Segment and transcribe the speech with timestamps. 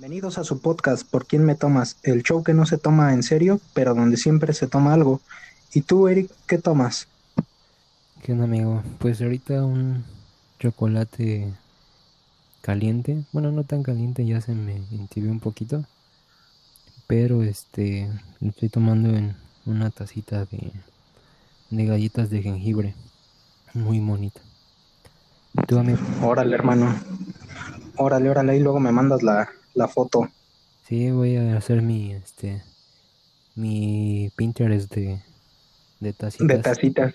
[0.00, 1.98] Bienvenidos a su podcast ¿Por quién me tomas?
[2.02, 5.20] El show que no se toma en serio, pero donde siempre se toma algo.
[5.74, 7.06] ¿Y tú, Eric, qué tomas?
[8.22, 8.82] ¿Qué onda, amigo?
[8.98, 10.02] Pues ahorita un
[10.58, 11.52] chocolate
[12.62, 13.24] caliente.
[13.32, 15.84] Bueno, no tan caliente, ya se me entibió un poquito.
[17.06, 18.08] Pero este,
[18.40, 19.36] lo estoy tomando en
[19.66, 20.72] una tacita de,
[21.68, 22.94] de galletas de jengibre.
[23.74, 24.40] Muy bonita.
[25.52, 25.98] ¿Y tú, amigo?
[26.22, 26.98] Órale, hermano.
[27.96, 30.28] Órale, órale, y luego me mandas la, la foto.
[30.86, 32.62] Sí, voy a hacer mi, este,
[33.54, 35.22] mi Pinterest de,
[36.00, 36.48] de tacitas.
[36.48, 37.12] De tacitas.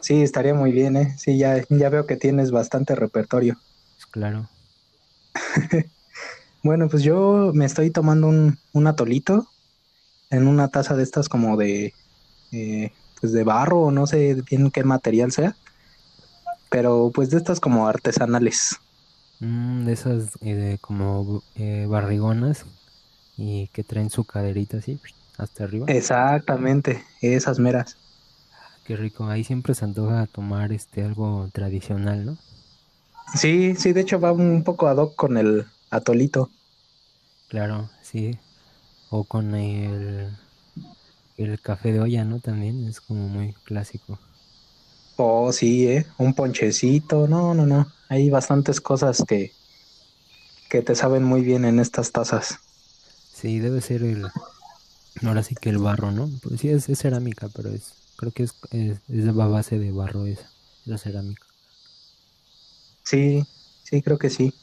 [0.00, 1.14] Sí, estaría muy bien, ¿eh?
[1.18, 3.58] Sí, ya, ya veo que tienes bastante repertorio.
[3.94, 4.48] Pues claro.
[6.62, 9.48] bueno, pues yo me estoy tomando un, un atolito
[10.30, 11.94] en una taza de estas como de,
[12.52, 15.56] eh, pues de barro o no sé bien qué material sea,
[16.70, 18.76] pero pues de estas como artesanales.
[19.40, 22.66] Mm, de esas eh, como eh, barrigonas
[23.36, 24.98] y que traen su caderita así
[25.36, 25.86] hasta arriba.
[25.88, 27.96] Exactamente, esas meras.
[28.84, 32.38] Qué rico, ahí siempre se antoja tomar este algo tradicional, ¿no?
[33.34, 36.50] Sí, sí, de hecho va un poco ad hoc con el atolito.
[37.48, 38.38] Claro, sí.
[39.10, 40.28] O con el,
[41.36, 42.40] el café de olla, ¿no?
[42.40, 44.18] También es como muy clásico.
[45.20, 46.06] Oh, sí, ¿eh?
[46.18, 47.92] Un ponchecito, no, no, no.
[48.08, 49.52] Hay bastantes cosas que,
[50.70, 52.60] que te saben muy bien en estas tazas.
[53.32, 54.28] Sí, debe ser el,
[55.24, 56.30] ahora sí que el barro, ¿no?
[56.40, 60.48] Pues sí, es, cerámica, pero es, creo que es, es, de base de barro esa,
[60.84, 61.44] la cerámica.
[63.02, 63.44] Sí,
[63.82, 64.54] sí, creo que sí.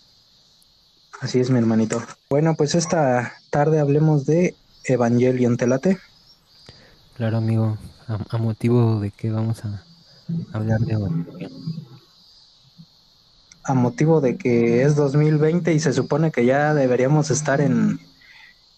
[1.20, 2.02] Así es, mi hermanito.
[2.30, 5.68] Bueno, pues esta tarde hablemos de Evangelion, ¿te
[7.18, 7.78] Claro, amigo.
[8.08, 9.85] A, motivo de que vamos a
[10.52, 10.96] hablar de.
[13.64, 18.00] A motivo de que es 2020 y se supone que ya deberíamos estar en,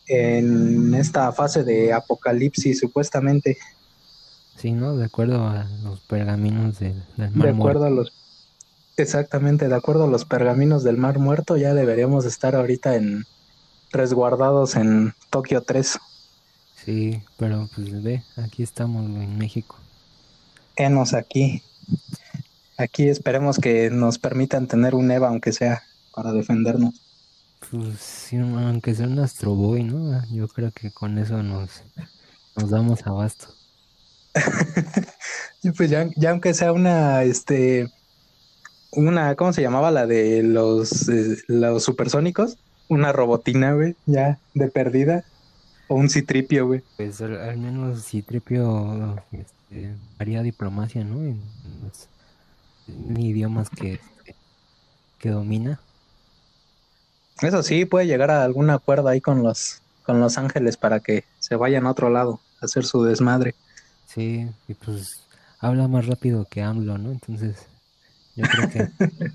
[0.07, 3.57] en esta fase de apocalipsis, supuestamente.
[4.55, 4.95] Sí, ¿no?
[4.95, 8.13] De acuerdo a los pergaminos del, Mar De acuerdo a los
[8.97, 13.25] Exactamente, de acuerdo a los pergaminos del Mar Muerto, ya deberíamos estar ahorita en
[13.91, 15.99] resguardados en Tokio 3.
[16.83, 19.77] Sí, pero pues ve, aquí estamos en México.
[20.77, 21.61] Enos aquí.
[22.77, 25.81] Aquí esperemos que nos permitan tener un EVA, aunque sea,
[26.13, 27.01] para defendernos.
[27.71, 30.23] Pues sí, aunque sea un Astro Boy, ¿no?
[30.31, 31.81] Yo creo que con eso nos,
[32.55, 33.47] nos damos abasto.
[35.77, 37.91] pues ya, ya aunque sea una, este,
[38.91, 42.57] una, ¿cómo se llamaba la de los, eh, los supersónicos?
[42.89, 45.25] Una robotina, güey, ya de perdida.
[45.87, 46.83] O un citripio, güey.
[46.95, 49.15] Pues al, menos citripio
[50.19, 51.19] haría diplomacia, ¿no?
[51.19, 51.41] En,
[51.83, 52.07] los
[53.19, 53.99] idiomas que,
[55.19, 55.79] que domina.
[57.41, 61.25] Eso sí, puede llegar a algún acuerdo ahí con los, con los ángeles para que
[61.39, 63.55] se vayan a otro lado a hacer su desmadre.
[64.07, 65.21] Sí, y pues
[65.59, 67.11] habla más rápido que AMLO, ¿no?
[67.11, 67.67] Entonces
[68.35, 68.89] yo creo que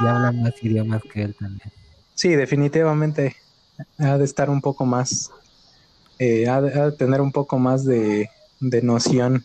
[0.00, 1.72] ya habla más idiomas que él también.
[2.14, 3.36] Sí, definitivamente
[3.98, 5.30] ha de estar un poco más,
[6.18, 8.30] eh, ha, de, tener un poco más de,
[8.82, 9.44] noción.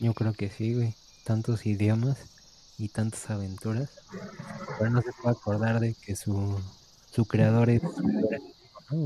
[0.00, 0.94] Yo creo que sí, güey.
[1.24, 2.18] Tantos idiomas
[2.78, 3.90] y tantas aventuras.
[4.78, 6.60] Pero no se puede acordar de que su,
[7.10, 7.82] su creador es,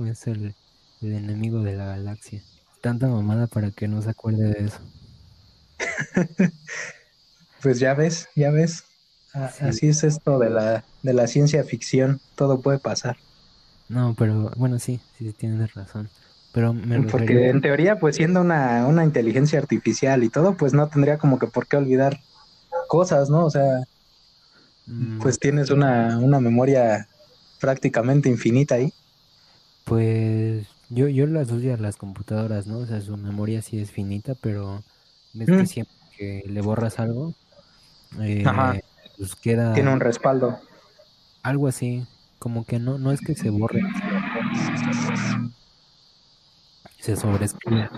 [0.08, 0.54] es el,
[1.02, 2.42] el enemigo de la galaxia.
[2.80, 4.80] Tanta mamada para que no se acuerde de eso.
[7.62, 8.84] Pues ya ves, ya ves.
[9.32, 13.18] Así es esto de la, de la ciencia ficción, todo puede pasar.
[13.88, 16.08] No, pero bueno, sí, sí tienes razón.
[16.52, 20.88] Pero me Porque en teoría, pues siendo una, una inteligencia artificial y todo, pues no
[20.88, 22.20] tendría como que por qué olvidar
[22.88, 23.44] cosas, ¿no?
[23.46, 23.84] O sea,
[24.86, 25.20] mm.
[25.20, 27.06] pues tienes una, una memoria
[27.60, 28.92] prácticamente infinita ahí.
[29.84, 32.78] Pues yo, yo la asocio a las computadoras, ¿no?
[32.78, 34.82] O sea, su memoria sí es finita, pero
[35.34, 35.66] ves que mm.
[35.66, 37.32] siempre que le borras algo,
[38.20, 38.44] eh,
[39.16, 39.72] pues queda...
[39.72, 40.58] Tiene un respaldo.
[41.42, 42.04] Algo así,
[42.40, 43.80] como que no, no es que se borre,
[47.00, 47.88] se sobrescribe.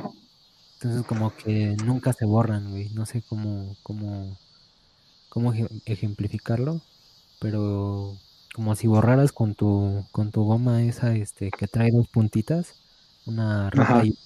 [0.75, 2.91] Entonces como que nunca se borran, güey.
[2.91, 4.39] No sé cómo, cómo,
[5.29, 5.53] cómo
[5.87, 6.83] ejemplificarlo,
[7.41, 8.17] pero
[8.55, 12.77] como si borraras con tu, con tu goma esa, este, que trae dos puntitas,
[13.27, 14.19] una roja y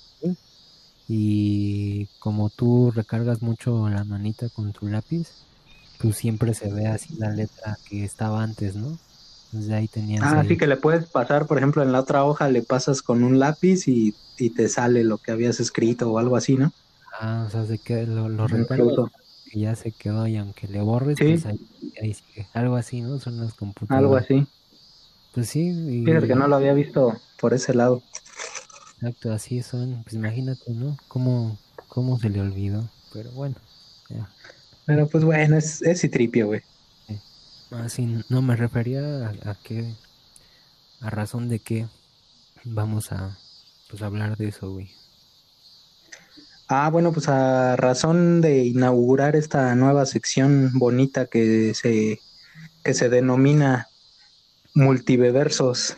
[1.08, 5.28] y como tú recargas mucho la manita con tu lápiz,
[5.98, 8.98] pues siempre se ve así la letra que estaba antes, ¿no?
[9.56, 10.22] Entonces ahí tenías...
[10.22, 13.24] Ah, sí que le puedes pasar, por ejemplo, en la otra hoja le pasas con
[13.24, 16.72] un lápiz y, y te sale lo que habías escrito o algo así, ¿no?
[17.18, 21.16] Ah, o sea, se queda, lo, lo que ya se quedó y aunque le borres,
[21.18, 21.58] pues ahí,
[22.12, 22.46] sigue.
[22.52, 23.18] Algo así, ¿no?
[23.18, 24.02] Son las computadoras.
[24.02, 24.46] Algo así.
[25.32, 25.68] Pues sí.
[25.68, 26.04] Y...
[26.04, 28.02] que no lo había visto por ese lado.
[28.96, 30.02] Exacto, así son.
[30.02, 30.98] Pues imagínate, ¿no?
[31.08, 31.56] ¿Cómo,
[31.88, 32.86] cómo se le olvidó?
[33.14, 33.54] Pero bueno,
[34.10, 34.28] ya.
[34.84, 36.60] Pero pues bueno, es, es tripio, güey.
[37.70, 39.94] Así, no me refería a, a qué,
[41.00, 41.86] a razón de qué
[42.64, 43.36] vamos a
[43.90, 44.90] pues, hablar de eso, güey.
[46.68, 52.20] Ah, bueno, pues a razón de inaugurar esta nueva sección bonita que se,
[52.82, 53.88] que se denomina
[54.74, 55.96] Multiversos,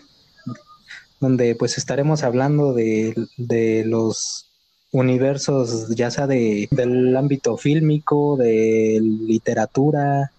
[1.18, 4.52] donde pues estaremos hablando de, de los
[4.92, 10.32] universos, ya sea de, del ámbito fílmico, de literatura,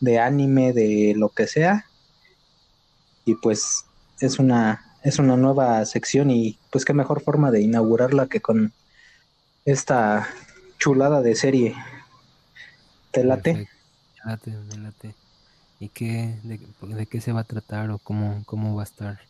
[0.00, 1.86] de anime, de lo que sea.
[3.24, 3.84] Y pues
[4.20, 8.72] es una, es una nueva sección y pues qué mejor forma de inaugurarla que con
[9.64, 10.28] esta
[10.78, 11.74] chulada de serie.
[13.10, 13.68] ¿Te late?
[15.80, 16.60] ¿Y qué, de,
[16.94, 19.20] de, qué se va a tratar o cómo, cómo va a estar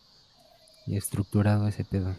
[0.87, 2.15] estructurado ese pedo?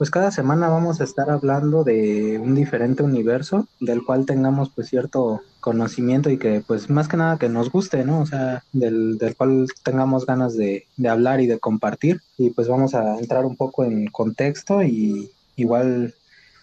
[0.00, 4.88] Pues cada semana vamos a estar hablando de un diferente universo del cual tengamos pues
[4.88, 8.22] cierto conocimiento y que pues más que nada que nos guste, ¿no?
[8.22, 12.22] O sea, del, del cual tengamos ganas de, de hablar y de compartir.
[12.38, 16.14] Y pues vamos a entrar un poco en contexto y igual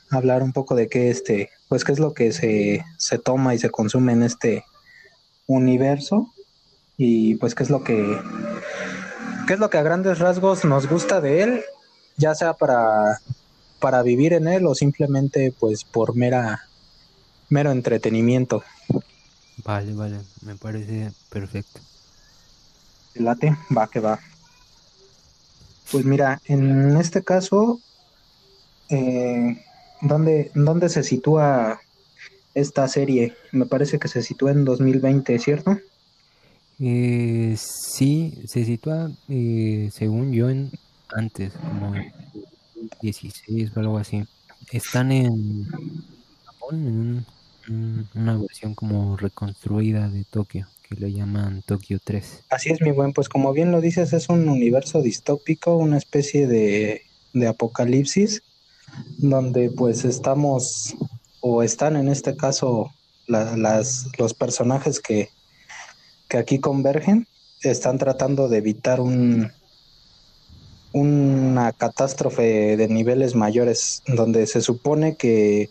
[0.09, 3.59] hablar un poco de qué este, pues qué es lo que se, se toma y
[3.59, 4.65] se consume en este
[5.45, 6.33] universo
[6.97, 8.19] y pues qué es lo que
[9.45, 11.63] qué es lo que a grandes rasgos nos gusta de él
[12.17, 13.21] ya sea para,
[13.79, 16.67] para vivir en él o simplemente pues por mera
[17.49, 18.63] mero entretenimiento.
[19.63, 21.79] Vale, vale, me parece perfecto.
[23.15, 24.19] Late, va que va.
[25.91, 27.79] Pues mira, en este caso,
[28.89, 29.63] eh,
[30.01, 31.79] ¿dónde, ¿dónde se sitúa
[32.53, 33.35] esta serie?
[33.51, 35.77] Me parece que se sitúa en 2020, ¿cierto?
[36.79, 40.71] Eh, sí, se sitúa, eh, según yo, en
[41.15, 41.93] antes, como
[43.01, 44.23] 16 o algo así.
[44.71, 45.65] Están en
[46.45, 47.25] Japón,
[47.67, 52.43] en una versión como reconstruida de Tokio, que le llaman Tokio 3.
[52.49, 56.47] Así es, mi buen, pues como bien lo dices, es un universo distópico, una especie
[56.47, 58.43] de, de apocalipsis,
[59.17, 60.95] donde pues estamos,
[61.41, 62.91] o están en este caso,
[63.27, 65.29] las, los personajes que,
[66.29, 67.27] que aquí convergen,
[67.61, 69.51] están tratando de evitar un,
[70.99, 75.69] una catástrofe de niveles mayores, donde se supone que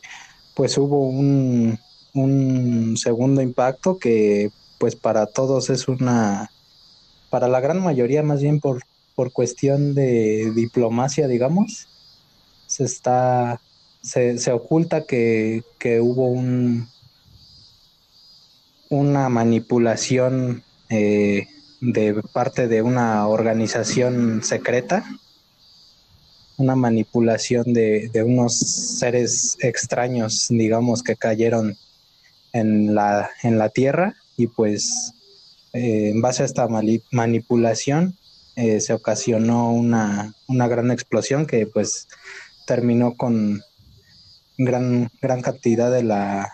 [0.55, 1.79] pues hubo un,
[2.15, 6.51] un segundo impacto que pues para todos es una,
[7.31, 8.83] para la gran mayoría más bien por,
[9.15, 11.89] por cuestión de diplomacia, digamos,
[12.67, 13.61] se está,
[14.03, 16.89] se, se oculta que, que, hubo un,
[18.91, 21.49] una manipulación eh,
[21.81, 25.05] de parte de una organización secreta,
[26.57, 31.77] una manipulación de, unos seres extraños, digamos, que cayeron
[32.53, 35.13] en la, en la Tierra y pues
[35.73, 36.67] eh, en base a esta
[37.11, 38.17] manipulación
[38.57, 42.09] eh, se ocasionó una, una, gran explosión que pues
[42.67, 43.61] terminó con
[44.57, 46.51] gran, gran cantidad de la,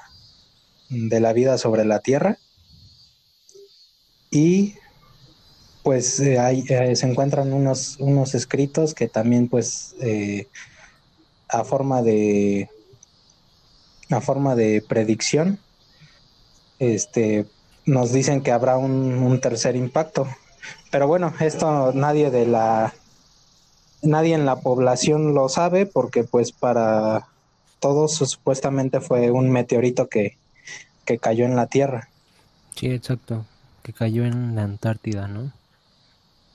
[0.91, 2.39] de la vida sobre la Tierra.
[4.33, 4.75] Y
[5.83, 10.47] pues eh, eh, se encuentran unos, unos escritos que también pues eh,
[11.49, 12.71] a forma de
[14.11, 15.59] a forma de predicción
[16.79, 17.47] este
[17.85, 20.29] nos dicen que habrá un, tercer impacto.
[20.91, 22.95] Pero bueno esto nadie de la
[24.03, 27.27] nadie en la población lo sabe porque pues para
[27.81, 30.37] todos supuestamente fue un meteorito que,
[31.05, 32.09] que cayó en la tierra.
[32.77, 33.45] Sí exacto
[33.83, 35.51] que cayó en la Antártida no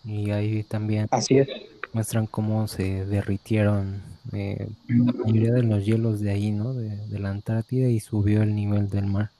[0.07, 1.47] y ahí también Así es.
[1.91, 6.73] muestran cómo se derritieron eh, la mayoría de los hielos de ahí, ¿no?
[6.73, 9.31] De, la Antártida y subió el nivel del mar.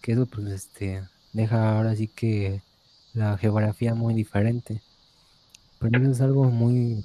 [0.00, 2.62] Que eso pues este deja ahora sí que
[3.12, 4.80] la geografía muy diferente.
[5.78, 7.04] Pero eso es algo muy,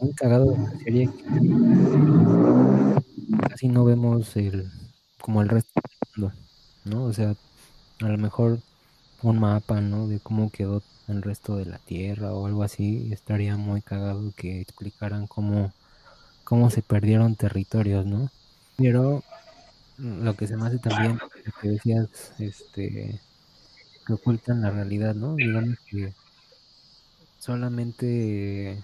[0.00, 1.10] muy cagado de la serie.
[3.48, 4.70] casi no vemos el
[5.20, 6.36] como el resto del mundo,
[6.84, 7.04] ¿no?
[7.04, 7.34] O sea,
[8.00, 8.60] a lo mejor
[9.30, 10.06] un mapa, ¿no?
[10.08, 14.60] De cómo quedó el resto de la Tierra o algo así, estaría muy cagado que
[14.60, 15.72] explicaran cómo,
[16.44, 18.30] cómo se perdieron territorios, ¿no?
[18.76, 19.22] Pero
[19.98, 23.20] lo que se me hace también, lo que decías, este,
[24.06, 25.36] que ocultan la realidad, ¿no?
[25.36, 26.12] Digamos que
[27.38, 28.82] solamente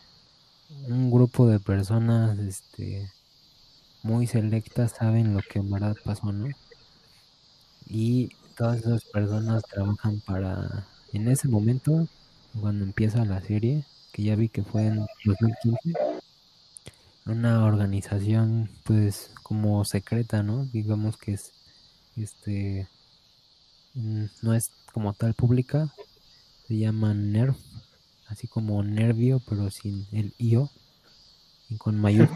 [0.87, 3.11] un grupo de personas, este,
[4.02, 6.49] muy selectas saben lo que en verdad pasó, ¿no?
[7.88, 12.06] Y todas esas personas trabajan para, en ese momento,
[12.60, 15.94] cuando empieza la serie, que ya vi que fue en 2015,
[17.24, 20.66] una organización pues como secreta, ¿no?
[20.66, 21.52] Digamos que es
[22.18, 22.86] este
[23.94, 25.90] mm, no es como tal pública,
[26.68, 27.56] se llama NERV,
[28.28, 30.68] así como nervio pero sin el io
[31.70, 32.28] y con mayor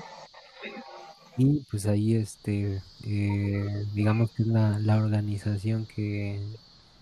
[1.37, 6.41] y pues ahí este eh, digamos que es la, la organización que,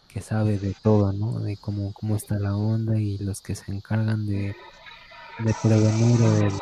[0.08, 3.70] que, sabe de todo no de cómo, cómo está la onda y los que se
[3.70, 4.56] encargan de,
[5.38, 6.52] de prevenir el,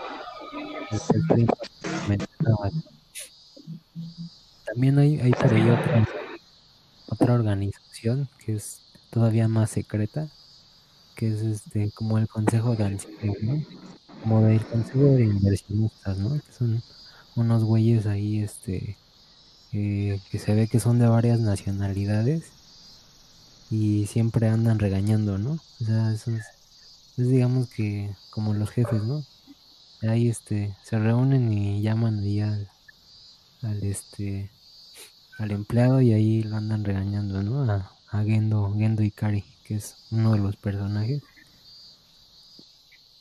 [2.11, 2.75] el,
[4.67, 6.09] también hay, hay por ahí otra,
[7.09, 10.29] otra organización que es todavía más secreta
[11.15, 13.63] que es este como el consejo de ancianos ¿no?
[14.23, 16.83] como del consejo de inversionistas no que son
[17.37, 18.97] unos güeyes ahí, este,
[19.73, 22.53] eh, que se ve que son de varias nacionalidades
[23.71, 25.53] y siempre andan regañando, ¿no?
[25.53, 26.45] O sea, eso es,
[27.17, 29.25] digamos que como los jefes, ¿no?
[30.03, 32.69] Ahí, este, se reúnen y llaman ahí al,
[33.63, 34.51] al este,
[35.39, 37.71] al empleado y ahí lo andan regañando, ¿no?
[37.71, 41.23] A, a Gendo, Gendo Ikari, que es uno de los personajes.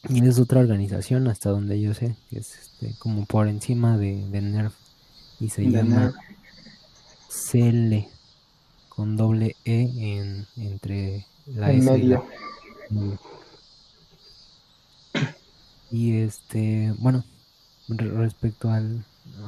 [0.07, 4.25] Y es otra organización, hasta donde yo sé, que es este, como por encima de,
[4.29, 4.73] de NERF.
[5.39, 6.13] Y se llama
[7.29, 8.05] CL,
[8.87, 12.25] con doble E en, entre la en S medio.
[12.89, 13.19] y la...
[15.91, 17.23] Y este, bueno,
[17.87, 19.03] respecto al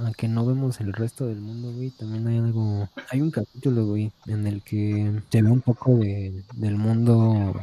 [0.06, 3.86] a que no vemos el resto del mundo, güey, también hay algo, hay un capítulo,
[3.86, 7.54] güey, en el que se ve un poco de, del mundo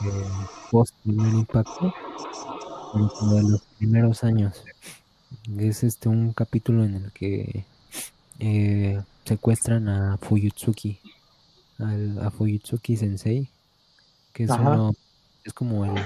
[0.00, 1.92] eh, post primer impacto
[3.32, 4.64] de los primeros años.
[5.58, 7.64] Es este un capítulo en el que
[8.38, 10.98] eh, secuestran a Fuyutsuki,
[11.78, 13.48] al, a Fuyutsuki Sensei,
[14.32, 14.94] que es uno,
[15.44, 16.02] es como el,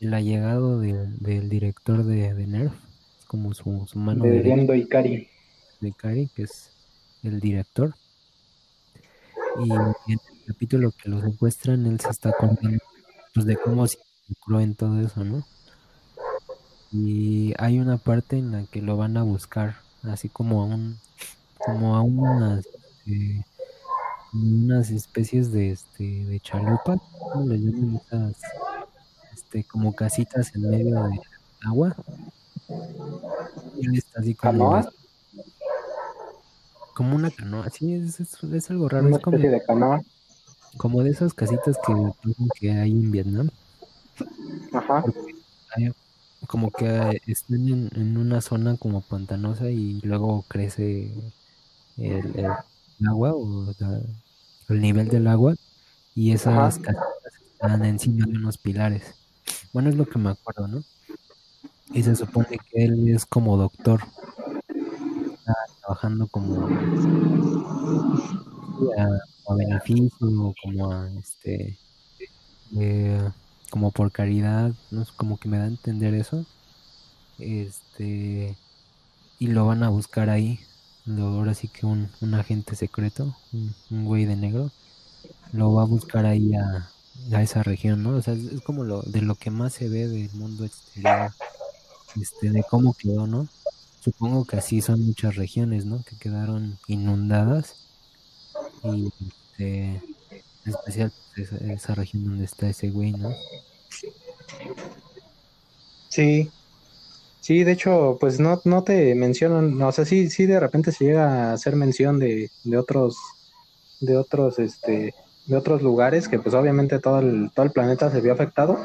[0.00, 2.72] el allegado del, del director de, de, Nerf,
[3.18, 4.76] es como su, su mano de derecha.
[4.76, 5.28] Ikari.
[5.80, 6.70] De Ikari, que es
[7.22, 7.94] el director.
[9.64, 12.78] Y en el capítulo que lo secuestran, él se está contando
[13.38, 15.44] pues, de cómo se involucró en todo eso, ¿no?
[16.90, 20.98] Y hay una parte en la que lo van a buscar, así como a un,
[21.58, 22.66] como a unas,
[23.06, 23.44] eh,
[24.32, 26.96] unas especies de, este, de chalupa,
[27.32, 28.42] ¿cómo le llaman esas,
[29.32, 31.20] este, como casitas en medio del
[31.64, 31.94] agua?
[33.76, 34.92] Y él está así como, ¿Canoa?
[36.96, 39.06] como una canoa, sí, es, es, es algo raro.
[39.06, 40.02] Una es como, especie de canoa.
[40.76, 41.94] Como de esas casitas que,
[42.58, 43.50] que hay en Vietnam.
[44.72, 45.04] Ajá.
[45.76, 45.92] Hay,
[46.46, 51.10] como que están en, en, una zona como pantanosa y luego crece
[51.96, 52.46] el, el
[53.08, 54.00] agua o la,
[54.68, 55.54] el nivel del agua
[56.14, 57.06] y esas casitas
[57.52, 59.14] están encima de unos pilares.
[59.72, 60.82] Bueno, es lo que me acuerdo, ¿no?
[61.92, 64.00] Y se supone que él es como doctor.
[64.68, 66.68] Está trabajando como
[69.48, 71.78] a beneficio, como a este
[72.78, 73.30] eh,
[73.70, 76.44] como por caridad, no es como que me da a entender eso.
[77.38, 78.56] Este
[79.38, 80.60] y lo van a buscar ahí.
[81.06, 84.70] Lo, ahora sí que un, un agente secreto, un, un, güey de negro,
[85.52, 86.90] lo va a buscar ahí a,
[87.32, 88.10] a esa región, ¿no?
[88.10, 91.32] O sea, es, es, como lo de lo que más se ve del mundo exterior,
[92.20, 93.48] este, de cómo quedó, ¿no?
[94.00, 96.02] Supongo que así son muchas regiones, ¿no?
[96.04, 97.87] Que quedaron inundadas
[98.84, 100.02] y este,
[100.64, 103.30] en especial esa, esa región donde está ese güey, ¿no?
[106.08, 106.50] Sí,
[107.40, 111.04] sí, de hecho, pues no, no te mencionan, o sea, sí, sí de repente se
[111.04, 113.16] llega a hacer mención de, de otros,
[114.00, 115.14] de otros, este,
[115.46, 118.78] de otros lugares que pues obviamente todo el, todo el planeta se vio afectado.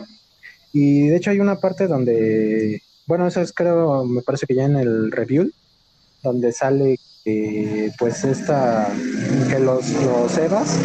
[0.71, 4.63] Y de hecho hay una parte donde, bueno, eso es creo, me parece que ya
[4.63, 5.51] en el review,
[6.23, 8.87] donde sale que pues esta,
[9.49, 10.77] que los, los EVAs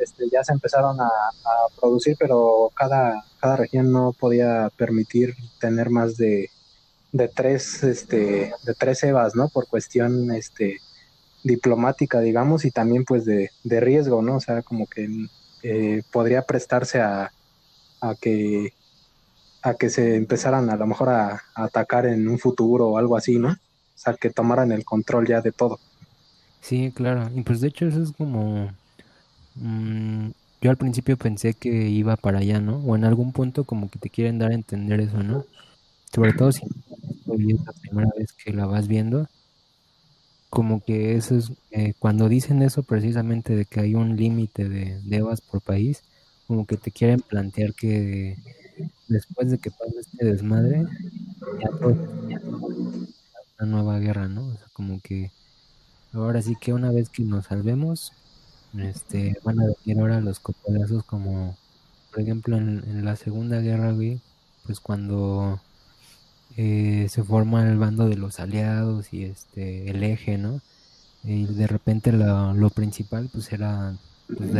[0.00, 5.90] este, ya se empezaron a, a, producir, pero cada, cada región no podía permitir tener
[5.90, 6.50] más de,
[7.12, 9.48] de tres, este, de tres EVAs, ¿no?
[9.48, 10.78] Por cuestión, este,
[11.42, 14.36] diplomática, digamos, y también pues de, de riesgo, ¿no?
[14.36, 15.08] O sea, como que
[15.62, 17.32] eh, podría prestarse a,
[18.00, 18.74] a, que
[19.62, 23.16] a que se empezaran a lo mejor a, a, atacar en un futuro o algo
[23.16, 23.56] así, ¿no?
[23.98, 25.80] O sea, que tomaran el control ya de todo.
[26.60, 27.30] Sí, claro.
[27.34, 28.70] Y pues de hecho eso es como
[29.56, 32.78] mmm, yo al principio pensé que iba para allá, ¿no?
[32.78, 35.44] O en algún punto como que te quieren dar a entender eso, ¿no?
[36.14, 39.28] Sobre todo si es la primera vez que la vas viendo.
[40.50, 45.00] Como que eso es, eh, cuando dicen eso precisamente de que hay un límite de,
[45.02, 46.02] de EVAs por país,
[46.46, 48.36] como que te quieren plantear que
[49.08, 50.84] después de que pase este desmadre,
[51.60, 51.96] ya todo
[53.58, 54.46] una nueva guerra, ¿no?
[54.46, 55.32] O sea, como que
[56.12, 58.12] ahora sí que una vez que nos salvemos,
[58.76, 61.56] este, van a venir ahora los copolazos como,
[62.10, 64.20] por ejemplo, en, la Segunda Guerra, güey,
[64.66, 65.60] pues cuando
[66.56, 70.60] eh, se forma el bando de los aliados y este, el eje, ¿no?
[71.24, 73.96] Y de repente lo, principal, pues era
[74.28, 74.50] pues,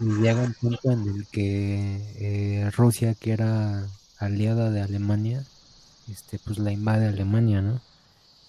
[0.00, 3.86] y llega un punto en el que eh, Rusia, que era
[4.18, 5.44] aliada de Alemania,
[6.12, 7.80] este, pues la invade Alemania, ¿no?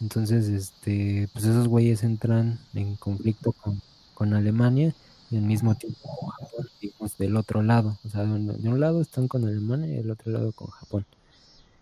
[0.01, 3.82] Entonces, este, pues esos güeyes entran en conflicto con,
[4.13, 4.93] con Alemania
[5.32, 7.98] y al mismo tiempo con Japón, digamos, del otro lado.
[8.05, 11.05] O sea, de un, lado están con Alemania y del otro lado con Japón.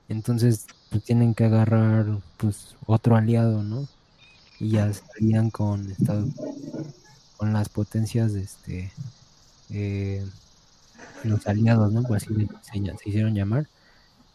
[0.08, 2.06] Entonces, pues tienen que agarrar,
[2.38, 3.88] pues, otro aliado, ¿no?
[4.60, 6.30] Y ya salían con Estados
[7.38, 8.92] con las potencias, este,
[9.72, 10.24] eh,
[11.24, 12.04] los aliados, ¿no?
[12.04, 13.68] Pues así se, hicieron llamar.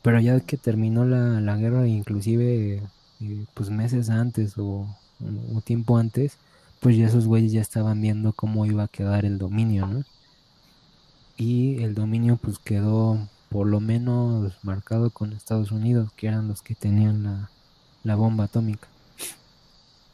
[0.07, 2.81] Pero ya que terminó la, la guerra, inclusive
[3.21, 4.87] eh, pues meses antes o,
[5.19, 6.39] un tiempo antes,
[6.79, 10.05] pues ya esos güeyes ya estaban viendo cómo iba a quedar el dominio, ¿no?
[11.37, 16.63] Y el dominio pues quedó por lo menos marcado con Estados Unidos, que eran los
[16.63, 17.51] que tenían la,
[18.05, 18.87] la bomba atómica.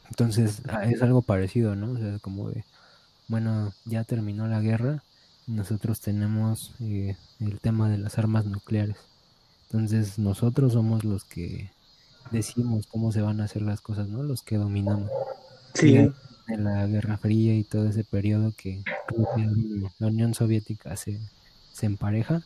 [0.09, 1.93] Entonces ah, es algo parecido, ¿no?
[1.93, 2.65] O sea, como de,
[3.29, 5.05] bueno, ya terminó la guerra,
[5.47, 9.12] nosotros tenemos eh, el tema de las armas nucleares.
[9.73, 11.71] Entonces nosotros somos los que
[12.31, 14.23] decimos cómo se van a hacer las cosas, ¿no?
[14.23, 15.11] Los que dominamos.
[15.73, 15.97] Sí.
[16.49, 18.83] En la Guerra Fría y todo ese periodo que,
[19.99, 21.19] la Unión Soviética se,
[21.73, 22.43] se empareja,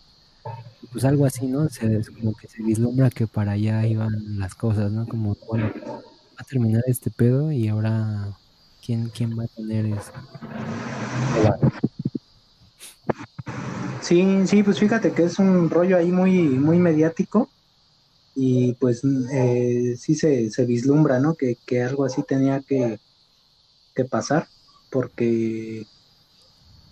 [0.92, 1.68] pues algo así, ¿no?
[1.68, 5.08] Se, como que se vislumbra que para allá iban las cosas, ¿no?
[5.08, 8.36] Como, bueno, va a terminar este pedo y ahora,
[8.84, 10.12] ¿quién, quién va a tener eso?
[14.06, 17.50] Sí, sí, pues fíjate que es un rollo ahí muy, muy mediático
[18.36, 21.34] y pues eh, sí se, se, vislumbra, ¿no?
[21.34, 23.00] Que, algo así tenía que,
[23.96, 24.46] que, pasar,
[24.92, 25.88] porque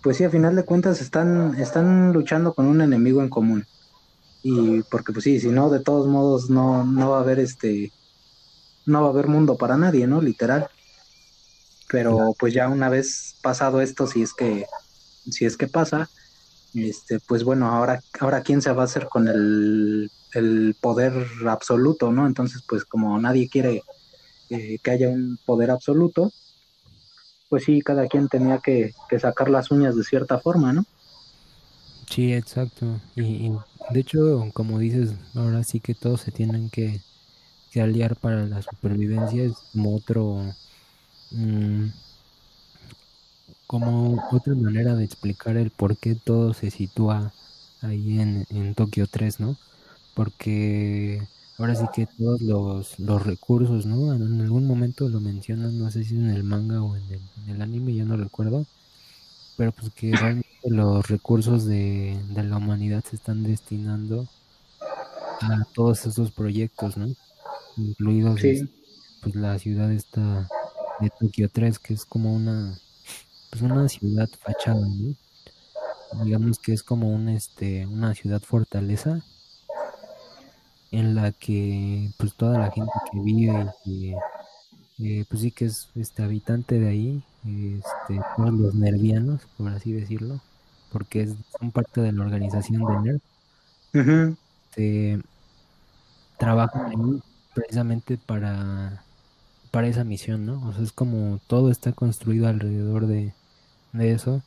[0.03, 3.65] pues sí, a final de cuentas están, están luchando con un enemigo en común.
[4.43, 7.93] Y porque pues sí, si no, de todos modos no, no va a haber este,
[8.85, 10.21] no va a haber mundo para nadie, ¿no?
[10.21, 10.67] Literal.
[11.87, 14.65] Pero pues ya una vez pasado esto, si es que,
[15.31, 16.09] si es que pasa,
[16.75, 20.11] este, pues bueno, ahora, ahora quién se va a hacer con el,
[20.81, 21.13] poder
[21.47, 22.27] absoluto, ¿no?
[22.27, 23.83] Entonces, pues como nadie quiere
[24.49, 26.33] eh, que haya un poder absoluto,
[27.49, 30.85] pues sí, cada quien tenía que, sacar las uñas de cierta forma, ¿no?
[32.09, 32.99] Sí, exacto.
[33.15, 33.51] Y,
[33.91, 37.01] de hecho, como dices, ahora sí que todos se tienen que,
[37.75, 40.41] aliar para la supervivencia, es como otro...
[41.31, 41.87] Mm,
[43.67, 47.33] como otra manera de explicar el por qué todo se sitúa
[47.81, 49.57] ahí en, en Tokio 3, ¿no?
[50.15, 51.21] Porque
[51.57, 54.13] ahora sí que todos los, los recursos, ¿no?
[54.13, 57.55] En algún momento lo mencionan, no sé si en el manga o en el, en
[57.55, 58.65] el anime, ya no recuerdo,
[59.57, 64.27] pero pues que realmente los recursos de, de la humanidad se están destinando
[65.41, 67.07] a todos esos proyectos, ¿no?
[67.77, 68.41] Incluidos
[69.21, 70.53] pues la ciudad esta
[70.99, 72.79] de Tokio 3, que es como una
[73.57, 76.25] pues una ciudad fachada, ¿no?
[76.25, 79.21] Digamos que es como un, este, una ciudad fortaleza
[80.91, 84.13] en la que pues toda la gente que vive y
[84.99, 89.93] eh, pues sí que es este habitante de ahí, este, todos los nervianos, por así
[89.93, 90.41] decirlo,
[90.91, 93.19] porque es, son parte de la organización de
[93.93, 94.33] NERD,
[94.69, 95.21] este,
[96.37, 97.21] trabajan ahí
[97.53, 99.03] precisamente para,
[99.71, 100.61] para esa misión, ¿no?
[100.67, 103.33] O sea, es como todo está construido alrededor de,
[103.97, 104.41] de eso,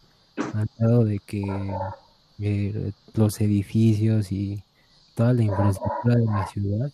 [0.55, 1.43] al lado de que
[2.41, 4.63] eh, los edificios y
[5.15, 6.93] toda la infraestructura de la ciudad,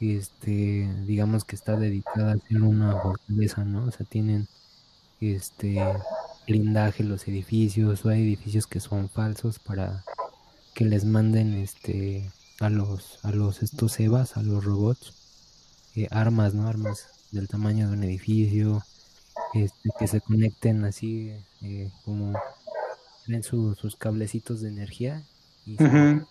[0.00, 3.84] este, digamos que está dedicada a ser una fortaleza, ¿no?
[3.84, 4.48] O sea, tienen
[5.20, 5.78] este
[6.46, 10.04] blindaje los edificios, o hay edificios que son falsos para
[10.74, 15.14] que les manden este a los a los estos evas, a los robots,
[15.94, 16.66] eh, armas, ¿no?
[16.68, 18.82] Armas del tamaño de un edificio,
[19.54, 22.38] este, que se conecten así eh, como
[23.28, 25.22] en sus cablecitos de energía
[25.66, 26.26] y en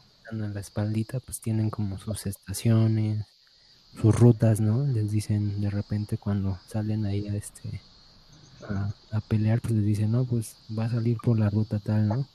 [0.53, 3.25] la espaldita pues tienen como sus estaciones
[4.01, 7.81] sus rutas no les dicen de repente cuando salen ahí a este
[8.67, 12.27] a, pelear pues les dicen no pues va a salir por la ruta tal no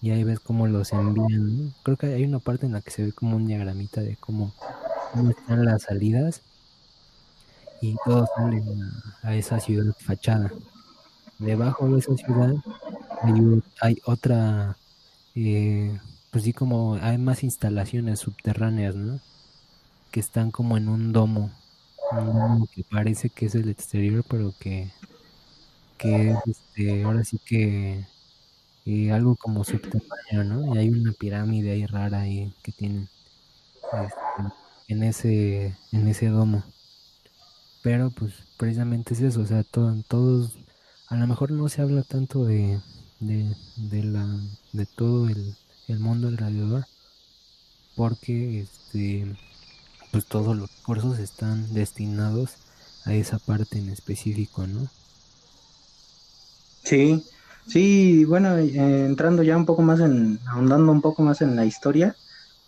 [0.00, 3.04] y ahí ves cómo los envían creo que hay una parte en la que se
[3.04, 4.52] ve como un diagramita de cómo,
[5.12, 6.42] cómo están las salidas
[7.82, 8.64] y todos salen
[9.22, 10.52] a, esa ciudad fachada.
[11.42, 12.54] Debajo de esa ciudad
[13.80, 14.76] hay, otra,
[15.34, 15.98] eh,
[16.30, 19.20] pues sí, como hay más instalaciones subterráneas, ¿no?
[20.10, 21.50] Que están como en un domo,
[22.74, 24.90] que parece que es el exterior, pero que,
[25.98, 28.06] que este, ahora sí que
[28.86, 30.74] eh, algo como subterráneo, ¿no?
[30.74, 33.08] Y hay una pirámide ahí rara ahí que tienen
[33.92, 34.52] este,
[34.88, 36.62] en ese en ese domo.
[37.82, 40.56] Pero pues precisamente es eso, o sea, todos,
[41.12, 42.80] a lo mejor no se habla tanto de,
[43.20, 44.26] de, la,
[44.72, 45.54] de todo el,
[45.88, 46.86] el mundo alrededor,
[47.94, 49.26] porque este,
[50.10, 52.54] pues todos los cursos están destinados
[53.04, 54.88] a esa parte en específico, ¿no?
[56.82, 57.22] Sí,
[57.66, 61.66] sí, bueno, eh, entrando ya un poco más en, ahondando un poco más en la
[61.66, 62.16] historia,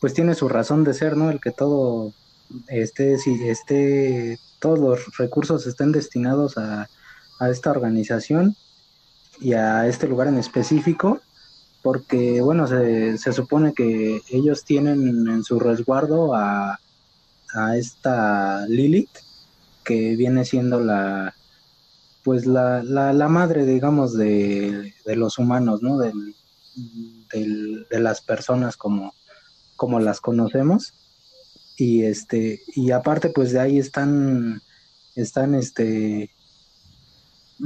[0.01, 1.31] pues tiene su razón de ser, ¿no?
[1.31, 2.13] El que todo
[2.69, 6.91] este, si este, todos los recursos estén destinados a,
[7.41, 8.57] esta organización
[9.41, 11.21] y a este lugar en específico,
[11.83, 16.79] porque bueno, se, se supone que ellos tienen en su resguardo a,
[17.55, 19.11] a esta Lilith,
[19.85, 21.35] que viene siendo la
[22.23, 25.99] pues la, la, la madre, digamos, de, de, los humanos, ¿no?
[25.99, 26.35] Del,
[27.35, 29.13] de las personas como,
[29.77, 30.95] como las conocemos
[31.77, 34.63] y este y aparte pues de ahí están
[35.15, 36.31] están este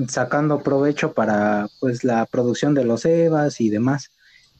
[0.08, 4.10] sacando provecho para pues la producción de los EVAs y demás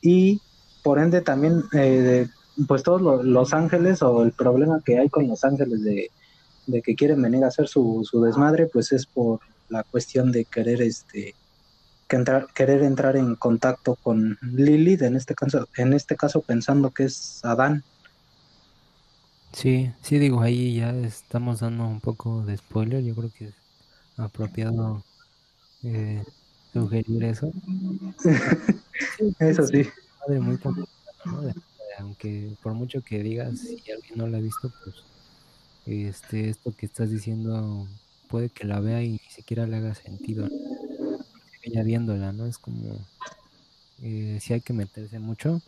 [0.01, 0.41] y
[0.83, 2.29] por ende también eh,
[2.67, 6.11] pues todos los, ángeles o el problema que hay con los ángeles de,
[6.83, 10.81] que quieren venir a hacer su, su, desmadre pues es por la cuestión de querer
[10.81, 11.35] este
[12.09, 17.05] entrar, querer entrar en contacto con Lilith en este caso en este caso pensando que
[17.05, 17.85] es Adán
[19.53, 23.03] Sí, sí, digo, ahí ya estamos dando un poco de spoiler.
[23.03, 23.55] Yo creo que es
[24.17, 25.03] apropiado
[25.83, 26.25] eh,
[26.73, 27.53] sugerir eso.
[29.39, 29.87] eso sí.
[30.29, 30.59] Muy
[31.99, 34.97] Aunque por mucho que digas, si alguien no la ha visto, pues
[35.87, 37.87] este, esto que estás diciendo
[38.29, 40.49] puede que la vea y ni siquiera le haga sentido.
[40.49, 41.85] ¿no?
[41.85, 42.47] viéndola, ¿no?
[42.47, 42.97] Es como,
[44.03, 45.61] eh, si hay que meterse mucho.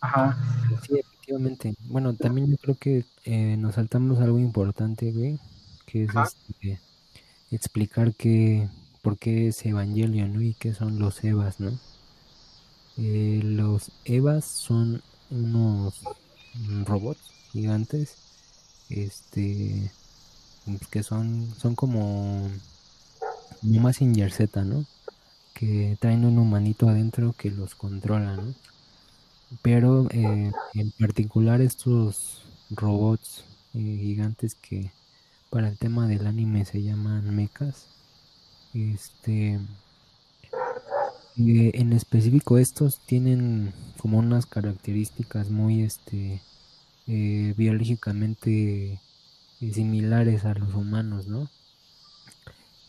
[0.00, 0.38] Ajá.
[0.86, 1.74] Sí, efectivamente.
[1.86, 5.38] Bueno, también yo creo que eh, nos saltamos algo importante, güey,
[5.86, 6.80] que es este,
[7.50, 8.68] explicar que,
[9.02, 10.40] por qué es Evangelio, ¿no?
[10.40, 11.78] Y qué son los Evas, ¿no?
[12.96, 16.02] Eh, los Evas son unos
[16.84, 17.20] robots
[17.52, 18.16] gigantes,
[18.88, 19.90] este,
[20.90, 22.48] que son, son como,
[23.62, 24.86] más Z, ¿no?
[25.54, 28.54] Que traen un humanito adentro que los controla, ¿no?
[29.60, 34.92] pero eh, en particular estos robots eh, gigantes que
[35.50, 37.86] para el tema del anime se llaman mechas
[38.74, 39.60] este
[41.36, 46.40] eh, en específico estos tienen como unas características muy este
[47.06, 49.00] biológicamente
[49.58, 51.50] similares a los humanos no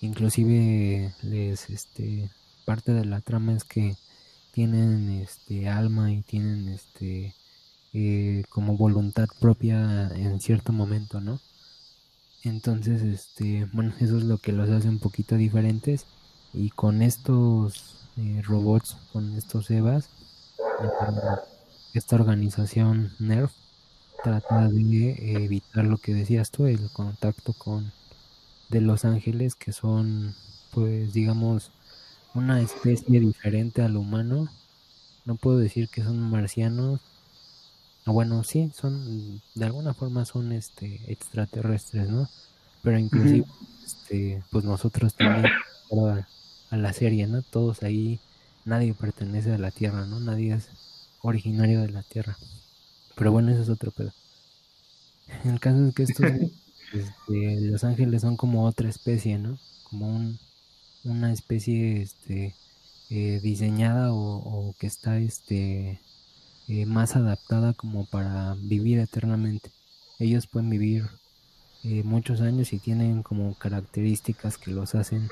[0.01, 2.29] inclusive les este
[2.65, 3.95] parte de la trama es que
[4.53, 7.33] tienen este alma y tienen este
[7.95, 11.39] eh, como voluntad propia en cierto momento, ¿no?
[12.43, 16.05] Entonces, este, bueno, eso es lo que los hace un poquito diferentes.
[16.53, 20.09] Y con estos eh, robots, con estos EVAs,
[20.79, 20.89] eh,
[21.93, 23.51] esta organización NERF
[24.23, 27.93] trata de evitar lo que decías tú, el contacto con
[28.69, 30.35] de los ángeles, que son,
[30.71, 31.71] pues, digamos,
[32.35, 34.49] una especie diferente al humano.
[35.25, 37.01] No puedo decir que son marcianos.
[38.05, 42.29] Bueno, sí, son, de alguna forma son este extraterrestres, ¿no?
[42.81, 43.45] Pero inclusive,
[43.85, 45.45] este, pues nosotros también
[46.69, 47.41] a, la serie, ¿no?
[47.41, 48.19] Todos ahí,
[48.65, 50.19] nadie pertenece a la Tierra, ¿no?
[50.19, 50.69] Nadie es
[51.21, 52.37] originario de la Tierra.
[53.15, 54.11] Pero bueno, eso es otro pedo.
[55.45, 56.25] El caso es que estos,
[56.93, 59.57] este, los ángeles son como otra especie, ¿no?
[59.89, 60.39] Como un,
[61.03, 62.55] una especie este,
[63.09, 65.99] eh, diseñada o, que está este,
[66.67, 69.71] eh, más adaptada como para vivir eternamente.
[70.19, 71.09] Ellos pueden vivir
[71.83, 75.29] eh, muchos años y tienen como características que los hacen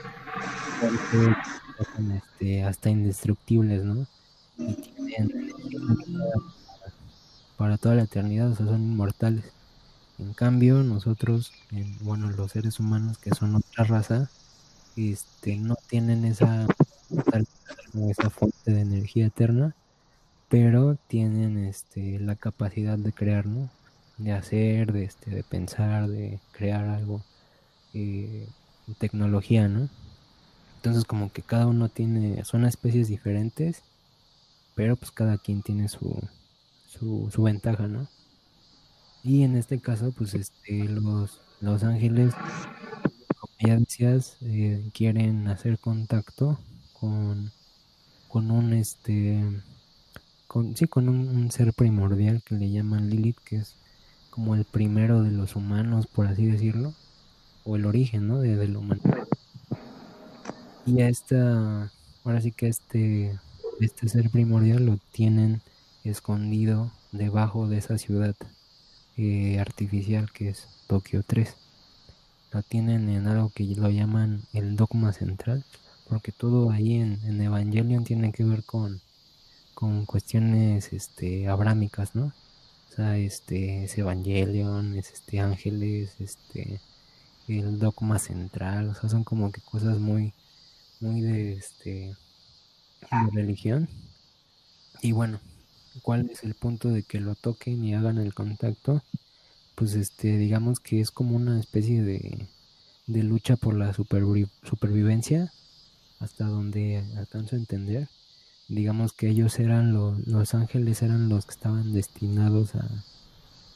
[2.15, 4.05] este, hasta indestructibles, ¿no?
[4.57, 5.53] Y tienen
[7.57, 9.45] para toda la eternidad, o sea, son inmortales.
[10.19, 11.51] En cambio, nosotros,
[12.01, 14.29] bueno, los seres humanos que son otra raza,
[14.95, 16.67] este, no tienen esa,
[18.09, 19.75] esa fuente de energía eterna,
[20.51, 23.71] pero tienen este, la capacidad de crear, ¿no?
[24.19, 27.23] De hacer, de, este, de pensar, de crear algo,
[27.93, 28.47] eh,
[28.99, 29.89] tecnología, ¿no?
[30.77, 33.83] Entonces como que cada uno tiene, son especies diferentes,
[34.75, 36.21] pero pues cada quien tiene su,
[36.87, 38.07] su, su ventaja, ¿no?
[39.23, 42.33] Y en este caso, pues este, los, los ángeles,
[43.39, 46.59] como ya decías, eh, quieren hacer contacto
[46.99, 47.51] con,
[48.29, 49.43] con un este
[50.51, 53.77] con, sí, con un, ser primordial que le llaman Lilith, que es
[54.29, 56.93] como el primero de los humanos, por así decirlo,
[57.63, 58.39] o el origen, ¿no?
[58.39, 58.81] De, de la.
[60.85, 61.89] Y a esta,
[62.25, 63.39] ahora sí que este,
[63.79, 65.61] este ser primordial lo tienen
[66.03, 68.35] escondido debajo de esa ciudad
[69.15, 71.55] eh, artificial que es Tokio 3.
[72.51, 75.63] Lo tienen en algo que lo llaman el dogma central,
[76.09, 78.99] porque todo ahí en, en Evangelion tiene que ver con,
[79.73, 82.33] con cuestiones este, abrámicas, ¿no?
[82.91, 86.81] O sea, este es Evangelion, es este Ángeles, este
[87.47, 90.33] el dogma central, o sea, son como que cosas muy
[90.99, 92.15] muy de este
[93.11, 93.89] de religión.
[95.01, 95.39] Y bueno,
[96.03, 99.03] ¿cuál es el punto de que lo toquen y hagan el contacto?
[99.75, 102.47] Pues este, digamos que es como una especie de,
[103.07, 105.51] de lucha por la supervivencia,
[106.19, 108.07] hasta donde alcanzo a entender.
[108.71, 112.87] Digamos que ellos eran los, los ángeles, eran los que estaban destinados a,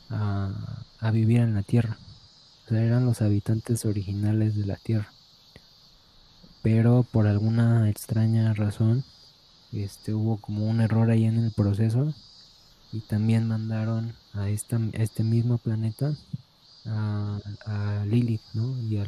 [0.09, 1.97] a, a vivir en la tierra.
[2.65, 5.09] O sea, eran los habitantes originales de la tierra
[6.65, 9.03] pero por alguna extraña razón
[9.71, 12.11] este hubo como un error ahí en el proceso
[12.91, 16.15] y también mandaron a, esta, este mismo planeta
[16.87, 18.75] a, Lilith, ¿no?
[18.81, 19.05] Y, a,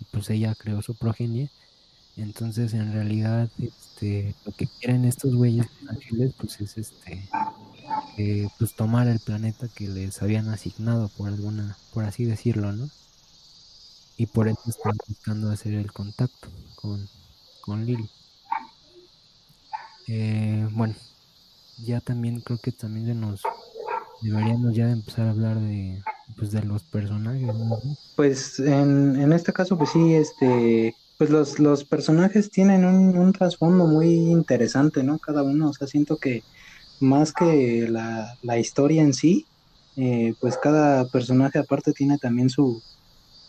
[0.00, 1.50] y, pues ella creó su progenie.
[2.16, 7.28] Entonces, en realidad, este, lo que quieren estos güeyes ángeles, pues es este,
[8.18, 12.88] eh, pues tomar el planeta que les habían asignado por alguna, por así decirlo, ¿no?
[14.16, 17.08] y por eso están buscando hacer el contacto con,
[17.60, 18.08] con Lily.
[20.06, 20.94] Eh, bueno,
[21.84, 23.42] ya también creo que también de nos
[24.20, 26.02] deberíamos ya empezar a hablar de
[26.36, 27.50] pues de los personajes
[28.16, 33.86] pues en, en este caso pues sí este pues los, los personajes tienen un, trasfondo
[33.86, 36.42] muy interesante no cada uno o sea siento que
[37.00, 39.46] más que la, la historia en sí
[39.96, 42.82] eh, pues cada personaje aparte tiene también su,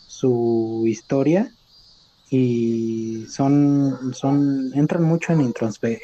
[0.06, 1.52] su historia
[2.30, 5.52] y son, son entran mucho en,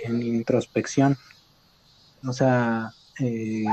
[0.04, 1.16] en introspección.
[2.26, 3.64] O sea, eh,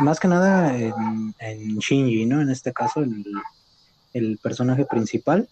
[0.00, 2.40] más que nada en, en, Shinji, ¿no?
[2.40, 3.24] En este caso, el,
[4.12, 5.48] el personaje principal.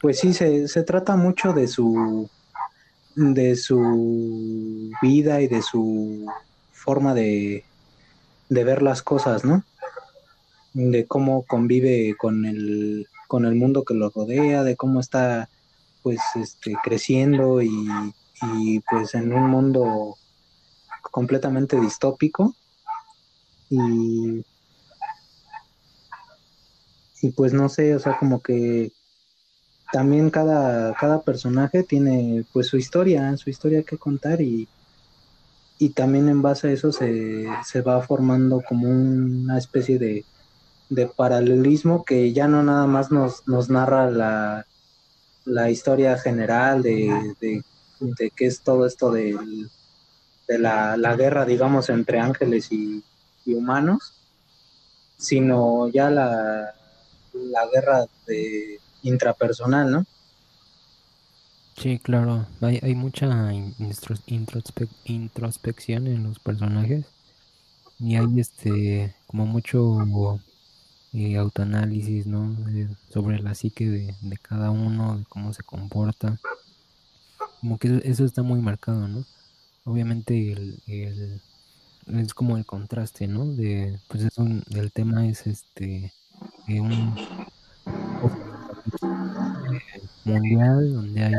[0.00, 2.28] Pues sí, se, se, trata mucho de su
[3.14, 6.26] de su vida y de su
[6.72, 7.64] forma de,
[8.48, 9.62] de ver las cosas, ¿no?
[10.72, 15.48] De cómo convive con el, con el mundo que lo rodea, de cómo está
[16.02, 17.70] pues este creciendo y,
[18.90, 20.16] pues en un mundo
[21.10, 22.54] completamente distópico
[23.68, 24.42] y
[27.22, 28.92] y pues no sé, o sea, como que
[29.92, 34.68] también cada, cada personaje tiene pues su historia, su historia que contar y,
[35.78, 40.24] y también en base a eso se, se va formando como una especie de,
[40.90, 44.66] de paralelismo que ya no nada más nos, nos narra la,
[45.44, 49.36] la historia general de, de, qué es todo esto de,
[50.48, 53.02] de la, guerra, digamos, entre ángeles y,
[53.46, 54.14] humanos,
[55.16, 56.72] sino ya la,
[57.32, 60.06] la guerra de intrapersonal, ¿no?
[61.76, 63.52] Sí, claro, hay, mucha
[65.06, 67.06] introspección en los personajes
[67.98, 69.98] y hay este como mucho
[71.12, 72.54] y autoanálisis, ¿no?
[73.08, 76.38] sobre la psique de, cada uno, de cómo se comporta.
[77.60, 79.24] Como que eso está muy marcado, ¿no?
[79.84, 81.40] Obviamente el,
[82.06, 83.46] es como el contraste, ¿no?
[83.46, 86.12] De, pues es un, el tema es este
[86.68, 87.14] eh, un
[90.24, 91.34] mundial donde hay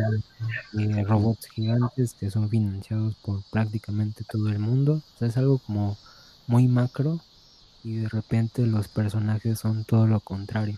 [0.80, 5.02] eh, robots gigantes que son financiados por prácticamente todo el mundo.
[5.16, 5.98] O sea, es algo como
[6.48, 7.20] muy macro
[7.84, 10.78] y de repente los personajes son todo lo contrario.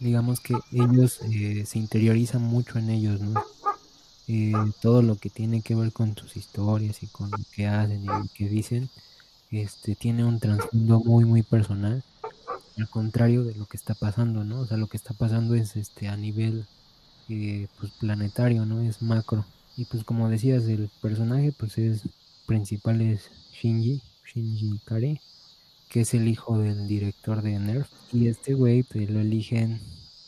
[0.00, 3.42] Digamos que ellos eh, se interiorizan mucho en ellos, ¿no?
[4.28, 8.04] Eh, todo lo que tiene que ver con sus historias y con lo que hacen
[8.04, 8.88] y lo que dicen,
[9.50, 12.04] este, tiene un trasfondo muy, muy personal,
[12.80, 14.60] al contrario de lo que está pasando, ¿no?
[14.60, 16.66] O sea, lo que está pasando es este a nivel
[17.28, 18.80] eh, pues, planetario, ¿no?
[18.80, 19.44] Es macro.
[19.76, 22.02] Y pues como decías, el personaje pues es
[22.46, 25.20] principal es Shinji, Shinji Kare,
[25.88, 27.88] que es el hijo del director de Nerf.
[28.12, 29.80] Y este güey pues, lo eligen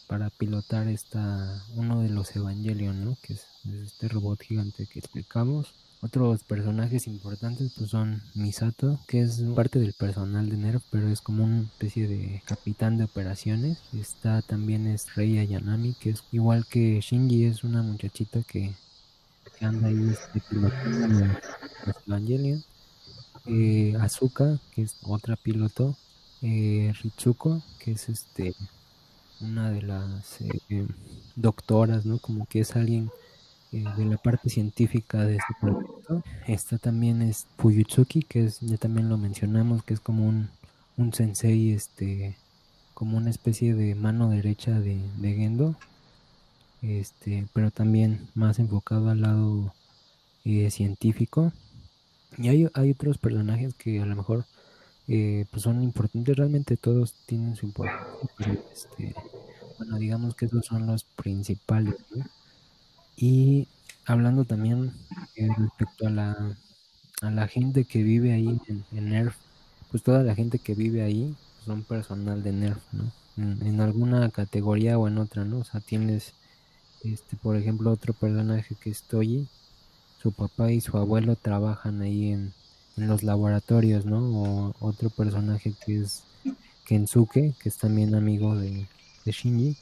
[0.06, 3.16] para pilotar esta, uno de los Evangelion, ¿no?
[3.22, 3.46] Que es,
[3.82, 5.74] este robot gigante que explicamos.
[6.04, 11.20] Otros personajes importantes pues son Misato, que es parte del personal de NERF, pero es
[11.20, 13.78] como una especie de capitán de operaciones.
[13.92, 18.74] Está también es Rei Ayanami, que es igual que Shinji, es una muchachita que,
[19.60, 21.24] anda ahí este, pilotando
[21.86, 22.64] los, Evangelion.
[23.46, 25.96] Eh, Azuka, que es otra piloto,
[26.42, 28.56] eh, Ritsuko, que es este
[29.40, 30.88] una de las eh,
[31.36, 32.18] doctoras, ¿no?
[32.18, 33.08] Como que es alguien
[33.72, 36.22] eh, de la parte científica de este proyecto.
[36.46, 40.50] Está también es Fuyutsuki, que es, ya también lo mencionamos, que es como un,
[40.96, 42.36] un sensei, este,
[42.94, 45.74] como una especie de mano derecha de, de Gendo,
[46.82, 49.74] este, pero también más enfocado al lado
[50.44, 51.52] eh, científico.
[52.38, 54.44] Y hay, hay otros personajes que a lo mejor
[55.08, 59.14] eh, pues son importantes, realmente todos tienen su importancia, pero este,
[59.78, 61.96] bueno, digamos que esos son los principales,
[63.16, 63.68] Y
[64.06, 64.92] hablando también
[65.36, 66.56] eh, respecto a la,
[67.20, 69.36] a la gente que vive ahí en, NERF,
[69.90, 73.12] pues toda la gente que vive ahí son personal de NERF, ¿no?
[73.36, 75.58] En, alguna categoría o en otra, ¿no?
[75.58, 76.34] O sea, tienes,
[77.02, 79.48] este, por ejemplo, otro personaje que es Toyi,
[80.22, 82.52] su papá y su abuelo trabajan ahí en,
[82.96, 84.18] en los laboratorios, ¿no?
[84.18, 86.24] O otro personaje que es
[86.84, 88.86] Kensuke, que es también amigo de,
[89.24, 89.76] Shinji.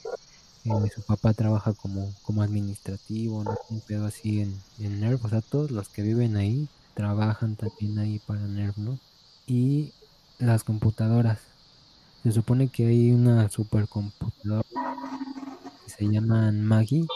[0.63, 3.57] Su papá trabaja como, como administrativo, ¿no?
[3.69, 5.25] Un pedo así en, en NERV.
[5.25, 8.99] O sea, todos los que viven ahí trabajan también ahí para NERV, ¿no?
[9.47, 9.91] Y
[10.39, 11.39] las computadoras.
[12.23, 14.63] Se supone que hay una supercomputadora
[15.83, 17.07] que se llaman Maggie.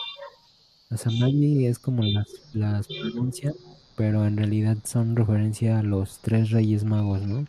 [0.89, 3.53] O sea, Maggie es como las, las pronuncian
[3.95, 7.45] pero en realidad son referencia a los tres reyes magos, ¿no?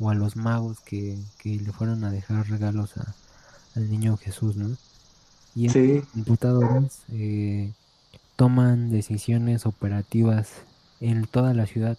[0.00, 2.94] O a los magos que, le fueron a dejar regalos
[3.74, 4.76] al niño Jesús, ¿no?
[5.58, 7.72] Y en computadores eh,
[8.36, 10.52] toman decisiones operativas
[11.00, 11.98] en toda la ciudad.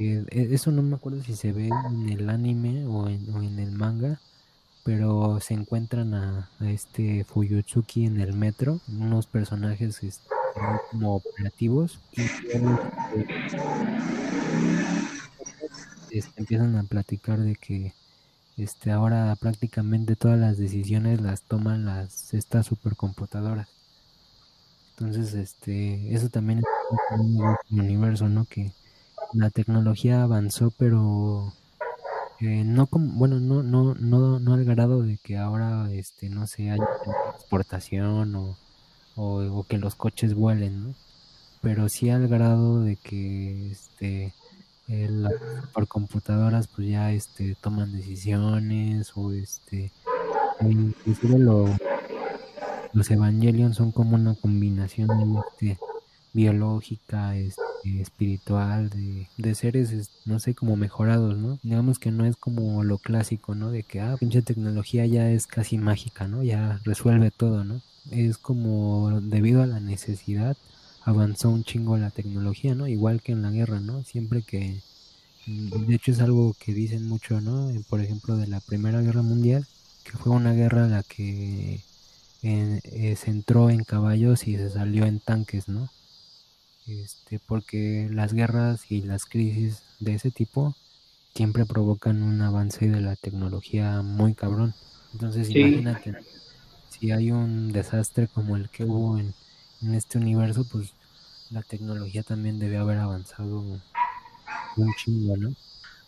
[0.00, 3.70] Eh, e, eso no me acuerdo si se ve en el anime o en, el
[3.70, 4.18] manga,
[4.82, 10.28] pero se encuentran a, a, este Fuyutsuki en el metro, unos personajes este,
[10.90, 12.22] como operativos y
[16.18, 17.94] este, empiezan a platicar de que
[18.56, 23.68] este ahora prácticamente todas las decisiones las toman las estas supercomputadoras
[24.90, 26.64] entonces este eso también es
[27.18, 28.72] un universo no que
[29.32, 31.52] la tecnología avanzó pero
[32.40, 36.46] eh, no como bueno no no no no al grado de que ahora este no
[36.46, 36.84] sé haya
[37.34, 38.56] exportación o
[39.16, 40.94] o, que los coches vuelen, ¿no?
[41.62, 44.34] Pero sí al grado de que este
[45.72, 49.92] por computadoras pues ya este toman decisiones o este
[50.60, 51.38] inclusive
[52.92, 55.08] los Evangelion son como una combinación
[55.50, 55.78] este,
[56.32, 57.60] biológica, este,
[58.00, 61.58] espiritual, de, de seres, no sé, como mejorados, ¿no?
[61.64, 63.72] Digamos que no es como lo clásico, ¿no?
[63.72, 66.44] De que, ah, pinche tecnología ya es casi mágica, ¿no?
[66.44, 67.80] Ya resuelve todo, ¿no?
[68.10, 70.56] es como debido a la necesidad
[71.04, 72.88] avanzó un chingo la tecnología, ¿no?
[72.88, 74.02] Igual que en la guerra, ¿no?
[74.04, 74.80] Siempre que,
[75.46, 77.70] mm, de hecho es algo que dicen mucho, ¿no?
[77.70, 79.66] Eh, por ejemplo, de la Primera Guerra Mundial,
[80.04, 81.80] que fue una guerra la que
[82.42, 85.88] eh, se entró en caballos y se salió en tanques, ¿no?
[86.86, 90.74] Este, porque las guerras y las crisis de ese tipo
[91.34, 94.74] siempre provocan un avance de la tecnología muy cabrón.
[95.12, 96.18] Entonces, imagínate,
[96.90, 99.34] si hay un desastre como el que hubo en,
[99.92, 100.94] este universo, pues
[101.50, 103.62] la tecnología también debe haber avanzado
[104.76, 105.50] un chingo, ¿no?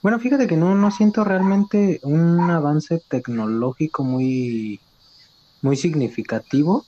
[0.03, 4.79] Bueno, fíjate que no, no siento realmente un avance tecnológico muy,
[5.63, 6.87] muy significativo,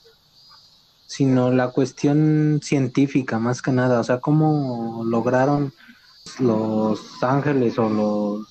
[1.07, 5.73] sino la cuestión científica más que nada, o sea, cómo lograron
[6.39, 8.47] los ángeles o los,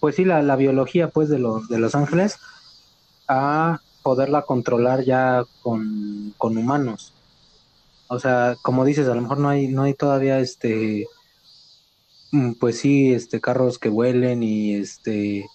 [0.00, 2.38] pues sí, la, la biología pues de los, de los ángeles
[3.28, 7.12] a poderla controlar ya con, humanos.
[8.08, 11.06] O sea, como dices, a lo mejor no hay, no hay todavía este,
[12.32, 15.46] mm, pues sí, este, carros que vuelen y este,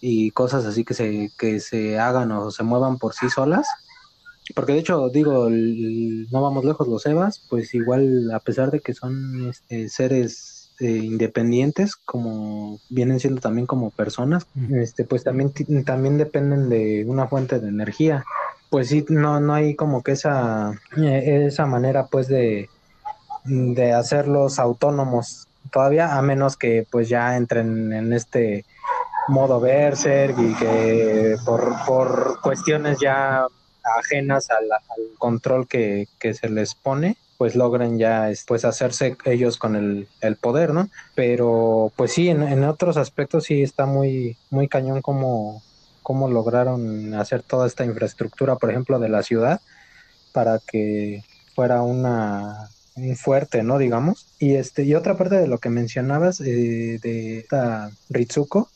[0.00, 3.66] y cosas así que se, que se hagan o se muevan por sí solas.
[4.54, 8.94] Porque de hecho, digo, no vamos lejos los Evas, pues igual, a pesar de que
[8.94, 15.50] son este, seres este, independientes, como vienen siendo también como personas, este, pues también,
[15.86, 18.26] también dependen de una fuente de energía.
[18.70, 22.68] Pues sí, no, no hay como que esa, eh, esa manera pues de,
[23.44, 28.64] de hacerlos autónomos todavía, a menos que pues ya entren en este
[29.28, 33.46] modo Berserk y que por, por cuestiones ya
[33.98, 34.68] ajenas al,
[35.18, 40.88] control que, se les pone pues logran ya pues hacerse ellos con el, poder, ¿no?
[41.14, 45.62] Pero pues sí, en, otros aspectos sí está muy, muy cañón como,
[46.06, 49.60] cómo lograron hacer toda esta infraestructura, por ejemplo, de la ciudad,
[50.32, 53.76] para que fuera una un fuerte, ¿no?
[53.76, 54.28] Digamos.
[54.38, 58.70] Y este, y otra parte de lo que mencionabas eh, de esta Ritsuko,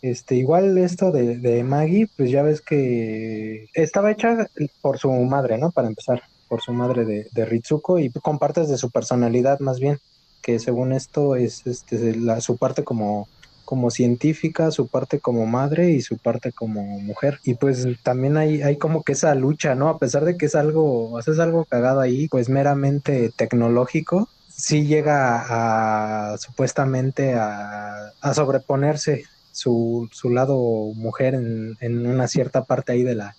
[0.00, 4.46] este, igual esto de, de Maggie, pues ya ves que estaba hecha
[4.80, 5.72] por su madre, ¿no?
[5.72, 9.80] Para empezar, por su madre de, de Ritsuko y con partes de su personalidad más
[9.80, 9.98] bien,
[10.40, 13.26] que según esto es este, la, su parte como
[13.70, 17.38] como científica, su parte como madre y su parte como mujer.
[17.44, 19.88] Y pues también hay, hay como que esa lucha, ¿no?
[19.88, 26.32] A pesar de que es algo, es algo cagado ahí, pues meramente tecnológico, sí llega
[26.32, 30.56] a, supuestamente a, sobreponerse su, su, lado
[30.96, 33.36] mujer en, en, una cierta parte ahí de la,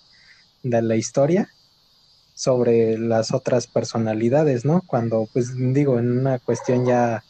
[0.62, 1.50] de la historia
[2.32, 4.82] sobre las otras personalidades, ¿no?
[4.86, 7.22] Cuando, pues digo, en una cuestión ya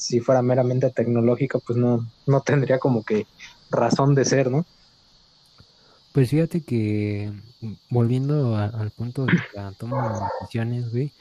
[0.00, 3.26] si fuera meramente tecnológico, pues no, no tendría como que
[3.70, 4.64] razón de ser, ¿no?
[6.14, 7.30] Pues fíjate que
[7.90, 11.12] volviendo al punto de la toma de decisiones, güey,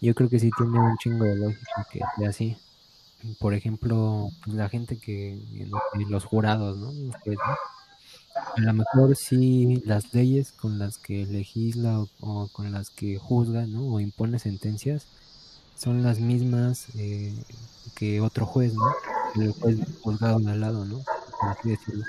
[0.00, 2.56] yo creo que sí tiene un chingo de lógica que sea así.
[3.40, 5.36] Por ejemplo, pues la gente que,
[6.08, 6.92] los jurados, ¿no?
[7.24, 7.38] Pues,
[8.56, 13.18] A lo mejor sí las leyes con las que legisla o, o, con las que
[13.18, 13.94] juzga, ¿no?
[13.94, 15.08] O impone sentencias,
[15.74, 17.34] son las mismas eh,
[17.94, 19.42] que otro juez, ¿no?
[19.42, 21.02] El juez juzgado al lado, ¿no?
[21.40, 22.04] Por así decirlo.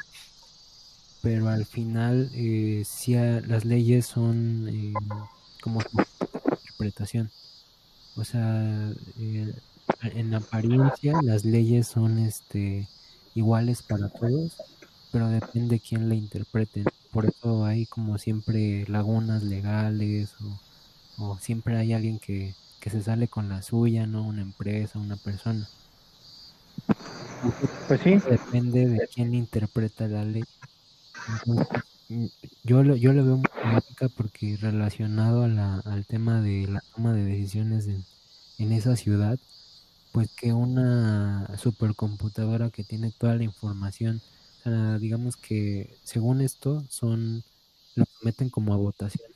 [1.22, 4.94] Pero al final, eh, sí, las leyes son eh,
[5.62, 5.82] como
[6.58, 7.30] interpretación.
[8.16, 9.54] O sea, eh,
[10.02, 12.88] en apariencia, las leyes son este
[13.36, 14.58] iguales para todos,
[15.12, 16.84] pero depende quién la interprete.
[17.12, 20.36] Por eso hay como siempre lagunas legales
[21.18, 24.24] o siempre hay alguien que, que se sale con la suya, ¿no?
[24.24, 25.68] Una empresa, una persona.
[27.88, 28.16] Pues sí.
[28.30, 30.44] Depende de quién interpreta la ley.
[32.10, 32.26] Mm,
[32.64, 36.82] yo lo, yo lo veo muy lógica porque relacionado a la, al tema de la
[36.96, 38.04] toma de decisiones en,
[38.58, 39.38] en esa ciudad,
[40.12, 44.22] pues que una supercomputadora que tiene toda la información,
[45.00, 47.44] digamos que según esto son,
[47.96, 49.30] lo meten como a votación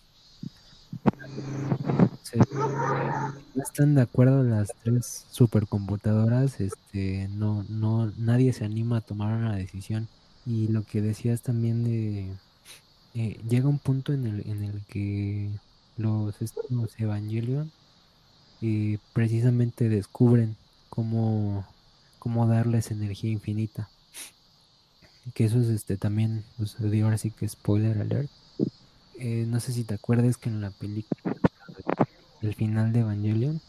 [3.56, 9.36] no están de acuerdo las tres supercomputadoras, este, no, no, nadie se anima a tomar
[9.36, 10.08] una decisión.
[10.46, 12.32] Y lo que decías también de
[13.16, 15.50] eh, llega un punto en el, en el que
[15.98, 16.66] los, estos
[16.98, 17.72] Evangelion
[18.62, 20.56] eh, precisamente descubren
[20.90, 21.66] cómo,
[22.20, 23.90] cómo darles energía infinita.
[25.34, 28.30] Que eso es este también, pues, ahora sí que spoiler alert.
[29.20, 31.36] Eh, no sé si te acuerdas que en la película
[32.44, 33.62] el final de Evangelion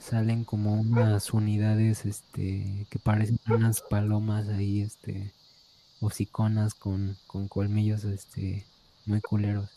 [0.00, 5.32] salen como unas unidades este que parecen unas palomas ahí este
[6.00, 8.66] hociconas con, con colmillos este
[9.06, 9.70] muy culeros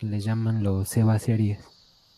[0.00, 1.58] les llaman los Seba series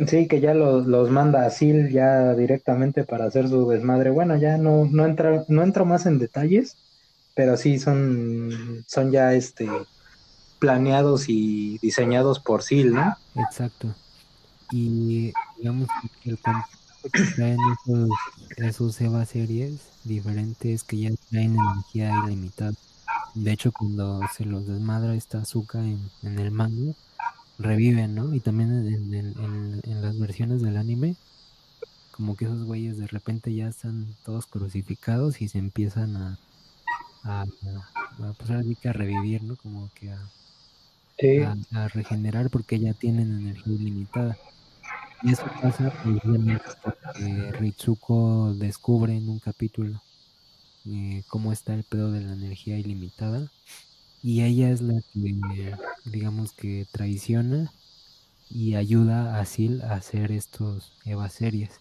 [0.07, 4.11] Sí, que ya los, los manda a Sil ya directamente para hacer su desmadre.
[4.11, 6.77] Bueno, ya no, no, entra, no entro más en detalles,
[7.35, 9.67] pero sí son, son ya este
[10.59, 13.17] planeados y diseñados por Sil, ¿no?
[13.37, 13.95] Exacto
[14.71, 15.89] y digamos
[16.23, 18.09] que el concepto que traen esos,
[18.57, 22.73] esos EVA series diferentes que ya traen energía ilimitada.
[23.35, 26.95] De hecho, cuando se los desmadra esta azúcar en, en el manga,
[27.59, 28.35] reviven, ¿no?
[28.35, 31.17] Y también en, en, en, las versiones del anime,
[32.13, 36.39] como que esos güeyes de repente ya están todos crucificados y se empiezan a,
[37.25, 39.57] a, a, pues a revivir, ¿no?
[39.57, 40.29] Como que a,
[41.73, 44.37] a, regenerar porque ya tienen energía ilimitada.
[45.23, 50.03] Y eso pasa precisamente porque Ritsuko descubre en un capítulo
[50.87, 53.51] eh, cómo está el pedo de la energía ilimitada.
[54.23, 57.73] Y ella es la que, digamos que traiciona
[58.51, 61.81] y ayuda a Sil a hacer estos Eva series.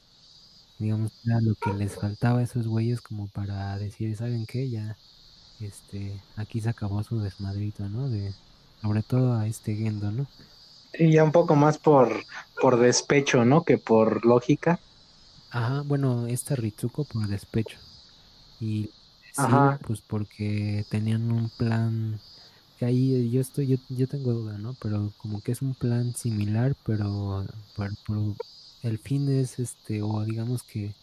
[0.79, 4.69] Digamos, era lo que les faltaba a esos güeyes como para decir, ¿saben qué?
[4.69, 4.97] Ya,
[5.59, 8.09] este, aquí se acabó su desmadrito, ¿no?
[8.09, 8.35] De,
[8.81, 10.27] sobre todo a este Gendo, ¿no?
[10.99, 12.25] Y ya un poco más por,
[12.61, 13.63] por despecho, ¿no?
[13.63, 14.79] Que por lógica.
[15.51, 17.77] Ajá, bueno, esta Ritsuko por despecho.
[18.59, 18.89] Y
[19.33, 19.41] sí,
[19.85, 22.19] pues porque tenían un plan
[22.77, 24.75] que ahí yo estoy, yo, yo tengo duda, ¿no?
[24.81, 27.45] Pero como que es un plan similar, pero,
[28.83, 30.93] el fin es este, o digamos que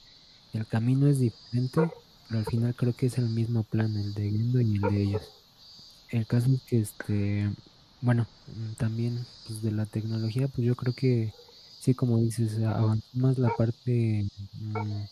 [0.52, 1.90] el camino es diferente,
[2.28, 5.02] pero al final creo que es el mismo plan, el de Gendo y el de
[5.02, 5.22] ellos.
[6.10, 7.50] El caso es que este
[8.02, 11.32] bueno, mm, también pues, de la tecnología, pues yo creo que
[11.80, 14.26] sí, como dices, avanzó más la parte
[14.60, 15.04] mm,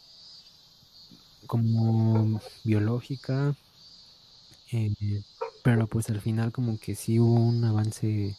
[1.46, 3.54] como biológica,
[4.72, 5.22] eh,
[5.64, 8.36] pero pues al final como que sí hubo un avance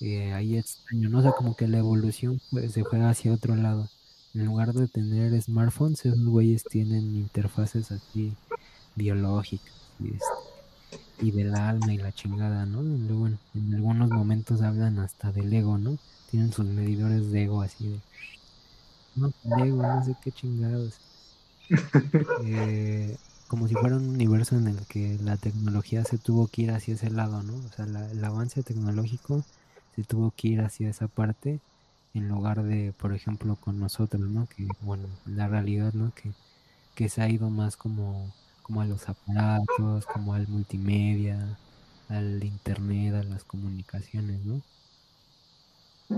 [0.00, 1.20] eh, ahí extraño, ¿no?
[1.20, 3.88] O sea, como que la evolución se fue hacia otro lado.
[4.34, 8.38] En lugar de tener smartphones, esos güeyes tienen interfaces así
[8.96, 10.41] biológicas y, este,
[11.22, 12.82] y del alma y la chingada, ¿no?
[12.82, 15.96] Luego en, en, algunos momentos hablan hasta del ego, ¿no?
[16.30, 18.00] Tienen sus medidores de ego así de...
[19.14, 19.32] No,
[19.64, 20.98] ego, no sé qué chingados.
[22.44, 23.16] Eh,
[23.48, 26.94] como si fuera un universo en el que la tecnología se tuvo que ir hacia
[26.94, 27.54] ese lado, ¿no?
[27.54, 29.44] O sea, la, el avance tecnológico
[29.94, 31.60] se tuvo que ir hacia esa parte
[32.14, 34.46] en lugar de, por ejemplo, con nosotros, ¿no?
[34.46, 36.12] Que, bueno, la realidad, ¿no?
[36.14, 36.32] Que,
[36.94, 38.32] que se ha ido más como,
[38.62, 41.58] como a los aparatos, como al multimedia,
[42.08, 44.60] al internet, a las comunicaciones, ¿no?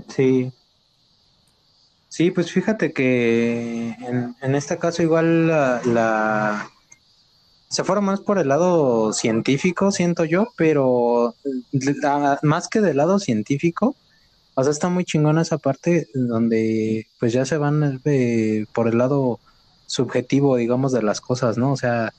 [0.09, 0.51] Sí.
[2.09, 6.69] Sí, pues fíjate que en, en este caso igual la,
[7.69, 11.35] se fueron más por el lado científico, siento yo, pero
[12.41, 13.95] más que del lado científico,
[14.55, 18.97] o sea, está muy chingona esa parte donde pues ya se van eh, por el
[18.97, 19.39] lado
[19.87, 21.73] subjetivo, digamos, de las cosas, ¿no?
[21.73, 22.13] O sea,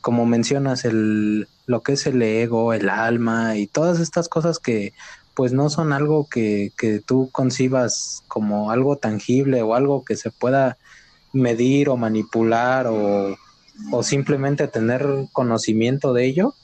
[0.00, 4.92] como mencionas, el, lo que es el ego, el alma y todas estas cosas que
[5.34, 10.30] pues no son algo que, que tú concibas como algo tangible o algo que se
[10.30, 10.78] pueda
[11.32, 13.36] medir o manipular o
[13.90, 16.54] o simplemente tener conocimiento de ello.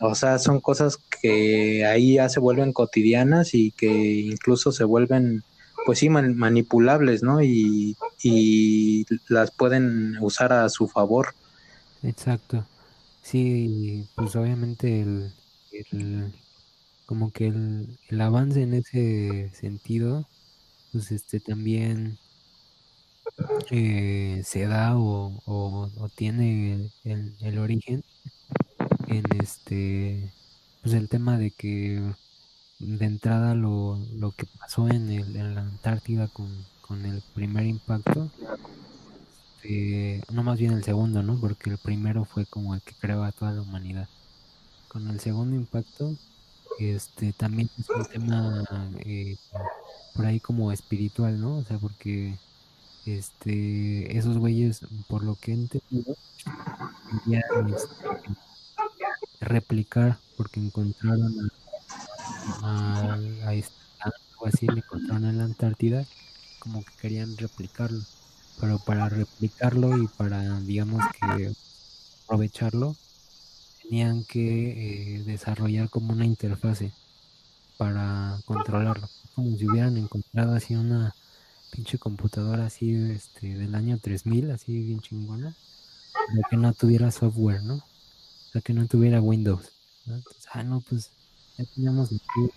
[0.00, 5.44] O sea, son cosas que ahí ya se vuelven cotidianas y que incluso se vuelven,
[5.86, 7.40] pues sí, manipulables, ¿no?
[7.40, 11.34] Y, y las pueden usar a su favor.
[12.02, 12.66] Exacto.
[13.22, 15.32] Sí, pues obviamente el,
[15.92, 16.32] el
[17.06, 20.28] como que el, el, avance en ese sentido,
[20.92, 22.18] pues este también
[23.70, 28.04] eh, se da o, o, o tiene el, el, origen
[29.08, 30.32] en este
[30.82, 32.02] pues el tema de que
[32.78, 36.48] de entrada lo, lo que pasó en, el, en la Antártida con,
[36.80, 38.30] con el primer impacto
[39.64, 43.24] eh, no más bien el segundo no porque el primero fue como el que creó
[43.24, 44.08] a toda la humanidad.
[44.88, 46.14] Con el segundo impacto
[46.78, 48.64] este también es un tema
[49.04, 49.36] eh,
[50.14, 52.38] por ahí como espiritual no o sea porque
[53.06, 56.16] este, esos güeyes, por lo que he entendido,
[57.24, 58.30] querían este,
[59.40, 61.50] replicar, porque encontraron
[62.62, 63.18] a
[63.52, 66.04] este, algo así, le encontraron en la Antártida,
[66.60, 68.02] como que querían replicarlo,
[68.62, 71.52] pero para replicarlo y para, digamos que
[72.22, 72.94] aprovecharlo,
[73.82, 76.92] tenían que eh, desarrollar como una interfase
[77.76, 81.12] para controlarlo, como si hubieran encontrado así una
[81.72, 85.56] pinche computadora así este, del año 3000, así bien chingona,
[86.28, 87.74] pero que no tuviera software, ¿no?
[87.74, 89.72] O sea, que no tuviera Windows.
[90.06, 91.10] Entonces, ah, no, pues
[91.58, 92.52] ya teníamos aquí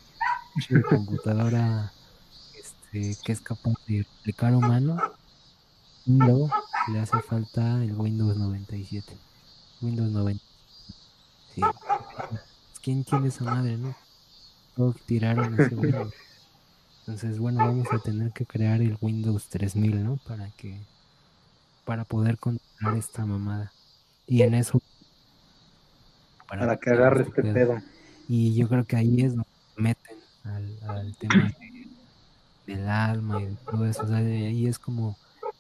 [0.54, 1.92] pinche computadora
[2.54, 5.15] este, que es capaz de replicar humano.
[6.06, 6.52] Luego
[6.92, 9.18] le hace falta el Windows 97.
[9.82, 10.44] Windows 90.
[11.54, 11.62] Sí.
[12.84, 13.96] ¿Quién tiene esa madre, no?
[14.76, 16.14] Todos tiraron ese Windows.
[17.00, 20.18] Entonces, bueno, vamos a tener que crear el Windows 3000, ¿no?
[20.28, 20.80] Para que,
[21.86, 23.72] para poder controlar esta mamada.
[24.28, 24.82] Y en eso...
[26.48, 27.54] Para, para que agarre este pedo.
[27.54, 27.82] pedo.
[28.28, 31.88] Y yo creo que ahí es donde meten al, al tema de,
[32.66, 34.04] del alma y de todo eso.
[34.04, 35.18] O sea, de ahí es como,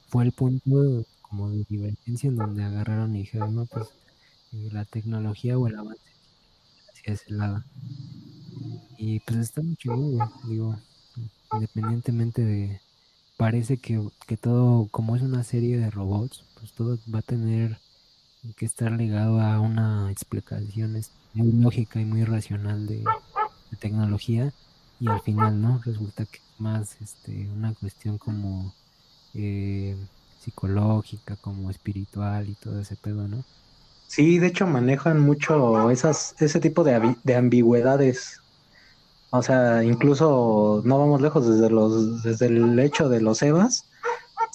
[0.07, 3.87] fue el punto como de divergencia en donde agarraron y dijeron, no, pues
[4.53, 6.01] eh, la tecnología o el avance
[6.89, 7.63] hacia ese lado.
[8.97, 10.77] Y pues está muy chido, digo,
[11.53, 12.81] independientemente de,
[13.37, 17.79] parece que, que, todo, como es una serie de robots, pues todo va a tener
[18.55, 21.01] que estar ligado a una explicación
[21.33, 24.53] muy lógica y muy racional de, de tecnología
[24.99, 25.81] y al final, ¿no?
[25.83, 28.73] Resulta que más este, una cuestión como
[29.35, 29.95] eh,
[30.43, 33.43] psicológica, como espiritual y todo ese pedo, ¿no?
[34.07, 38.39] Sí, de hecho manejan mucho esas, ese tipo de, de ambigüedades
[39.37, 43.83] o sea, incluso no vamos lejos desde los, desde el hecho de los EVAs,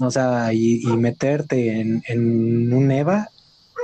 [0.01, 3.28] o sea, y, meterte en, un EVA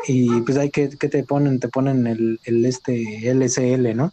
[0.08, 4.12] y pues hay que, que te ponen, te ponen el, el este LSL, ¿no?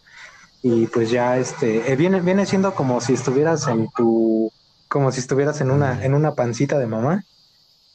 [0.62, 4.52] Y pues ya este eh, viene, viene siendo como si estuvieras en tu,
[4.94, 7.24] como si estuvieras en una, en una pancita de mamá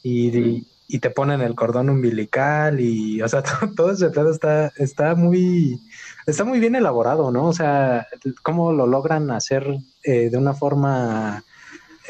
[0.03, 3.41] y, y te ponen el cordón umbilical y, o sea,
[3.77, 5.79] todo, ese pedo está, está muy,
[6.27, 7.45] está muy bien elaborado, ¿no?
[7.45, 8.05] O sea,
[8.43, 11.41] cómo lo logran hacer eh, de una forma,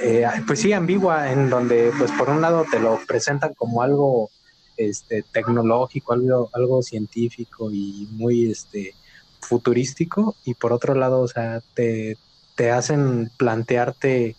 [0.02, 4.32] eh, pues sí, ambigua, en donde, pues por un lado te lo presentan como algo
[4.76, 8.96] este, tecnológico, algo, algo científico y muy, este,
[9.40, 12.18] futurístico, y por otro lado, o sea, te,
[12.56, 14.36] te hacen plantearte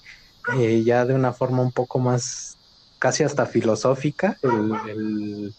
[0.57, 2.57] eh, ya de una forma un poco más
[2.99, 5.55] casi hasta filosófica el,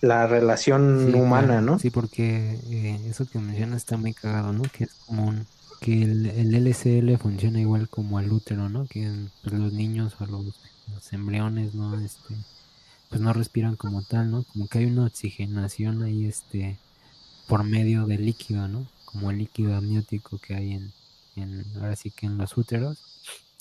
[0.00, 1.78] la relación humana, ¿no?
[1.78, 4.62] Sí, porque eh, eso que mencionas está muy cagado, ¿no?
[4.62, 5.34] Que es como
[5.80, 8.86] que el, el, LCL funciona igual como el útero, ¿no?
[8.86, 9.10] Que
[9.42, 10.54] pues, los niños o los,
[11.10, 11.98] embriones, ¿no?
[12.00, 12.34] Este,
[13.08, 14.44] pues no respiran como tal, ¿no?
[14.44, 16.78] Como que hay una oxigenación ahí, este,
[17.46, 18.86] por medio del líquido, ¿no?
[19.04, 20.92] Como el líquido amniótico que hay en,
[21.36, 22.98] en ahora sí que en los úteros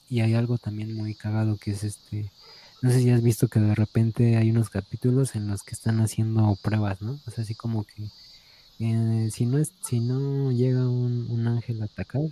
[0.10, 2.32] y hay algo también muy cagado que es este,
[2.82, 6.00] no sé si has visto que de repente hay unos capítulos en los que están
[6.00, 7.20] haciendo pruebas, ¿no?
[7.26, 8.10] O sea, así como que
[8.80, 12.30] eh, si no es, si no llega un, un, ángel a atacar,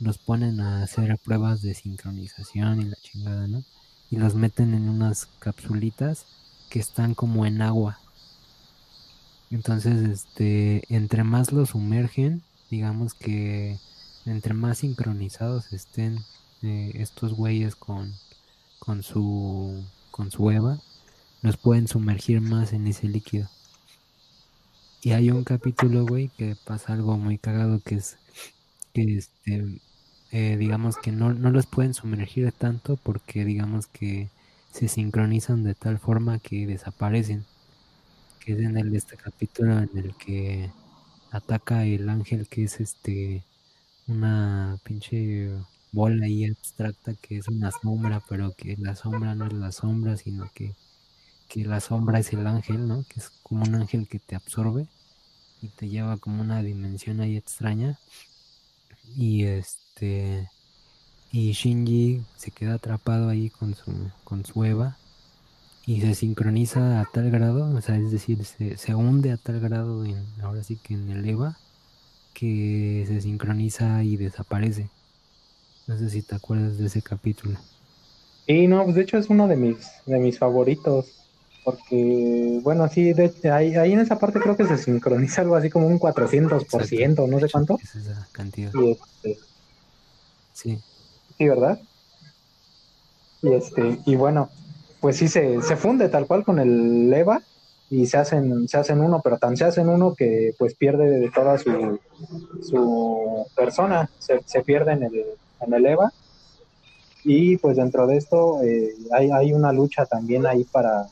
[0.00, 3.62] los ponen a hacer pruebas de sincronización y la chingada, ¿no?
[4.10, 6.26] Y los meten en unas capsulitas
[6.70, 7.98] que están como en agua.
[9.50, 13.78] Entonces, este, entre más los sumergen, digamos que
[14.24, 16.18] entre más sincronizados estén
[16.62, 18.14] estos güeyes con,
[18.78, 20.78] con su con su Eva
[21.42, 23.48] nos pueden sumergir más en ese líquido.
[25.02, 28.16] Y hay un capítulo, güey, que pasa algo muy cagado que es
[28.94, 29.80] que este
[30.30, 34.30] eh, digamos que no, no los pueden sumergir tanto porque digamos que
[34.72, 37.44] se sincronizan de tal forma que desaparecen.
[38.40, 40.70] Que es en el este capítulo en el que
[41.30, 43.42] ataca el ángel que es este
[44.06, 45.50] una pinche
[45.92, 50.16] bola ahí abstracta que es una sombra, pero que la sombra no es la sombra,
[50.16, 50.74] sino que,
[51.48, 53.04] que la sombra es el ángel, ¿no?
[53.04, 54.88] Que es como un ángel que te absorbe
[55.62, 57.98] y te lleva como una dimensión ahí extraña.
[59.16, 60.48] Y este
[61.32, 64.98] y Shinji se queda atrapado ahí con su con su Eva
[65.86, 69.60] y se sincroniza a tal grado, o sea, es decir, se, se hunde a tal
[69.60, 71.58] grado en ahora sí que en el Eva
[72.34, 74.90] que se sincroniza y desaparece.
[75.86, 77.58] No sé si te acuerdas de ese capítulo.
[78.46, 79.76] Sí, no, pues de hecho es uno de mis,
[80.06, 81.06] de mis favoritos.
[81.64, 85.70] Porque, bueno, sí, de, ahí, ahí en esa parte creo que se sincroniza algo así
[85.70, 87.78] como un 400%, no sé cuánto.
[87.80, 88.72] Es esa cantidad.
[88.74, 89.38] Y este,
[90.52, 90.80] sí.
[91.38, 91.80] Sí, ¿verdad?
[93.42, 94.50] Y este, y bueno,
[95.00, 97.42] pues sí se, se funde tal cual con el EVA
[97.90, 101.30] y se hacen, se hacen uno, pero tan se hacen uno que pues pierde de
[101.30, 102.00] toda su,
[102.62, 105.24] su persona, se, se pierde en el,
[105.66, 106.12] en el EVA.
[107.24, 111.06] Y pues dentro de esto eh, hay, hay, una lucha también ahí para,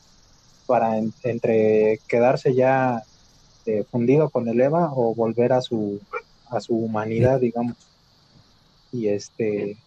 [0.65, 3.03] para entre quedarse ya
[3.65, 6.01] eh, fundido con el EVA o volver a su,
[6.49, 7.77] a su humanidad, digamos.
[8.91, 9.77] Y este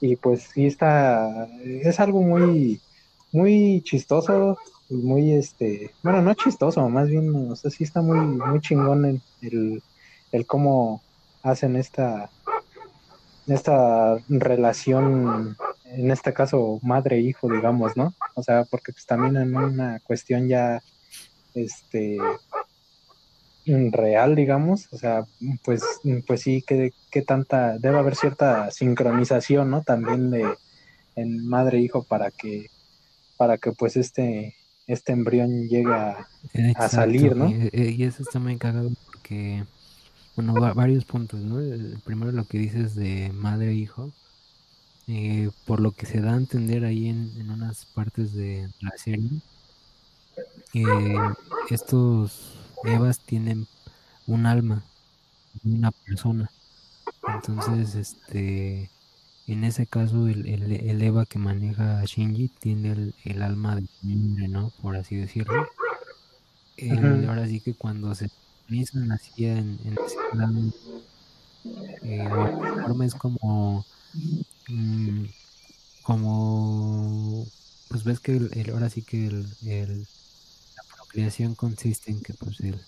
[0.00, 2.80] y pues sí está es algo muy
[3.32, 4.56] muy chistoso
[4.88, 9.82] muy este bueno no chistoso más bien o sea sí está muy muy chingón el,
[10.30, 11.02] el cómo
[11.42, 12.30] hacen esta
[13.48, 18.14] esta relación, en este caso madre-hijo, digamos, ¿no?
[18.34, 20.82] O sea, porque pues también en una cuestión ya,
[21.54, 22.18] este,
[23.92, 25.26] real, digamos, o sea,
[25.64, 25.82] pues,
[26.26, 29.82] pues sí, que, que tanta, debe haber cierta sincronización, ¿no?
[29.82, 30.46] También de
[31.16, 32.66] en madre-hijo para que,
[33.36, 34.54] para que pues este,
[34.86, 36.26] este embrión llegue a,
[36.88, 37.48] salir, ¿no?
[37.48, 39.64] Y, y, eso está muy cagado porque
[40.38, 41.58] bueno, varios puntos, ¿no?
[41.58, 44.12] El primero lo que dices de madre e hijo,
[45.08, 49.40] eh, por lo que se da a entender ahí en, unas partes de la serie,
[50.74, 51.16] eh,
[51.70, 53.66] estos Evas tienen
[54.28, 54.84] un alma,
[55.64, 56.48] una persona.
[57.26, 58.90] Entonces, este,
[59.48, 64.46] en ese caso, el, el, Eva que maneja a Shinji tiene el, alma de hombre,
[64.46, 64.70] ¿no?
[64.80, 65.66] Por así decirlo.
[67.26, 68.30] ahora sí que cuando se
[68.68, 70.72] mismo nacía en, en ese plan.
[72.02, 72.28] Eh,
[72.82, 73.84] forma es como,
[74.68, 75.24] mm,
[76.02, 77.46] como,
[77.88, 82.60] pues ves que el, ahora sí que el, el, la procreación consiste en que pues
[82.60, 82.80] el,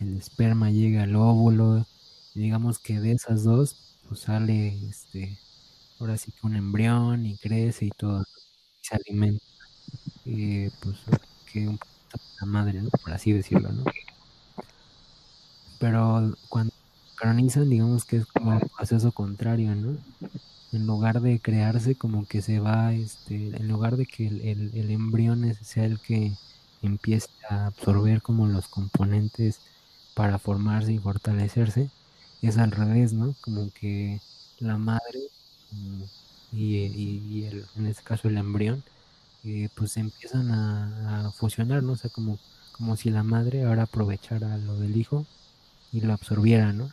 [0.00, 1.86] el esperma llega al óvulo,
[2.34, 3.76] y digamos que de esas dos,
[4.08, 5.38] pues sale este,
[6.00, 8.22] ahora sí que un embrión y crece y todo,
[8.82, 9.44] y se alimenta,
[10.26, 10.98] eh, pues
[11.52, 12.90] que un poquito la madre, ¿no?
[12.90, 13.84] Por así decirlo, ¿no?
[15.84, 16.72] Pero cuando
[17.14, 19.98] canonizan, digamos que es como un proceso contrario, ¿no?
[20.72, 24.90] en lugar de crearse, como que se va, este, en lugar de que el, el,
[24.90, 26.32] embrión sea el que
[26.80, 29.60] empiece a absorber como los componentes
[30.14, 31.90] para formarse y fortalecerse,
[32.40, 33.34] es al revés, ¿no?
[33.42, 34.22] Como que
[34.60, 35.20] la madre
[35.70, 36.02] mm,
[36.56, 38.82] y, el, en este caso el embrión,
[39.44, 41.92] eh, pues empiezan a, fusionar, ¿no?
[41.92, 42.38] O sea, como,
[42.72, 45.26] como si la madre ahora aprovechara lo del hijo
[45.94, 46.90] y lo absorbiera, ¿no?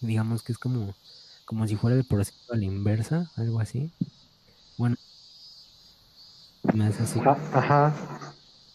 [0.00, 0.94] Digamos que es como,
[1.44, 3.90] como si fuera el proceso a la inversa, algo así.
[4.78, 4.94] Bueno,
[6.84, 7.20] hace así.
[7.52, 7.92] Ajá.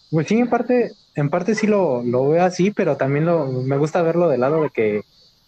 [0.10, 3.78] Pues sí, en parte, en parte sí lo, lo veo así, pero también lo, me
[3.78, 5.04] gusta verlo del lado de que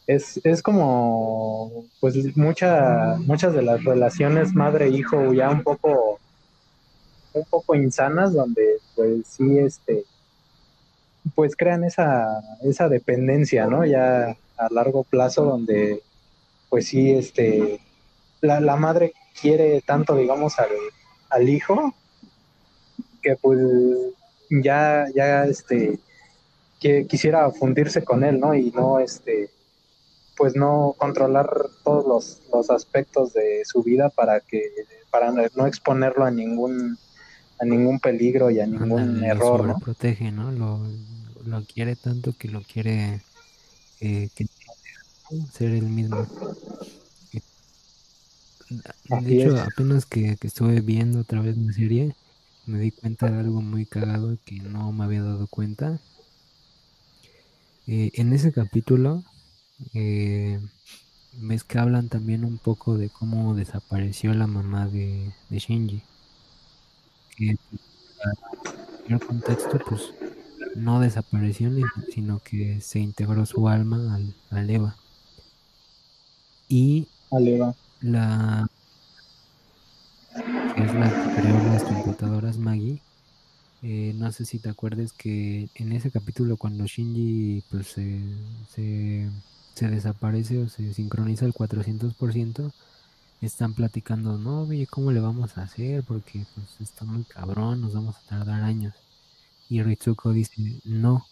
[0.08, 6.18] es, es como, pues mucha, muchas de las relaciones madre-hijo ya un poco,
[7.34, 10.06] un poco insanas, donde pues sí, este,
[11.36, 13.86] pues crean esa, esa dependencia, ¿no?
[13.86, 16.01] Ya a largo plazo, donde
[16.69, 17.80] pues sí, este,
[18.41, 20.55] la, la madre quiere tanto, digamos,
[21.30, 21.93] al, hijo,
[23.21, 23.59] que pues
[24.49, 25.99] ya, ya, este,
[26.80, 28.55] que quisiera fundirse con él, ¿no?
[28.55, 29.49] Y no, este,
[30.36, 31.47] pues no controlar
[31.84, 34.63] todos los, los aspectos de su vida para que,
[35.11, 36.97] para no exponerlo a ningún,
[37.60, 39.80] a ningún peligro y a ningún error, ¿no?
[39.80, 40.51] protege, ¿no?
[40.51, 40.80] Lo,
[41.45, 43.22] lo quiere tanto que lo quiere
[44.01, 44.47] eh, que
[45.51, 46.28] ser el mismo.
[49.22, 52.16] De hecho, apenas que, estuve viendo otra vez la serie,
[52.66, 55.99] me di cuenta de algo muy cagado que no me había dado cuenta.
[57.88, 59.24] Eh, en ese capítulo,
[59.93, 60.60] eh,
[61.34, 66.04] ves que hablan también un poco de cómo desapareció la mamá de, Shinji.
[67.36, 67.57] Que en
[69.09, 70.13] el contexto, pues
[70.75, 71.71] no desapareció,
[72.13, 74.95] sino que se integró su alma al, al Eva.
[76.69, 77.07] Y
[78.01, 78.67] la
[80.75, 82.99] que es la que creó las computadoras Maggie.
[83.81, 88.21] Eh, no sé si te acuerdas que en ese capítulo cuando Shinji pues se,
[88.73, 92.71] se, desaparece o se sincroniza al 400%,
[93.46, 96.04] están platicando, no, oye, ¿cómo le vamos a hacer?
[96.04, 98.94] Porque pues está muy cabrón, nos vamos a tardar años.
[99.70, 101.26] Y Ritsuko dice, no,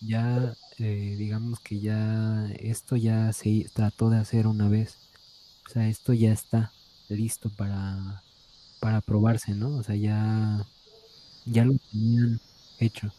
[0.00, 4.98] ya eh, digamos que ya esto ya se trató de hacer una vez.
[5.66, 6.72] O sea, esto ya está
[7.08, 8.22] listo para,
[8.80, 9.76] para probarse, ¿no?
[9.76, 10.66] O sea, ya,
[11.46, 12.40] ya lo tenían
[12.78, 13.12] hecho.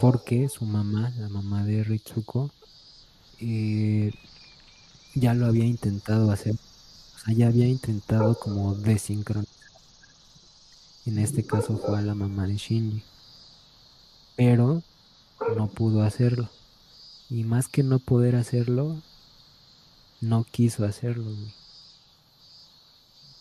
[0.00, 2.50] Porque su mamá, la mamá de Ritsuko,
[3.40, 4.12] eh,
[5.14, 6.56] ya lo había intentado hacer.
[7.24, 9.54] Sea, había intentado como desincronizar.
[11.04, 13.02] En este caso fue a la mamá de Shinji.
[14.36, 14.82] Pero
[15.56, 16.48] no pudo hacerlo.
[17.28, 19.00] Y más que no poder hacerlo,
[20.20, 21.30] no quiso hacerlo,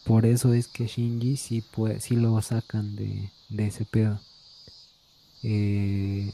[0.03, 4.19] Por eso es que Shinji sí, puede, sí lo sacan de, ese pedo.
[5.43, 6.31] Eh,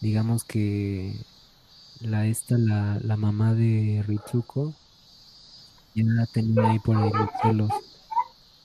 [0.00, 1.14] digamos que
[2.00, 4.74] la esta, la, la mamá de Ritsuko,
[5.94, 7.70] ya la tenía ahí por ahí los celos.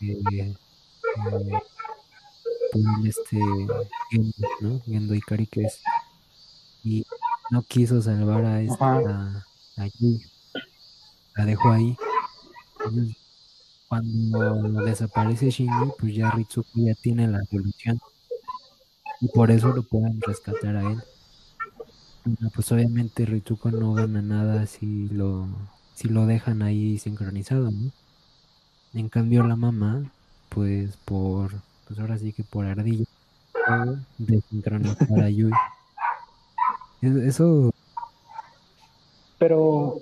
[0.02, 0.56] Eh, eh,
[2.72, 3.40] por este
[4.12, 4.82] Gendo, ¿no?
[4.86, 5.82] Gendo Ikari que es
[6.84, 7.06] y
[7.50, 9.44] no quiso salvar a esta
[9.78, 10.22] a, Yui.
[11.36, 11.98] La dejó ahí.
[13.88, 18.00] cuando desaparece Shinji, pues ya Ritsuko ya tiene la solución.
[19.20, 21.02] Y por eso lo pueden rescatar a él.
[22.54, 25.48] pues obviamente Ritsuko no gana nada si lo,
[25.98, 27.92] si lo dejan ahí sincronizado, ¿no?
[28.94, 30.12] En cambio la mamá,
[30.50, 31.54] pues por,
[31.88, 33.06] pues ahora sí que por ardilla,
[34.20, 35.52] de sincronizar a Yui.
[37.02, 37.74] Eso.
[39.40, 39.98] Pero,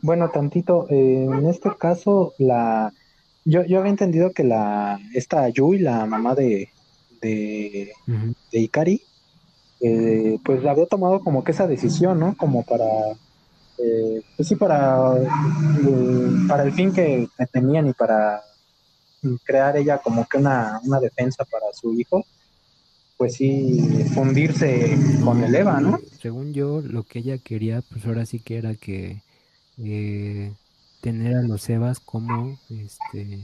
[0.00, 2.90] bueno, tantito, eh, en este caso, la.
[3.44, 4.98] Yo, yo había entendido que la.
[5.12, 6.70] Esta Yui, la mamá de.
[7.20, 9.02] de, de Ikari,
[9.80, 12.34] eh, pues había tomado como que esa decisión, ¿no?
[12.34, 12.86] Como para.
[13.78, 15.14] Eh, pues sí, para.
[16.48, 18.42] para el fin que, tenían y para
[19.44, 22.24] crear ella como que una, una defensa para su hijo
[23.18, 25.98] pues sí, fundirse con el Eva, ¿no?
[26.22, 29.22] Según yo, lo que ella quería, pues ahora sí que era que
[29.78, 30.52] eh,
[31.00, 33.40] tener a los Evas como, este,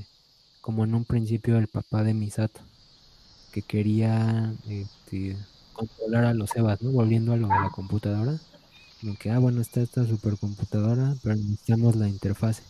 [0.61, 2.61] como en un principio el papá de Misato,
[3.53, 5.37] que quería este,
[5.73, 6.93] controlar a los Evas, ¿no?
[6.93, 8.39] Volviendo a lo de la computadora,
[9.05, 12.63] como que, ah, bueno, está esta supercomputadora, pero necesitamos la interfase.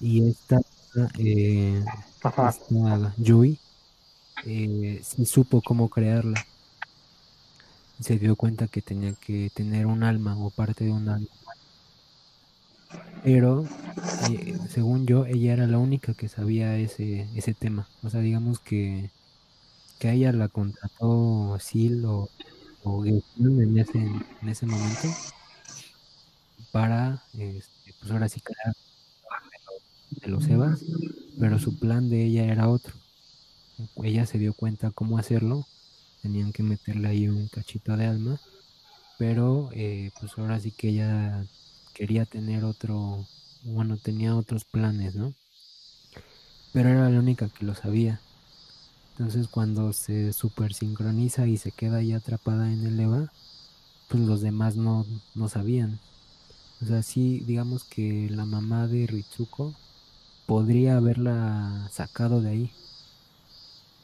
[0.00, 0.58] Y esta,
[1.18, 1.84] eh,
[2.16, 3.58] esta Yui,
[4.46, 6.46] eh, supo cómo crearla.
[8.00, 11.28] Se dio cuenta que tenía que tener un alma o parte de un alma.
[13.22, 13.66] Pero,
[14.30, 17.86] eh, según yo, ella era la única que sabía ese, ese tema.
[18.02, 19.10] O sea, digamos que,
[19.98, 22.30] que a ella la contrató Sil o,
[22.84, 25.08] en ese, en ese momento
[26.72, 28.74] para, este, pues ahora sí crear
[30.10, 30.80] de los Evas,
[31.38, 32.94] pero su plan de ella era otro.
[34.02, 35.66] Ella se dio cuenta cómo hacerlo,
[36.22, 38.40] tenían que meterle ahí un cachito de alma,
[39.18, 41.44] pero eh, pues ahora sí que ella
[41.94, 43.26] quería tener otro,
[43.62, 45.32] bueno, tenía otros planes, ¿no?
[46.72, 48.20] Pero era la única que lo sabía.
[49.16, 53.30] Entonces cuando se super sincroniza y se queda ahí atrapada en el EVA,
[54.08, 56.00] pues los demás no, no sabían.
[56.82, 59.72] O sea, sí, digamos que la mamá de Ritsuko
[60.46, 62.70] podría haberla sacado de ahí.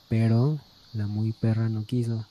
[0.08, 0.58] Pero
[0.92, 2.24] la muy perra no quiso.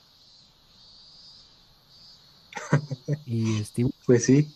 [3.26, 3.90] y Steve.
[4.06, 4.48] Pues sí.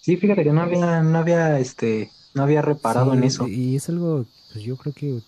[0.00, 3.46] Sí, fíjate que no había, no había, este, no había reparado en eso.
[3.48, 5.20] Y es algo, pues yo creo que,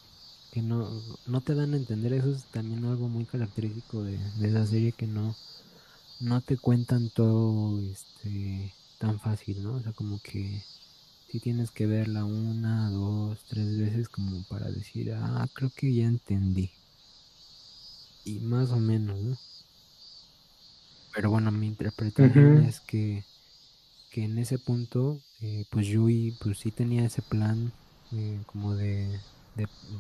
[0.54, 0.88] que no,
[1.26, 2.12] no te dan a entender.
[2.12, 5.34] Eso es también algo muy característico de, de esa serie que no,
[6.20, 9.74] no te cuentan todo, este, tan fácil, ¿no?
[9.74, 10.62] O sea, como que
[11.28, 16.04] si tienes que verla una, dos, tres veces como para decir, ah, creo que ya
[16.04, 16.70] entendí.
[18.24, 19.36] Y más o menos, ¿no?
[21.12, 23.24] Pero bueno, mi interpretación es que
[24.14, 27.72] que en ese punto, eh, pues Yui pues sí tenía ese plan
[28.12, 29.20] eh, como de,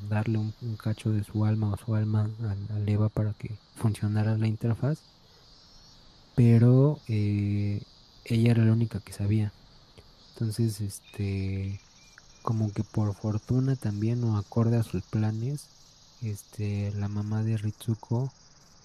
[0.08, 2.28] darle un, cacho de su alma o su alma
[2.70, 4.98] al, Eva para que funcionara la interfaz,
[6.34, 7.82] pero eh,
[8.24, 9.52] ella era la única que sabía.
[10.32, 11.80] Entonces, este,
[12.42, 15.68] como que por fortuna también o acorde a sus planes,
[16.22, 18.32] este, la mamá de Ritsuko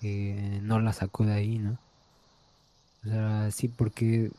[0.01, 1.77] no la sacó de ahí, ¿no?
[3.05, 4.31] O sea, sí, porque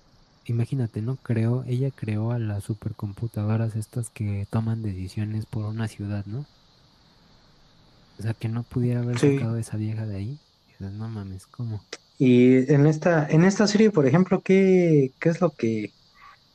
[0.47, 1.17] imagínate, ¿no?
[1.17, 6.47] Creó, ella creó a las supercomputadoras estas que toman decisiones por una ciudad, ¿no?
[8.19, 10.39] O sea, que no pudiera haber sacado esa vieja de ahí.
[10.79, 11.83] no mames, ¿cómo?
[12.19, 15.93] Y en esta, en esta serie, por ejemplo, ¿qué, qué es lo que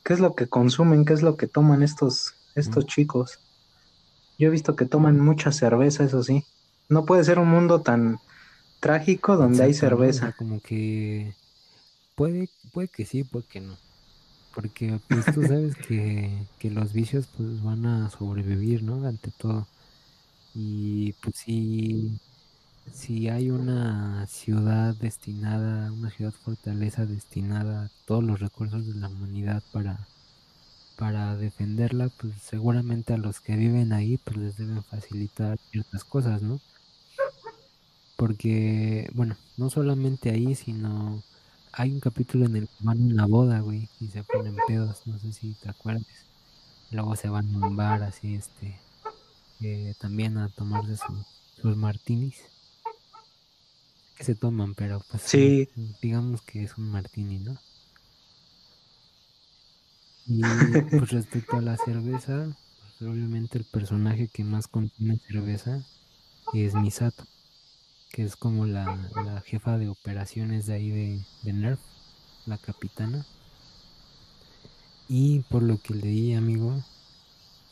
[0.06, 2.86] qué es lo que consumen, qué es lo que toman estos, estos mm.
[2.86, 3.40] chicos?
[4.38, 6.44] Yo he visto que toman mucha cerveza, eso sí.
[6.88, 8.18] No puede ser un mundo tan
[8.78, 10.32] trágico donde hay cerveza.
[10.38, 11.34] como que
[12.16, 13.76] puede, puede que sí, puede que no.
[14.54, 19.06] Porque pues tú sabes que, los vicios pues van a sobrevivir, ¿no?
[19.06, 19.66] Ante todo.
[20.54, 22.18] Y pues si,
[22.92, 29.08] si hay una ciudad destinada, una ciudad fortaleza destinada a todos los recursos de la
[29.08, 30.08] humanidad para,
[30.96, 36.42] para defenderla, pues seguramente a los que viven ahí pues les deben facilitar ciertas cosas,
[36.42, 36.60] ¿no?
[38.16, 41.22] Porque, bueno, no solamente ahí, sino
[41.78, 45.06] hay un capítulo en el que van a una boda, güey, y se ponen pedos,
[45.06, 46.06] no sé si te acuerdas.
[46.90, 48.80] Luego se van a un bar así, este,
[49.60, 50.96] eh, también a tomarse
[51.60, 52.36] sus martinis.
[54.16, 55.68] Que se toman, pero pues sí.
[56.00, 57.58] digamos que es un martini, ¿no?
[60.26, 60.40] Y
[60.90, 62.56] pues respecto a la cerveza,
[62.98, 65.84] pues, obviamente el personaje que más contiene cerveza
[66.54, 67.26] es Misato
[68.16, 68.98] que es como la,
[69.44, 70.88] jefa de operaciones de ahí
[71.42, 71.78] de, NERF,
[72.46, 73.26] la capitana.
[75.06, 76.82] Y por lo que leí, amigo,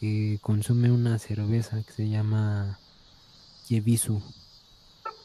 [0.03, 2.79] eh, consume una cerveza que se llama
[3.71, 4.21] Yebisu.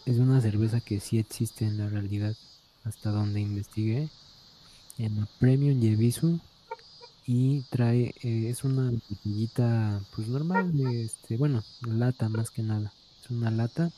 [0.05, 2.33] Es una cerveza que sí existe en la realidad,
[2.85, 4.07] hasta donde investigué.
[4.97, 6.39] En la Premium Yebisu.
[7.25, 12.93] Y trae, eh, es una botellita, pues normal, este, bueno, lata más que nada.
[13.21, 13.91] Es una lata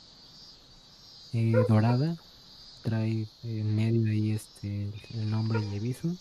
[1.34, 2.17] eh, dorada.
[2.84, 6.17] Trae en medio ahí este el nombre Yebisu.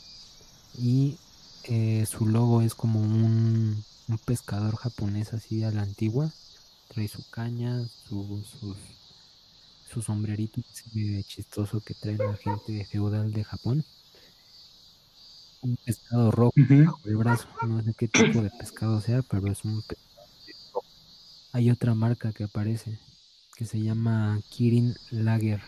[0.78, 1.18] Y
[1.64, 3.84] eh, su logo es como un,
[4.24, 6.30] pescador japonés así a la antigua.
[6.88, 8.44] Trae su caña, su,
[9.88, 10.60] su, sombrerito
[11.26, 13.84] chistoso que trae la gente feudal de Japón.
[15.62, 17.48] Un pescado rojo bajo el brazo.
[17.66, 20.82] No sé qué tipo de pescado sea, pero es un pescado
[21.52, 22.98] Hay otra marca que aparece
[23.60, 25.60] que se llama Kirin Lager.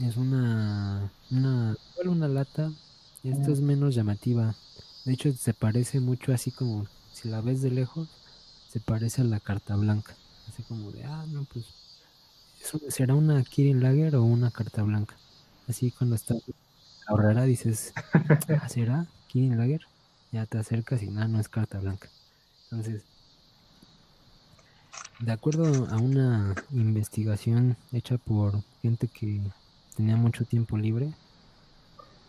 [0.00, 2.72] Es una, una, una lata.
[3.22, 4.54] Esta es menos llamativa.
[5.04, 8.08] De hecho, se parece mucho así como, si la ves de lejos,
[8.72, 10.16] se parece a la carta blanca.
[10.48, 11.66] Así como de, ah, no, pues,
[12.62, 15.16] ¿eso será una Kirin Lager o una carta blanca?
[15.68, 16.36] Así cuando está
[17.06, 17.92] ahorrará dices,
[18.62, 19.82] ah, ¿será Kirin Lager?
[20.32, 22.08] Ya te acercas y nada, no es carta blanca.
[22.70, 23.02] Entonces,
[25.20, 29.40] de acuerdo a una investigación hecha por gente que
[29.96, 31.12] tenía mucho tiempo libre,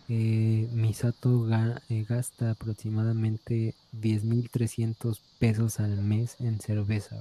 [0.10, 1.48] eh, Misato
[1.90, 7.16] eh, gasta aproximadamente 10.300 pesos al mes en cerveza.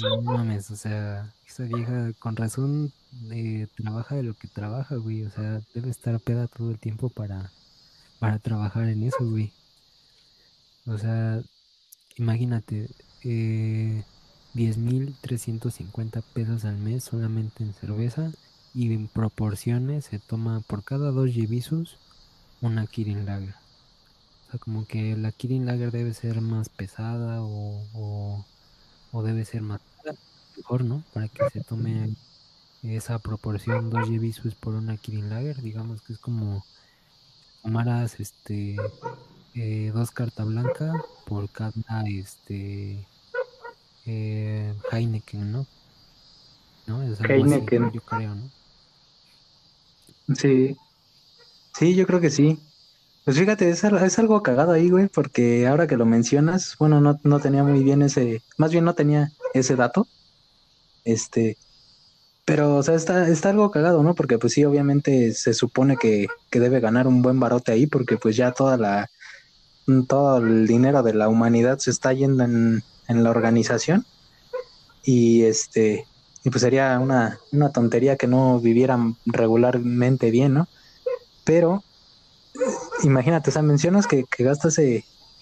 [0.00, 2.92] No mames, o sea, esa vieja con razón
[3.30, 5.24] eh, trabaja de lo que trabaja, güey.
[5.24, 7.50] O sea, debe estar peda todo el tiempo para,
[8.18, 9.52] para trabajar en eso, güey.
[10.86, 11.42] O sea,
[12.18, 12.88] imagínate,
[13.24, 14.04] eh,
[14.54, 18.32] 10.350 pesos al mes solamente en cerveza
[18.74, 21.96] y en proporciones se toma por cada dos Yebisus
[22.60, 23.54] una Kirin Lager.
[24.46, 28.44] O sea, como que la Kirin Lager debe ser más pesada o,
[29.12, 29.80] o, debe ser más
[30.56, 31.02] mejor, ¿no?
[31.12, 32.14] Para que se tome
[32.82, 36.64] esa proporción dos Yebisus por una Kirin Lager, digamos que es como
[37.62, 38.76] tomaras este
[39.60, 40.92] eh, dos carta blanca
[41.26, 43.04] por cada este
[44.06, 45.66] eh, Heineken, ¿no?
[46.86, 47.02] ¿No?
[47.02, 47.90] Es Heineken.
[47.92, 48.50] yo creo, ¿no?
[50.34, 50.76] Sí.
[51.74, 52.58] Sí, yo creo que sí.
[53.24, 57.20] Pues fíjate, es, es, algo cagado ahí, güey, porque ahora que lo mencionas, bueno, no,
[57.24, 60.06] no tenía muy bien ese, más bien no tenía ese dato.
[61.04, 61.56] Este,
[62.44, 64.14] pero, o sea, está, está algo cagado, ¿no?
[64.14, 68.16] Porque pues sí, obviamente se supone que, que debe ganar un buen barote ahí, porque
[68.16, 69.10] pues ya toda la,
[70.06, 74.04] todo el dinero de la humanidad se está yendo en, en la organización.
[75.02, 76.06] Y este,
[76.44, 80.68] y pues sería una, una tontería que no vivieran regularmente bien, ¿no?
[81.44, 81.82] Pero
[83.02, 84.78] imagínate, o sea, mencionas que, que gastas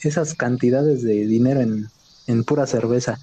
[0.01, 1.88] esas cantidades de dinero en,
[2.26, 3.18] en pura cerveza.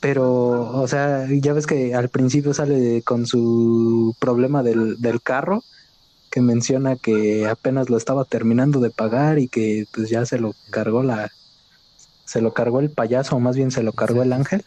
[0.00, 5.62] Pero, o sea, ya ves que al principio sale con su problema del, del carro,
[6.32, 10.54] que menciona que apenas lo estaba terminando de pagar y que pues ya se lo
[10.70, 11.30] cargó la,
[12.24, 14.64] se lo cargó el payaso, o más bien se lo cargó el ángel.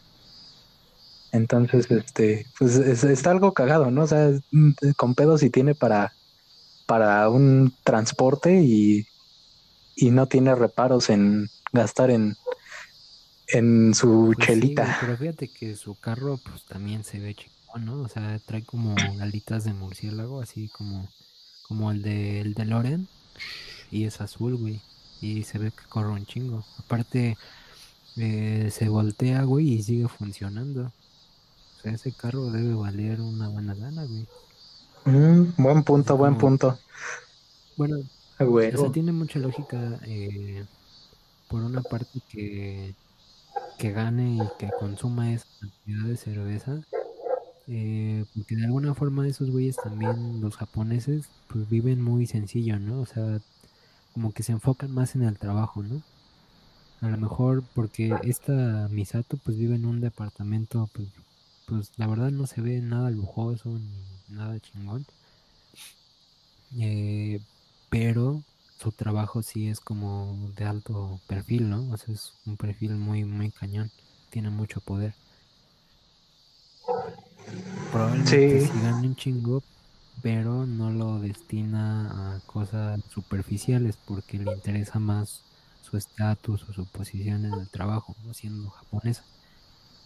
[1.31, 4.03] Entonces, este, pues está algo cagado, ¿no?
[4.03, 4.29] O sea,
[4.95, 6.13] con pedos y tiene para,
[6.85, 9.07] para un transporte y,
[9.95, 12.35] y no tiene reparos en gastar en,
[13.47, 14.99] en su pues chelita.
[15.01, 18.01] pero fíjate que su carro, pues también se ve chico, ¿no?
[18.01, 21.09] O sea, trae como alitas de murciélago, así como,
[21.67, 23.07] como el de, el de Loren.
[23.91, 24.81] Y es azul, güey.
[25.21, 26.65] Y se ve que corre un chingo.
[26.79, 27.37] Aparte,
[28.17, 30.91] eh, se voltea, güey, y sigue funcionando
[31.93, 34.27] ese carro debe valer una buena lana, güey.
[35.05, 36.77] Mm, buen punto, buen punto.
[37.77, 37.97] Bueno,
[38.39, 40.65] o sea, tiene mucha lógica eh,
[41.47, 42.95] por una parte que,
[43.77, 46.81] que gane y que consuma esa cantidad de cerveza.
[47.67, 52.99] Eh, porque de alguna forma esos güeyes también, los japoneses, pues viven muy sencillo, ¿no?
[53.01, 53.41] O sea,
[54.13, 56.01] como que se enfocan más en el trabajo, ¿no?
[57.01, 61.09] A lo mejor porque esta Misato pues vive en un departamento pues
[61.67, 65.05] pues la verdad no se ve nada lujoso ni nada chingón.
[66.77, 67.39] Eh,
[67.89, 68.43] pero
[68.79, 71.89] su trabajo sí es como de alto perfil, ¿no?
[71.91, 73.91] O sea, es un perfil muy, muy cañón.
[74.29, 75.15] Tiene mucho poder.
[77.91, 79.63] Probablemente sí, gane un chingo,
[80.21, 85.43] pero no lo destina a cosas superficiales porque le interesa más
[85.81, 88.33] su estatus o su posición en el trabajo, ¿no?
[88.33, 89.23] siendo japonesa.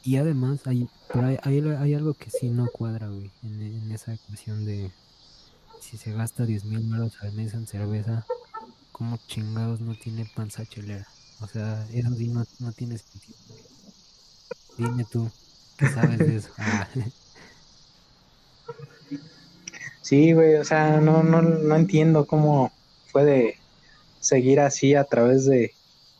[0.03, 0.87] Y además hay,
[1.43, 4.91] hay, algo que sí no cuadra, güey, en, esa ecuación de
[5.81, 8.25] si se gasta 10 mil euros al mes en cerveza,
[8.91, 11.07] ¿cómo chingados no tiene panza chelera?
[11.41, 13.37] O sea, eso sí no, no tiene sentido.
[14.77, 15.29] Dime tú,
[15.77, 16.49] ¿qué sabes de eso?
[16.57, 16.87] Ah.
[20.01, 22.71] Sí, güey, o sea, no, no, no entiendo cómo
[23.11, 23.59] puede
[24.19, 25.73] seguir así a través de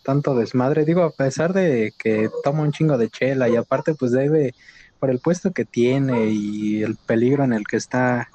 [0.04, 0.86] tanto desmadre.
[0.86, 4.54] Digo, a pesar de que toma un chingo de chela y aparte pues debe,
[5.00, 8.30] por el puesto que tiene y el peligro en el que está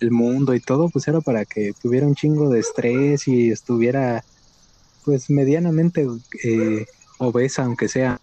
[0.00, 4.24] el mundo y todo, pues era para que tuviera un chingo de estrés y estuviera
[5.04, 6.06] pues medianamente
[6.42, 6.86] eh,
[7.18, 8.20] obesa, aunque sea.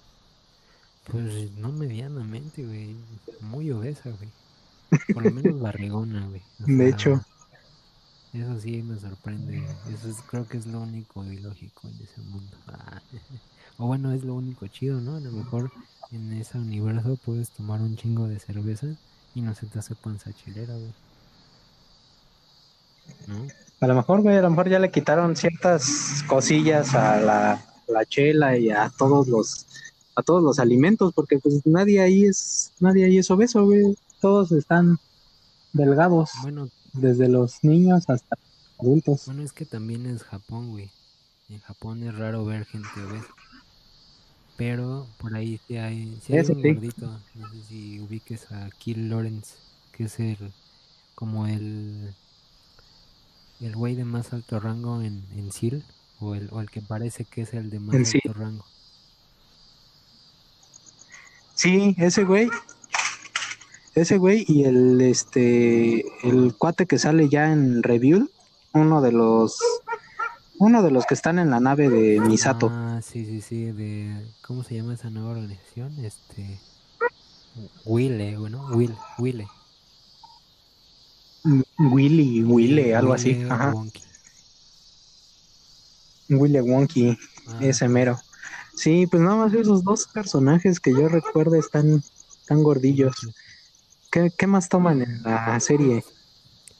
[1.12, 2.96] Pues no medianamente, güey.
[3.42, 4.30] Muy obesa, güey.
[5.14, 6.42] Por lo menos barrigona, güey.
[6.60, 7.22] de hecho.
[8.34, 9.64] Eso sí me sorprende.
[9.94, 12.56] Eso es, creo que es lo único ilógico en ese mundo.
[12.68, 13.02] Ah,
[13.78, 15.16] o bueno, es lo único chido, ¿no?
[15.16, 15.72] A lo mejor
[16.12, 18.88] en ese universo puedes tomar un chingo de cerveza
[19.34, 20.94] y no se te hace panza chilera, güey.
[23.28, 23.48] ¿No?
[23.80, 28.06] A lo mejor, güey, a lo mejor ya le quitaron ciertas cosillas a la, la
[28.06, 29.66] chela y a todos los
[30.16, 33.96] a todos los alimentos, porque pues nadie ahí es, nadie ahí es obeso, güey.
[34.22, 34.98] Todos están
[35.74, 36.32] delgados.
[36.42, 38.38] Bueno, desde los niños hasta
[38.80, 39.26] adultos.
[39.26, 40.92] Bueno, es que también es Japón, güey.
[41.50, 43.28] En Japón es raro ver gente obesa.
[44.58, 47.20] Pero por ahí sí hay, sí hay un gordito.
[47.36, 49.56] No sé si ubiques a Kill Lawrence,
[49.92, 50.52] que es el
[51.16, 52.14] como el
[53.60, 55.84] el güey de más alto rango en, en SEAL
[56.20, 58.66] o el, o el que parece que es el de más alto rango.
[61.56, 62.50] Sí, ese güey.
[63.98, 68.30] Ese güey y el este el cuate que sale ya en review,
[68.74, 69.58] uno de los
[70.60, 72.70] uno de los que están en la nave de Misato.
[72.72, 75.98] Ah, sí, sí, sí, de ¿cómo se llama esa nueva organización?
[76.06, 76.60] Este
[77.86, 79.48] Wille, bueno, Will, Wille.
[81.80, 83.48] Willy, Wille, algo así.
[83.50, 83.72] Ajá.
[83.72, 84.04] Wonky.
[86.30, 87.18] Wille Wonky,
[87.48, 88.20] ah, ese mero.
[88.76, 92.04] Sí, pues nada más esos dos personajes que yo recuerdo están
[92.46, 93.16] tan gordillos.
[94.12, 96.04] ¿Qué, ¿Qué, más toman en la serie?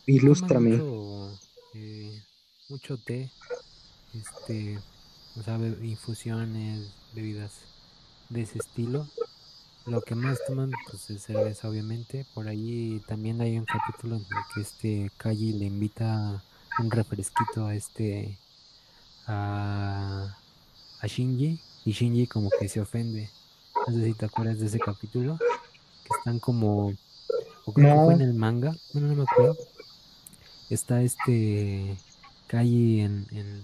[0.06, 0.78] Ilústrame.
[0.78, 1.40] Mucho,
[1.74, 2.24] eh,
[2.70, 3.30] mucho té,
[4.14, 4.80] este,
[5.36, 7.52] o sea, infusiones, bebidas
[8.30, 9.08] de ese estilo.
[9.86, 12.26] Lo que más toman pues es cerveza obviamente.
[12.34, 16.44] Por ahí también hay un capítulo en el que este Kaji le invita
[16.80, 18.38] un refresquito a este
[19.28, 20.38] a,
[21.00, 23.30] a Shinji y Shinji como que se ofende.
[23.88, 25.38] No sé si te acuerdas de ese capítulo.
[25.38, 26.94] Que están como
[27.68, 29.58] o creo que fue en el manga, bueno no me acuerdo.
[30.70, 31.98] Está este
[32.48, 33.62] Kaji en, en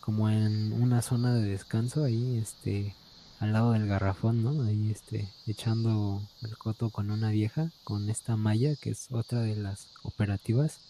[0.00, 2.94] como en una zona de descanso ahí, este
[3.38, 4.64] al lado del garrafón, ¿no?
[4.64, 9.56] Ahí este, echando el coto con una vieja, con esta Maya, que es otra de
[9.56, 10.80] las operativas.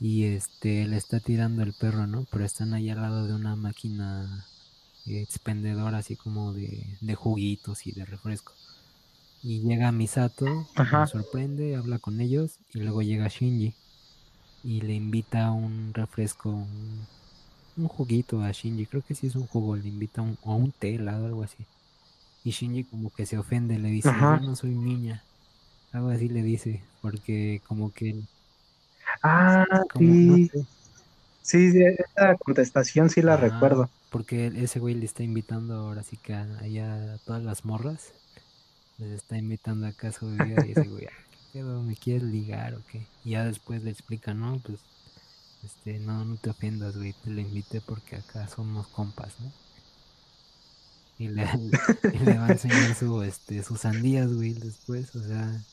[0.00, 2.26] Y este, le está tirando el perro, ¿no?
[2.30, 4.46] Pero están ahí al lado de una máquina
[5.06, 8.52] expendedora, así como de, de juguitos y de refresco.
[9.42, 13.74] Y llega Misato, me sorprende, habla con ellos, y luego llega Shinji.
[14.64, 19.46] Y le invita a un refresco, un juguito a Shinji, creo que sí es un
[19.46, 21.64] jugo, le invita un, a un té helado, algo así.
[22.44, 25.22] Y Shinji como que se ofende, le dice, yo no soy niña.
[25.92, 28.20] Algo así le dice, porque como que...
[29.22, 29.64] Ah,
[29.98, 30.50] sí.
[31.42, 31.72] sí.
[31.76, 33.88] esa contestación sí la recuerdo.
[34.10, 38.12] Porque ese güey le está invitando ahora sí que a, allá a todas las morras.
[38.98, 41.82] Les está invitando acá a su vida y ese güey, ah, ¿qué pedo?
[41.82, 43.06] ¿Me quieres ligar o qué?
[43.24, 44.80] Y ya después le explica, no, pues
[45.64, 49.52] este, no, no te ofendas, güey, te lo invité porque acá somos compas, ¿no?
[51.18, 51.44] Y le,
[52.38, 55.64] va a enseñar su, este, sus sandías, güey, después, o sea,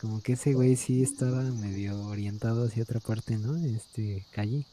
[0.00, 3.56] como que ese güey sí estaba medio orientado hacia otra parte, ¿no?
[3.56, 4.66] Este, calle.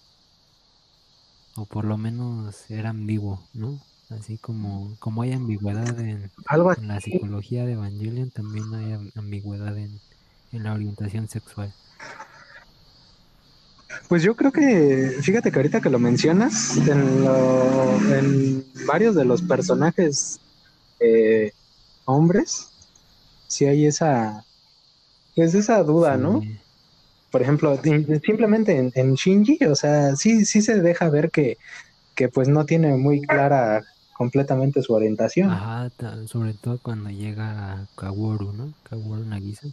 [1.55, 3.79] O por lo menos era ambiguo, ¿no?
[4.09, 6.31] Así como, como hay ambigüedad en,
[6.79, 9.99] en la psicología de Evangelion, también hay ambigüedad en,
[10.51, 11.71] en la orientación sexual.
[14.07, 20.39] Pues yo creo que, fíjate que ahorita que lo mencionas, en, varios de los personajes
[20.99, 21.51] eh,
[22.05, 22.69] hombres,
[23.47, 24.43] sí hay esa,
[25.35, 26.41] pues esa duda, ¿no?
[27.29, 27.79] Por ejemplo,
[28.23, 31.59] simplemente en, Shinji, o sea, sí, sí se deja ver que,
[32.15, 33.83] que pues no tiene muy clara
[34.19, 35.49] completamente su orientación.
[35.49, 35.89] Ajá,
[36.27, 38.73] sobre todo cuando llega Kaworu, ¿no?
[38.83, 39.69] Kaworu Nagisa.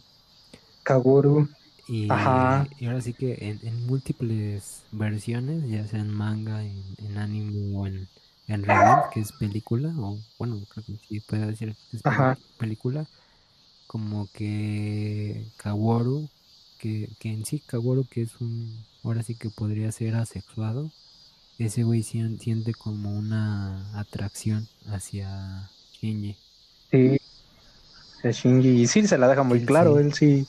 [0.83, 1.49] Kaworu.
[1.89, 8.07] Y, ahora sí que en, múltiples versiones, ya sea en manga, en, anime o en,
[8.47, 8.65] en
[9.13, 12.03] que es película, o bueno, creo que sí puede decir que es
[12.57, 13.05] película,
[13.85, 16.29] como que Kaworu,
[16.79, 20.89] que, que en sí Kaworu, que es un, ahora sí que podría ser asexuado,
[21.65, 26.35] ese güey siente como una atracción hacia Shinji.
[26.91, 27.17] Sí,
[28.23, 30.47] Shinji, y sí se la deja muy claro, él sí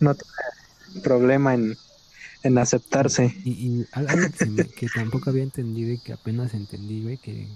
[0.00, 1.76] no tiene problema en,
[2.42, 3.34] en aceptarse.
[3.44, 4.12] Y, algo
[4.76, 7.46] que, tampoco había entendido y que apenas entendí, güey, que,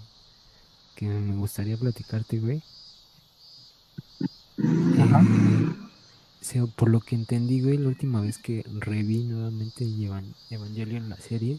[0.95, 2.63] que me gustaría platicarte, güey.
[4.59, 5.73] Eh,
[6.77, 9.85] por lo que entendí, güey, la última vez que reví nuevamente
[10.51, 11.59] Evangelion la serie,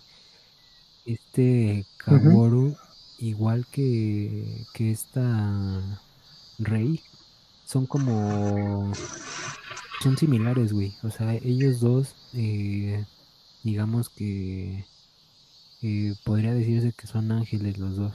[1.06, 2.76] este Kaworu,
[3.20, 5.82] igual que, que esta
[6.60, 7.02] Rey,
[7.66, 8.92] son como
[10.02, 10.94] son similares, güey.
[11.04, 13.04] O sea, ellos dos, eh,
[13.64, 14.86] digamos que
[15.82, 18.14] eh, podría decirse que son ángeles los dos.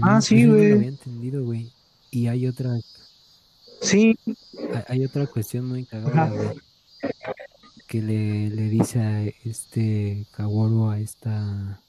[0.00, 0.70] Ah, sí, güey.
[0.70, 1.72] lo había entendido, güey.
[2.10, 2.78] Y hay otra.
[3.80, 4.18] Sí.
[4.88, 6.58] Hay, otra cuestión muy cagada, güey.
[7.88, 11.80] Que le, le dice a este Kaworu, a esta.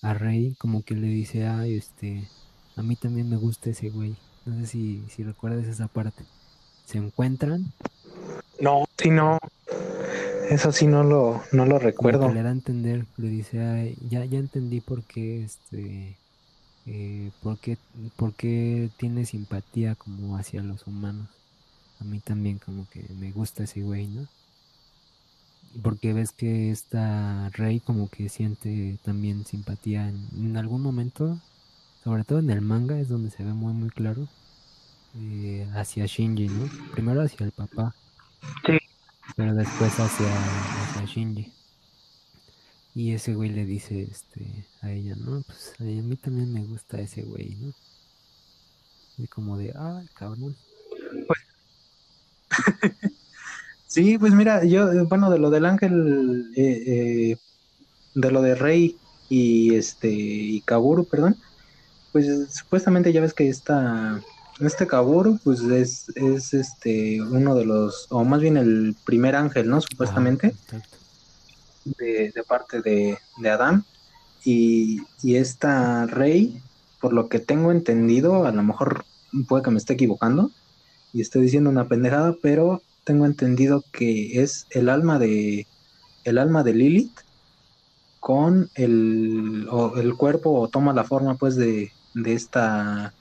[0.00, 2.28] a Rey, como que le dice, ay, este.
[2.76, 4.16] A mí también me gusta ese güey.
[4.46, 6.24] No sé si, si recuerdas esa parte
[6.84, 7.72] se encuentran.
[8.60, 9.38] No, si no.
[10.50, 12.30] Eso sí no lo, no lo recuerdo.
[12.30, 16.18] le da a entender, le dice, ya, ya entendí por qué, este,
[16.86, 17.78] eh, por qué,
[18.16, 21.28] por qué tiene simpatía como hacia los humanos.
[21.98, 24.28] A mí también como que me gusta ese güey, ¿no?
[25.82, 31.40] Porque ves que esta Rey como que siente también simpatía en, algún momento,
[32.02, 34.28] sobre todo en el manga es donde se ve muy muy claro
[35.16, 36.68] eh, hacia Shinji, ¿no?
[36.92, 37.94] Primero hacia el papá,
[38.66, 38.78] sí.
[39.36, 40.28] pero después hacia,
[40.82, 41.52] hacia Shinji.
[42.96, 45.42] Y ese güey le dice este, a ella, ¿no?
[45.42, 47.72] Pues a mí también me gusta ese güey, ¿no?
[49.18, 50.56] Y como de, ah, cabrón.
[51.26, 51.40] Pues
[53.94, 57.36] Sí, pues mira, yo, bueno, de lo del ángel, eh, eh,
[58.16, 58.98] de lo de Rey
[59.28, 61.36] y este, y Kaburu, perdón,
[62.10, 64.20] pues supuestamente ya ves que esta,
[64.58, 69.70] este Kaburu, pues es, es este, uno de los, o más bien el primer ángel,
[69.70, 69.80] ¿no?
[69.80, 70.56] Supuestamente,
[71.84, 73.84] de, parte de, de Adán.
[74.44, 76.60] Y, y esta Rey,
[77.00, 79.04] por lo que tengo entendido, a lo mejor
[79.46, 80.50] puede que me esté equivocando
[81.12, 85.66] y estoy diciendo una pendejada, pero tengo entendido que es el alma de
[86.24, 87.20] el alma de Lilith
[88.18, 93.12] con el, el cuerpo o toma la forma pues de, de esta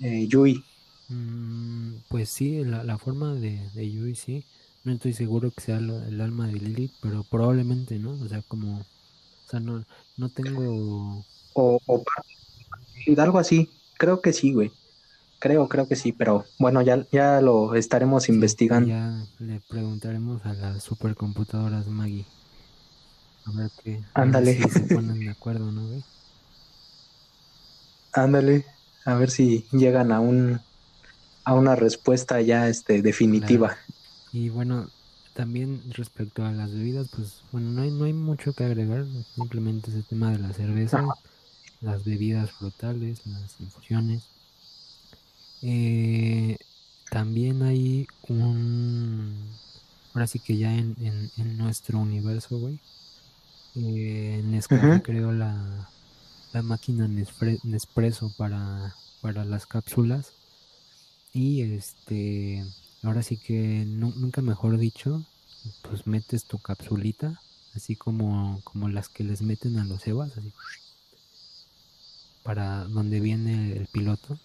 [0.00, 0.64] eh, Yui.
[1.08, 4.44] Mm, pues sí, la, forma de, de, Yui sí.
[4.82, 8.10] No estoy seguro que sea el alma de Lilith, pero probablemente, ¿no?
[8.10, 8.80] O sea, como...
[8.80, 9.84] O sea, no,
[10.16, 11.24] no tengo...
[11.54, 12.04] O, o
[13.16, 13.70] algo así.
[13.96, 14.72] Creo que sí, güey.
[15.44, 18.88] Creo, creo que sí, pero bueno, ya, ya lo estaremos investigando.
[18.88, 22.24] Ya le preguntaremos a las supercomputadoras Maggie.
[23.44, 24.02] A ver qué.
[24.14, 24.54] Ándale.
[24.54, 26.02] si se ponen de acuerdo, ¿no, güey?
[28.14, 28.64] Ándale.
[29.04, 30.62] A ver si llegan a un
[31.44, 33.76] a una respuesta ya este definitiva.
[34.32, 34.88] Y bueno,
[35.34, 39.04] también respecto a las bebidas, pues bueno, no hay, no hay mucho que agregar,
[39.34, 41.04] simplemente ese tema de la cerveza,
[41.82, 44.22] las bebidas frutales, las infusiones
[45.66, 46.58] eh,
[47.10, 49.34] también hay un.
[50.12, 52.78] Ahora sí que ya en, en, nuestro universo, güey.
[53.76, 55.88] Eh, Nescafé creó la,
[56.52, 60.32] la máquina Nespresso para, para las cápsulas.
[61.32, 62.62] Y este.
[63.02, 65.24] Ahora sí que nunca mejor dicho,
[65.82, 67.40] pues metes tu capsulita,
[67.74, 70.52] así como, como las que les meten a los Evas, así
[72.42, 74.38] para donde viene el piloto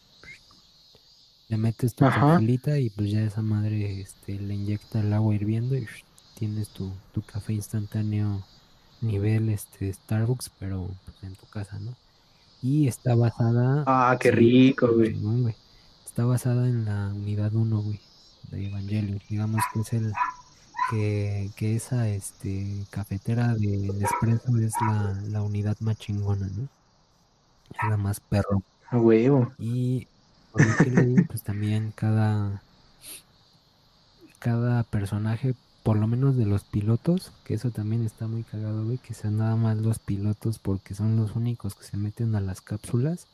[1.49, 5.75] le metes tu capsulita y pues ya esa madre este, le inyecta el agua hirviendo
[5.75, 5.87] y
[6.37, 6.93] tienes tu,
[7.25, 8.43] café instantáneo
[9.01, 11.95] nivel este Starbucks, pero pues, en tu casa, ¿no?
[12.61, 13.83] Y está basada...
[13.87, 15.15] Ah, qué rico, güey.
[16.05, 17.99] Está basada en la unidad 1, güey,
[18.51, 19.21] de Evangelion.
[19.29, 20.13] Digamos que es el...
[20.91, 26.63] Que, que esa este cafetera de Nespresso es la, la unidad más chingona, ¿no?
[27.69, 28.63] Es la más perro.
[28.89, 29.53] A huevo.
[29.59, 30.07] Y
[30.51, 32.61] pues también cada,
[34.39, 38.97] cada personaje, por lo menos de los pilotos, que eso también está muy cagado, güey,
[38.97, 42.61] que sean nada más los pilotos porque son los únicos que se meten a las
[42.61, 43.27] cápsulas,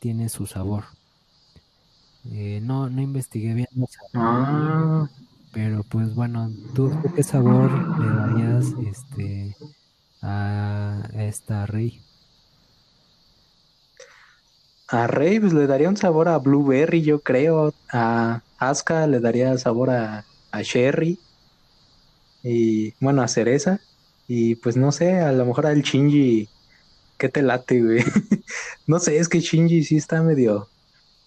[0.00, 0.84] tiene su sabor.
[2.32, 3.68] Eh, no, no investigué bien
[4.14, 5.08] ah.
[5.52, 9.56] pero pues bueno, ¿tú qué sabor le darías este,
[10.22, 12.02] a esta Rey?
[14.88, 17.74] A Rey pues, le daría un sabor a blueberry, yo creo.
[17.92, 21.18] A Aska le daría sabor a, a Sherry.
[22.42, 23.80] Y bueno, a cereza.
[24.28, 26.48] Y pues no sé, a lo mejor al Shinji.
[27.18, 28.04] ¿Qué te late, güey?
[28.86, 30.68] no sé, es que Shinji sí está medio,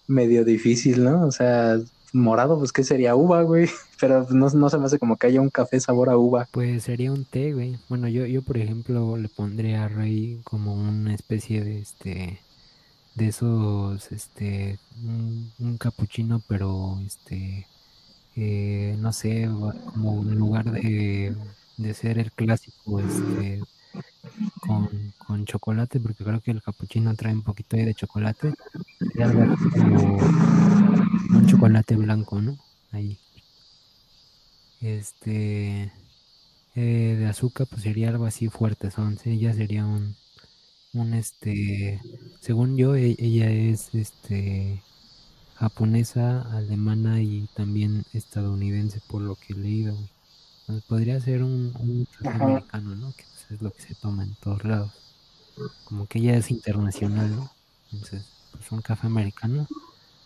[0.06, 1.26] medio difícil, ¿no?
[1.26, 1.78] O sea,
[2.12, 3.68] morado, pues ¿qué sería uva, güey?
[4.00, 6.48] Pero no, no se me hace como que haya un café sabor a uva.
[6.52, 7.78] Pues sería un té, güey.
[7.88, 12.40] Bueno, yo, yo por ejemplo le pondría a Rey como una especie de este
[13.14, 17.66] de esos, este, un, un capuchino, pero, este,
[18.36, 19.48] eh, no sé,
[19.92, 21.34] como en lugar de,
[21.76, 23.60] de ser el clásico, este,
[24.60, 24.88] con,
[25.18, 28.54] con, chocolate, porque creo que el capuchino trae un poquito de chocolate,
[29.14, 30.18] y algo como
[31.38, 32.56] un chocolate blanco, ¿no?
[32.92, 33.18] Ahí.
[34.80, 35.92] Este,
[36.74, 40.16] eh, de azúcar, pues sería algo así fuerte, son, ya sería un,
[40.92, 42.00] un este,
[42.40, 44.82] según yo, e-, ella es este
[45.54, 49.96] japonesa, alemana y también estadounidense por lo que he leído.
[50.88, 53.12] podría ser un, un café americano, ¿no?
[53.12, 54.92] Que pues, es lo que se toma en todos lados.
[55.84, 57.50] Como que ella es internacional, ¿no?
[57.92, 59.66] Entonces, pues un café americano,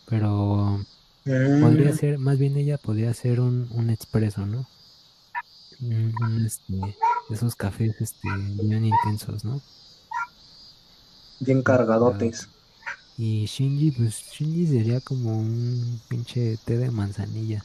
[0.07, 0.85] pero
[1.25, 1.97] podría mm.
[1.97, 4.69] ser, más bien ella podría ser un, un expreso, ¿no?
[5.81, 6.81] Un, este,
[7.31, 8.29] esos cafés este,
[8.63, 9.61] bien intensos, ¿no?
[11.41, 12.49] Bien cargadotes.
[13.17, 17.65] Y Shinji, pues Shinji sería como un pinche té de manzanilla.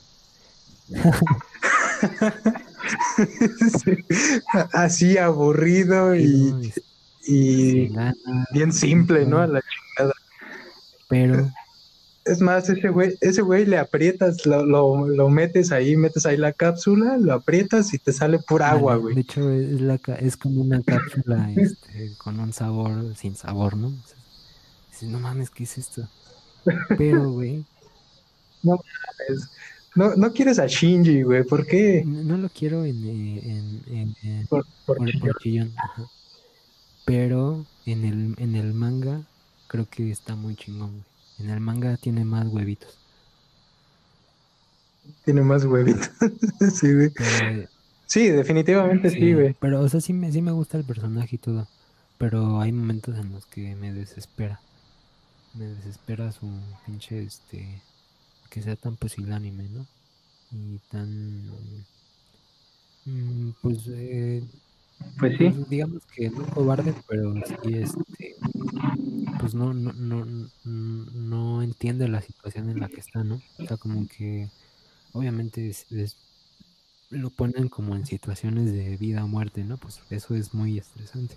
[4.73, 6.73] Así aburrido y,
[7.27, 7.89] y
[8.53, 9.39] bien simple, ¿no?
[9.39, 10.13] A la chingada.
[11.07, 11.51] Pero
[12.29, 16.53] es más, ese güey, ese güey le aprietas, lo, lo, metes ahí, metes ahí la
[16.53, 19.15] cápsula, lo aprietas y te sale pura agua, güey.
[19.15, 23.91] De hecho, es, la, es como una cápsula este, con un sabor sin sabor, ¿no?
[24.91, 26.07] dices, no mames, ¿qué es esto?
[26.97, 27.65] Pero, güey.
[28.61, 29.49] No mames.
[29.95, 32.03] No, no quieres a Shinji, güey, ¿por qué?
[32.05, 34.65] No, lo quiero en, en, en, por,
[35.41, 35.73] chillón.
[37.05, 39.21] Pero en el, en el manga
[39.67, 41.08] creo que está muy chingón, güey.
[41.39, 42.97] En el manga tiene más huevitos.
[45.25, 46.09] Tiene más huevitos.
[46.73, 47.11] sí, güey.
[48.05, 49.55] sí, definitivamente sí, güey.
[49.59, 51.67] pero, o sea, sí me, sí me gusta el personaje y todo.
[52.17, 54.59] Pero hay momentos en los que me desespera.
[55.53, 56.47] Me desespera su
[56.85, 57.81] pinche, este...
[58.49, 59.85] Que sea tan pusilánime, ¿no?
[60.51, 61.47] Y tan...
[63.05, 63.87] Mm, pues...
[63.87, 64.43] Eh,
[65.19, 65.49] pues sí.
[65.49, 68.35] Pues, digamos que no cobarde, pero sí, este
[69.39, 70.25] pues no, no, no,
[70.65, 73.41] no entiende la situación en la que está, ¿no?
[73.57, 74.49] O sea, como que
[75.13, 75.73] obviamente
[77.09, 79.77] lo ponen como en situaciones de vida o muerte, ¿no?
[79.77, 81.35] Pues eso es muy estresante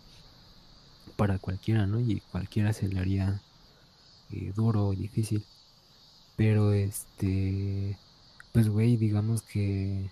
[1.17, 2.01] para cualquiera, ¿no?
[2.01, 3.41] Y cualquiera se le haría
[4.33, 5.45] eh, duro y difícil.
[6.37, 7.97] Pero este,
[8.53, 10.11] pues güey, digamos que,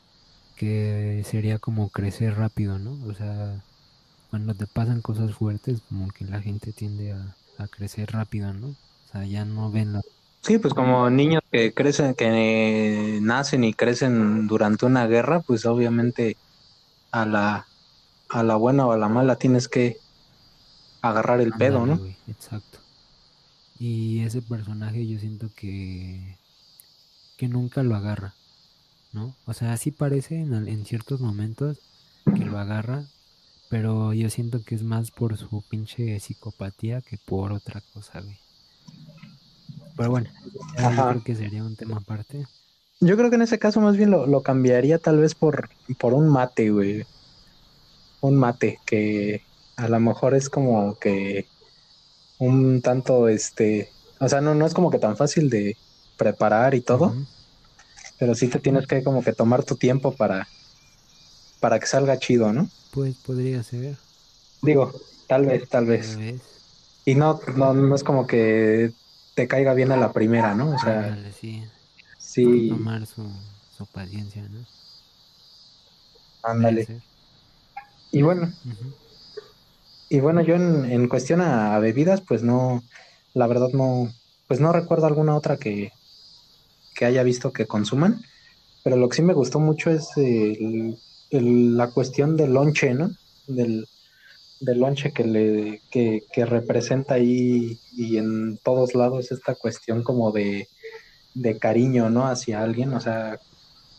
[0.60, 2.92] que sería como crecer rápido, ¿no?
[3.08, 3.64] O sea,
[4.28, 8.66] cuando te pasan cosas fuertes, como que la gente tiende a, a crecer rápido, ¿no?
[8.66, 10.02] O sea, ya no ven la...
[10.42, 16.36] Sí, pues como niños que crecen, que nacen y crecen durante una guerra, pues obviamente
[17.10, 17.66] a la,
[18.28, 19.96] a la buena o a la mala tienes que
[21.00, 21.98] agarrar el pedo, ¿no?
[22.28, 22.80] exacto.
[23.78, 26.36] Y ese personaje yo siento que,
[27.38, 28.34] que nunca lo agarra,
[29.12, 29.34] ¿no?
[29.46, 31.78] O sea, sí parece en, en ciertos momentos
[32.24, 33.04] que lo agarra,
[33.68, 38.38] pero yo siento que es más por su pinche psicopatía que por otra cosa, güey.
[39.96, 40.30] Pero bueno,
[40.78, 42.46] yo creo que sería un tema aparte.
[43.00, 46.28] Yo creo que en ese caso más bien lo, cambiaría tal vez por, por un
[46.28, 47.04] mate, güey.
[48.20, 49.42] Un mate que
[49.76, 51.46] a lo mejor es como que
[52.38, 55.76] un tanto, este, o sea, no, no es como que tan fácil de
[56.16, 57.14] preparar y todo,
[58.20, 60.46] pero sí te tienes que como que tomar tu tiempo para,
[61.58, 62.68] para que salga chido, ¿no?
[62.90, 63.96] Pues podría ser.
[64.60, 64.92] Digo,
[65.26, 66.18] tal vez, tal vez.
[67.06, 68.92] Y no, no, no es como que
[69.34, 70.74] te caiga bien a la primera, ¿no?
[70.74, 71.64] O sea, sí.
[72.18, 72.68] sí.
[72.68, 73.26] Tomar su,
[73.90, 74.66] paciencia, ¿no?
[76.42, 77.00] Ándale.
[78.12, 78.52] Y bueno.
[80.10, 82.84] Y bueno, yo en, en cuestión a, bebidas, pues no,
[83.32, 84.12] la verdad no,
[84.46, 85.92] pues no recuerdo alguna otra que,
[86.94, 88.22] que haya visto que consuman.
[88.82, 90.96] Pero lo que sí me gustó mucho es el,
[91.30, 93.10] la cuestión del lonche, ¿no?
[93.46, 93.86] Del,
[94.60, 100.32] del lonche que le que, que, representa ahí y en todos lados esta cuestión como
[100.32, 100.68] de,
[101.34, 102.26] de cariño, ¿no?
[102.26, 103.38] Hacia alguien, o sea,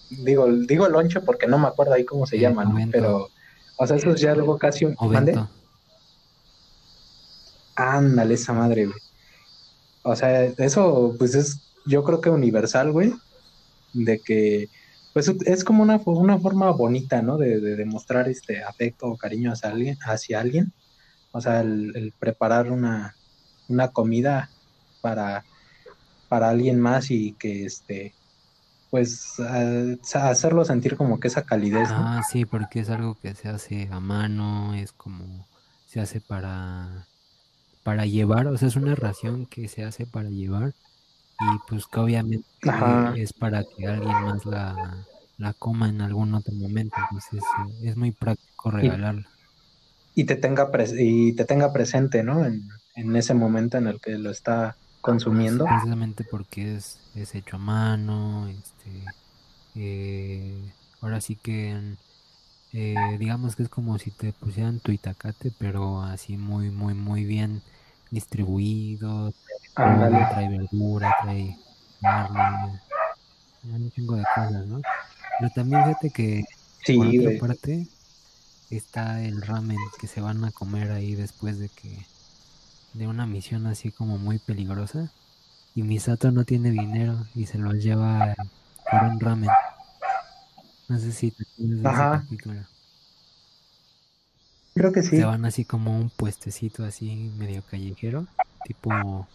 [0.09, 2.77] digo, digo lonche porque no me acuerdo ahí cómo se llama, ¿no?
[2.91, 3.29] Pero,
[3.77, 4.95] o sea, eso es ya algo casi un...
[7.75, 8.99] Ándale, esa madre, güey.
[10.03, 13.13] O sea, eso pues es, yo creo que universal, güey,
[13.93, 14.69] de que
[15.13, 17.37] pues es como una, una forma bonita, ¿no?
[17.37, 20.71] De, demostrar este afecto o cariño hacia alguien, hacia alguien.
[21.33, 23.15] O sea, el, preparar una,
[23.67, 24.49] una comida
[25.01, 25.43] para,
[26.29, 28.13] para alguien más y que este
[28.89, 31.87] pues hacerlo sentir como que esa calidez.
[31.91, 35.47] Ah, sí, porque es algo que se hace a mano, es como
[35.87, 37.07] se hace para
[37.83, 40.73] para llevar, o sea, es una ración que se hace para llevar
[41.41, 42.47] y pues que obviamente
[43.15, 45.05] es para que alguien más la,
[45.37, 49.27] la coma en algún otro momento, entonces eh, es muy práctico regalarla.
[50.13, 52.45] Y, te tenga y te tenga presente, ¿no?
[52.45, 55.65] En, ese momento en el que lo está consumiendo.
[55.65, 59.05] precisamente porque es, es hecho a mano, este,
[59.75, 61.95] eh, ahora sí que
[62.73, 67.25] eh, digamos que es como si te pusieran tu itacate, pero así muy, muy, muy
[67.25, 67.61] bien
[68.11, 69.33] distribuido.
[69.73, 71.57] Trae verdura, trae
[72.01, 72.79] carne,
[73.63, 74.81] un chingo de cosas, ¿no?
[75.39, 76.43] Pero también fíjate que
[76.95, 77.87] por otra parte
[78.69, 82.05] está el ramen que se van a comer ahí después de que
[82.93, 85.11] de una misión así como muy peligrosa
[85.75, 88.35] y Misato no tiene dinero y se lo lleva
[88.89, 89.49] por un ramen.
[90.89, 91.45] No sé si te
[91.85, 92.25] Ajá.
[94.73, 95.17] Creo que sí.
[95.17, 98.27] Se van así como un puestecito así medio callejero,
[98.63, 99.27] tipo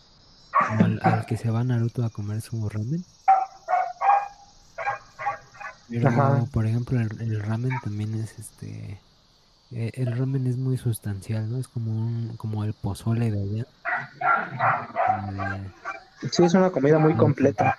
[0.58, 3.04] al, que se va Naruto a comer su ramen.
[5.88, 9.00] Pero, por ejemplo, el, ramen también es este.
[9.72, 11.58] Eh, el ramen es muy sustancial, ¿no?
[11.58, 13.66] Es como un, como el pozole de allá.
[16.32, 17.76] sí, es una comida muy, completa.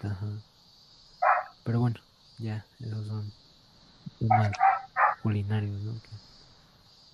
[1.64, 2.00] Pero bueno,
[2.38, 3.32] ya, esos son
[4.20, 4.52] temas
[5.22, 5.94] culinarios, ¿no?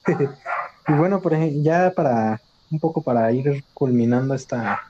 [0.87, 4.81] y bueno, por ejemplo, ya para un poco para ir culminando esta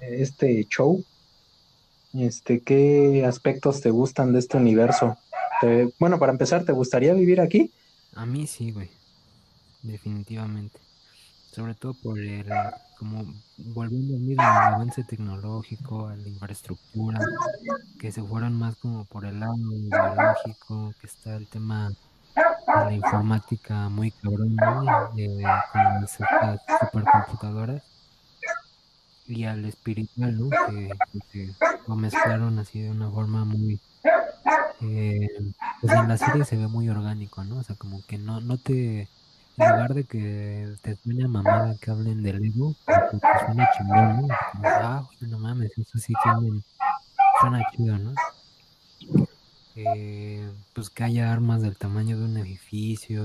[0.00, 1.04] este show,
[2.14, 5.16] este, ¿qué aspectos te gustan de este universo?
[5.98, 7.70] bueno, para empezar, ¿te gustaría vivir aquí?
[8.14, 8.88] A mí sí, güey.
[9.82, 10.80] Definitivamente.
[11.52, 12.46] Sobre todo por el,
[12.98, 13.26] como
[13.58, 17.20] volviendo a mí al avance tecnológico, a la infraestructura,
[17.98, 21.92] que se fueron más como por el lado ideológico, que está el tema
[22.78, 24.56] de la informática muy cabrón.
[25.14, 25.42] De,
[25.72, 27.82] con estas supercomputadoras
[29.30, 30.50] y al espiritual, ¿no?
[30.50, 31.52] Que,
[31.86, 33.80] lo mezclaron así de una forma muy...
[34.82, 35.28] Eh,
[35.80, 37.58] pues en la serie se ve muy orgánico, ¿no?
[37.58, 39.08] O sea, como que no, no te...
[39.56, 44.28] En lugar de que te suene mamada que hablen del ego, que suena chingón, ¿no?
[44.52, 46.64] Como, ah, no mames, eso sí tienen...
[47.40, 48.12] Suena chido, ¿no?
[50.72, 53.22] Pues que haya armas del tamaño de un edificio,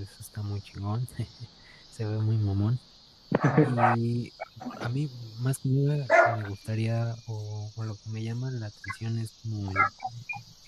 [0.00, 1.06] eso está muy chingón.
[1.96, 2.78] se ve muy mamón.
[3.96, 4.32] Y
[4.80, 5.10] a mí,
[5.40, 9.72] más que nada, me gustaría, o, lo que me llama la atención es como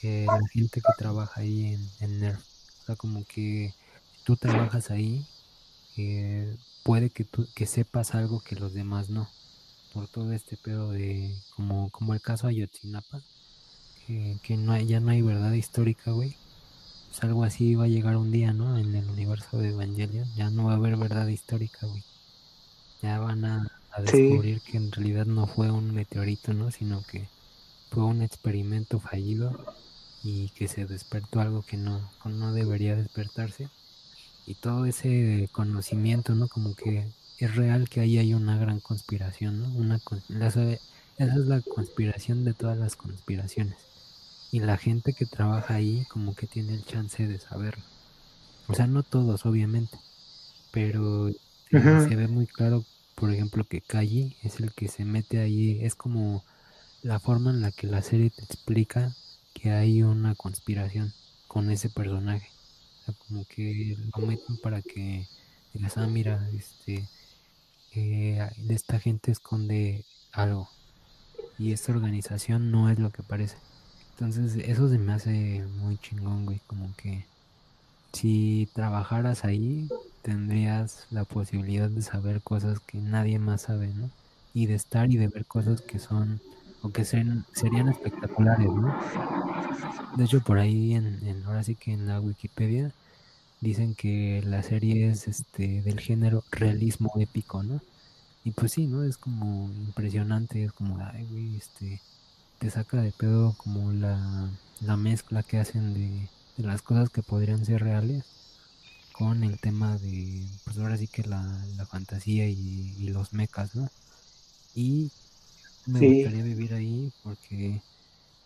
[0.02, 2.40] eh, la gente que trabaja ahí en, NERF.
[2.40, 3.74] O sea, como que
[4.12, 5.26] si tú trabajas ahí,
[6.82, 9.28] puede que tú que sepas algo que los demás no.
[9.92, 13.22] Por todo este pedo de, como, como el caso Ayotzinapa,
[14.08, 16.34] que, que no hay, ya no hay verdad histórica, güey.
[17.10, 18.76] Pues algo así va a llegar un día, ¿no?
[18.76, 20.28] En el universo de Evangelion.
[20.34, 22.02] Ya no va a haber verdad histórica, güey
[23.02, 26.70] ya van a, descubrir que en realidad no fue un meteorito, ¿no?
[26.70, 27.28] Sino que
[27.90, 29.56] fue un experimento fallido
[30.22, 33.68] y que se despertó algo que no, no debería despertarse.
[34.46, 36.48] Y todo ese conocimiento, ¿no?
[36.48, 37.06] Como que
[37.38, 39.68] es real que ahí hay una gran conspiración, ¿no?
[39.78, 40.00] Una,
[40.40, 40.80] esa es
[41.18, 43.76] la conspiración de todas las conspiraciones.
[44.50, 47.84] Y la gente que trabaja ahí como que tiene el chance de saberlo.
[48.66, 49.98] O sea, no todos, obviamente.
[50.70, 51.30] Pero
[51.70, 52.84] se ve muy claro,
[53.14, 56.44] por ejemplo, que Kaji es el que se mete ahí, es como
[57.02, 59.14] la forma en la que la serie te explica
[59.54, 61.12] que hay una conspiración
[61.46, 62.48] con ese personaje.
[63.00, 65.26] O sea, como que lo meten para que
[65.72, 67.08] digas, ah, mira, este,
[67.94, 70.68] eh, esta gente esconde algo
[71.58, 73.56] y esta organización no es lo que parece.
[74.18, 77.24] Entonces, eso se me hace muy chingón, güey, como que
[78.12, 79.88] si trabajaras ahí,
[80.22, 84.10] tendrías la posibilidad de saber cosas que nadie más sabe, ¿no?
[84.54, 86.40] Y de estar y de ver cosas que son,
[86.82, 88.92] o que serían espectaculares, ¿no?
[90.16, 92.90] De hecho, por ahí, en, ahora sí que en la Wikipedia,
[93.60, 97.80] dicen que la serie es este del género realismo épico, ¿no?
[98.44, 99.04] Y pues sí, ¿no?
[99.04, 102.00] Es como impresionante, es como, ay, güey, este,
[102.58, 106.28] te saca de pedo como la, la mezcla que hacen de
[106.58, 108.24] de las cosas que podrían ser reales
[109.12, 111.40] con el tema de, pues ahora sí que la,
[111.88, 113.88] fantasía y, los mecas, ¿no?
[114.74, 115.10] Y
[115.86, 117.80] me gustaría vivir ahí porque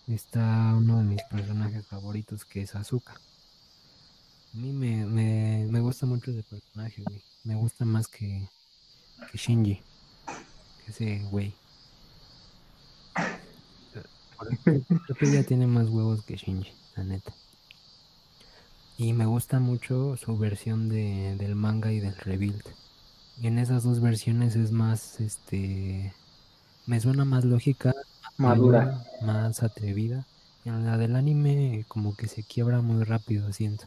[0.06, 3.14] está uno de mis personajes favoritos que es Azuka.
[3.14, 7.22] A mí me, me, gusta mucho ese personaje, güey.
[7.44, 8.46] Me gusta más que,
[9.30, 9.80] que Shinji,
[10.86, 11.54] ese güey.
[14.64, 17.32] Creo que ella tiene más huevos que Shinji, la neta.
[18.98, 22.62] Y me gusta mucho su versión de, del manga y del rebuild.
[23.40, 26.14] Y en esas dos versiones es más, este,
[26.86, 27.94] me suena más lógica,
[28.36, 30.26] madura, más atrevida.
[30.64, 33.86] En la del anime como que se quiebra muy rápido, siento.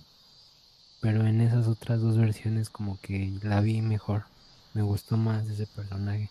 [0.99, 4.25] Pero en esas otras dos versiones como que la vi mejor.
[4.73, 6.29] Me gustó más ese personaje.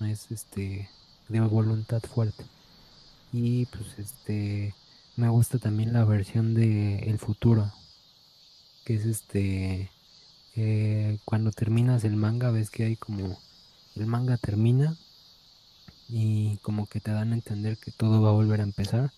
[0.00, 0.88] Es este
[1.28, 2.44] de voluntad fuerte.
[3.32, 4.74] Y pues este
[5.16, 7.70] me gusta también la versión de El futuro,
[8.84, 9.90] que es este,
[10.56, 13.38] eh, cuando terminas el manga ves que hay como,
[13.96, 14.96] el manga termina
[16.08, 19.12] y como que te dan a entender que todo va a volver a empezar,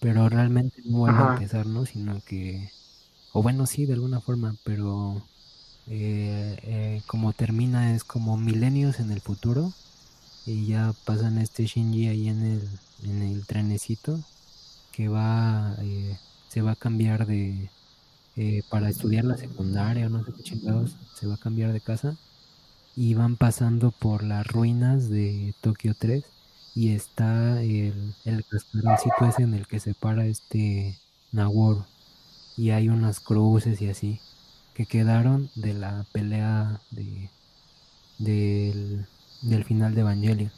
[0.00, 1.84] pero realmente no vuelve a empezar, ¿no?
[1.84, 2.70] Sino que,
[3.32, 5.22] o bueno, sí, de alguna forma, pero
[5.86, 9.74] eh, eh, como termina es como milenios en el futuro
[10.50, 12.68] y ya pasan este Shinji ahí en el,
[13.04, 14.20] en el trenecito
[14.92, 15.76] que va,
[16.48, 17.70] se va a cambiar de,
[18.36, 21.80] eh, para estudiar la secundaria o no sé qué chingados, se va a cambiar de
[21.80, 22.16] casa
[22.96, 26.24] y van pasando por las ruinas de Tokio 3
[26.74, 30.98] y está el, el cascaroncito ese en el que se para este
[31.32, 31.84] Naworu.
[32.56, 34.20] Y hay unas cruces y así
[34.74, 37.30] que quedaron de la pelea de,
[38.18, 39.06] del,
[39.42, 40.52] del final de Evangelion.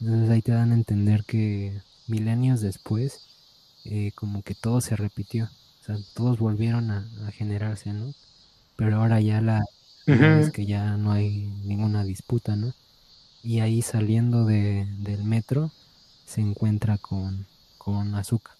[0.00, 3.20] Entonces ahí te dan a entender que milenios después,
[3.84, 5.44] eh, como que todo se repitió.
[5.80, 8.12] O sea, todos volvieron a, generarse, ¿no?
[8.76, 9.62] Pero ahora ya la
[10.06, 12.74] es que ya no hay ninguna disputa, ¿no?
[13.42, 15.70] Y ahí saliendo de, del metro
[16.26, 17.46] se encuentra con,
[17.78, 18.52] con Azuka.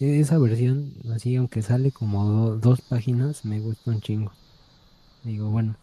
[0.00, 4.32] E, esa versión, así aunque sale como dos páginas, me gusta un chingo.
[5.24, 5.76] Digo, bueno,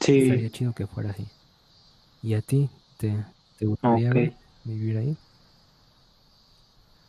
[0.00, 0.28] sí.
[0.28, 1.26] sería chido que fuera así.
[2.22, 2.68] ¿Y a ti?
[2.96, 3.14] ¿Te,
[3.58, 4.12] te gustaría
[4.64, 5.16] vivir ahí?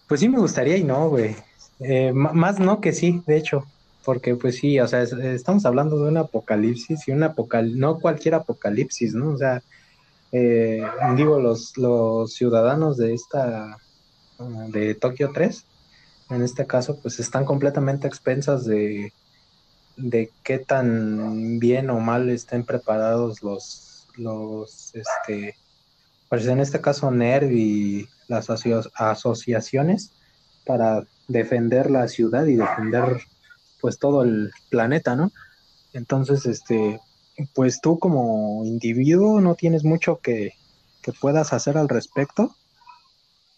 [0.08, 1.36] Pues sí me gustaría y no, güey.
[1.80, 3.66] Eh, más no que sí, de hecho.
[4.04, 8.36] Porque pues sí, o sea, estamos hablando de un apocalipsis y un apocalipsis, no cualquier
[8.36, 9.32] apocalipsis, ¿no?
[9.32, 9.62] O sea,
[10.32, 10.84] eh,
[11.16, 13.78] digo, los, los ciudadanos de esta,
[14.70, 15.66] de Tokio 3,
[16.32, 19.14] en este caso, pues están completamente expensas de,
[19.98, 23.89] de qué tan bien o mal estén preparados los,
[24.20, 25.56] los, este,
[26.30, 28.48] pues en este caso NERV y las
[28.96, 30.12] asociaciones
[30.66, 33.22] para defender la ciudad y defender
[33.82, 35.32] pues todo el planeta, ¿no?
[35.94, 37.00] Entonces, este,
[37.56, 40.54] pues tú como individuo no tienes mucho que,
[41.02, 42.56] que puedas hacer al respecto,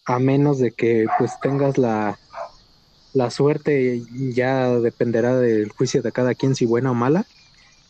[0.05, 2.17] a menos de que pues tengas la,
[3.13, 7.25] la suerte, ya dependerá del juicio de cada quien si buena o mala,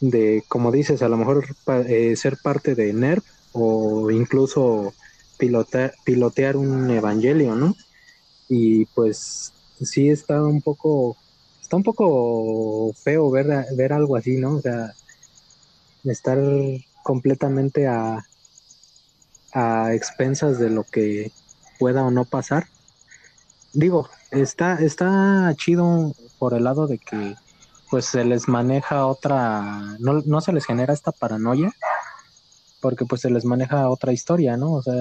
[0.02, 1.46] de, como dices, a lo mejor
[1.88, 3.24] eh, ser parte de NERV
[3.54, 4.94] o incluso
[5.38, 7.76] pilotear un evangelio, ¿no?
[8.50, 11.16] Y pues sí está un poco,
[11.62, 14.56] está un poco feo ver, ver algo así, ¿no?
[14.56, 14.94] O sea,
[16.04, 16.40] estar
[17.04, 18.26] completamente a,
[19.54, 21.32] a expensas de lo que
[21.80, 22.68] pueda o no pasar.
[23.74, 27.36] Digo, está, está chido por el lado de que
[27.92, 31.76] pues se les maneja otra, no, no se les genera esta paranoia,
[32.80, 34.76] porque pues se les maneja otra historia, ¿no?
[34.76, 34.96] O sea,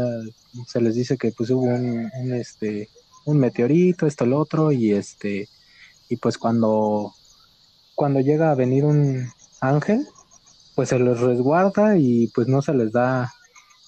[0.66, 2.88] se les dice que pues hubo un, este,
[3.26, 5.48] un meteorito, esto, el otro, y este,
[6.08, 7.14] y pues cuando,
[7.94, 9.30] cuando llega a venir un
[9.60, 10.04] ángel,
[10.74, 13.32] pues se les resguarda y pues no se les da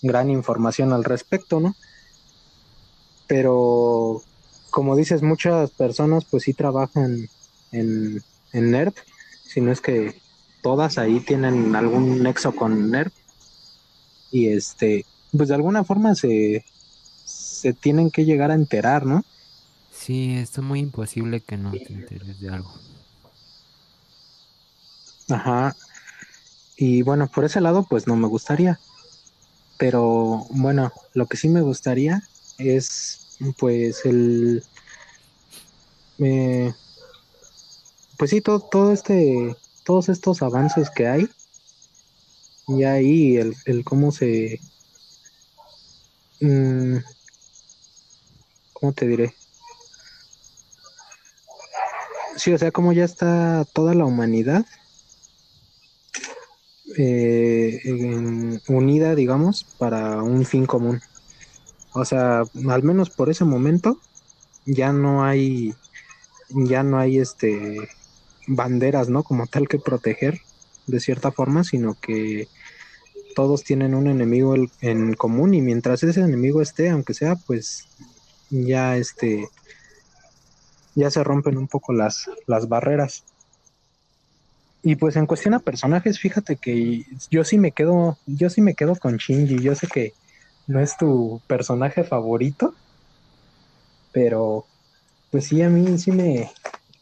[0.01, 1.75] gran información al respecto, ¿no?
[3.27, 4.23] Pero
[4.71, 7.29] como dices, muchas personas pues sí trabajan
[7.73, 8.23] en,
[8.53, 8.95] en NERD,
[9.45, 10.21] si no es que
[10.63, 13.13] todas ahí tienen algún nexo con NERD
[14.31, 15.05] y este,
[15.37, 16.65] pues de alguna forma se,
[17.25, 19.25] se tienen que llegar a enterar, ¿no?
[19.93, 22.73] Sí, está muy imposible que no te enteres de algo.
[25.29, 25.75] Ajá,
[26.85, 28.81] y bueno, por ese lado, pues no me gustaría.
[29.79, 32.23] Pero bueno, lo que sí me gustaría
[32.59, 34.65] es, pues, el.
[36.19, 36.73] Eh,
[38.23, 39.57] pues sí, todo, todo este.
[39.83, 41.29] Todos estos avances que hay.
[42.69, 44.61] Y ahí el, el cómo se.
[46.41, 46.99] Mm,
[48.75, 49.35] ¿Cómo te diré?
[52.37, 54.67] Sí, o sea, como ya está toda la humanidad
[56.97, 61.01] eh, unida, digamos, para un fin común.
[61.93, 63.99] O sea, al menos por ese momento
[64.65, 65.75] ya no hay,
[66.51, 67.89] ya no hay este
[68.47, 69.23] banderas, ¿no?
[69.23, 70.41] Como tal que proteger
[70.87, 72.49] de cierta forma, sino que
[73.35, 77.87] todos tienen un enemigo en común y mientras ese enemigo esté, aunque sea, pues
[78.51, 79.49] ya este
[80.95, 83.25] ya se rompen un poco las, las barreras.
[84.83, 88.75] Y pues en cuestión a personajes, fíjate que yo sí me quedo, yo sí me
[88.75, 89.61] quedo con Shinji.
[89.61, 90.13] Yo sé que
[90.67, 92.75] no es tu personaje favorito,
[94.13, 94.67] pero
[95.31, 96.51] pues sí, a mí sí me,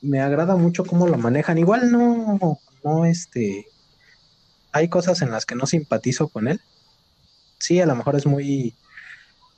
[0.03, 1.59] me agrada mucho cómo lo manejan.
[1.59, 3.67] Igual no, no, este,
[4.73, 6.61] hay cosas en las que no simpatizo con él.
[7.59, 8.75] Sí, a lo mejor es muy,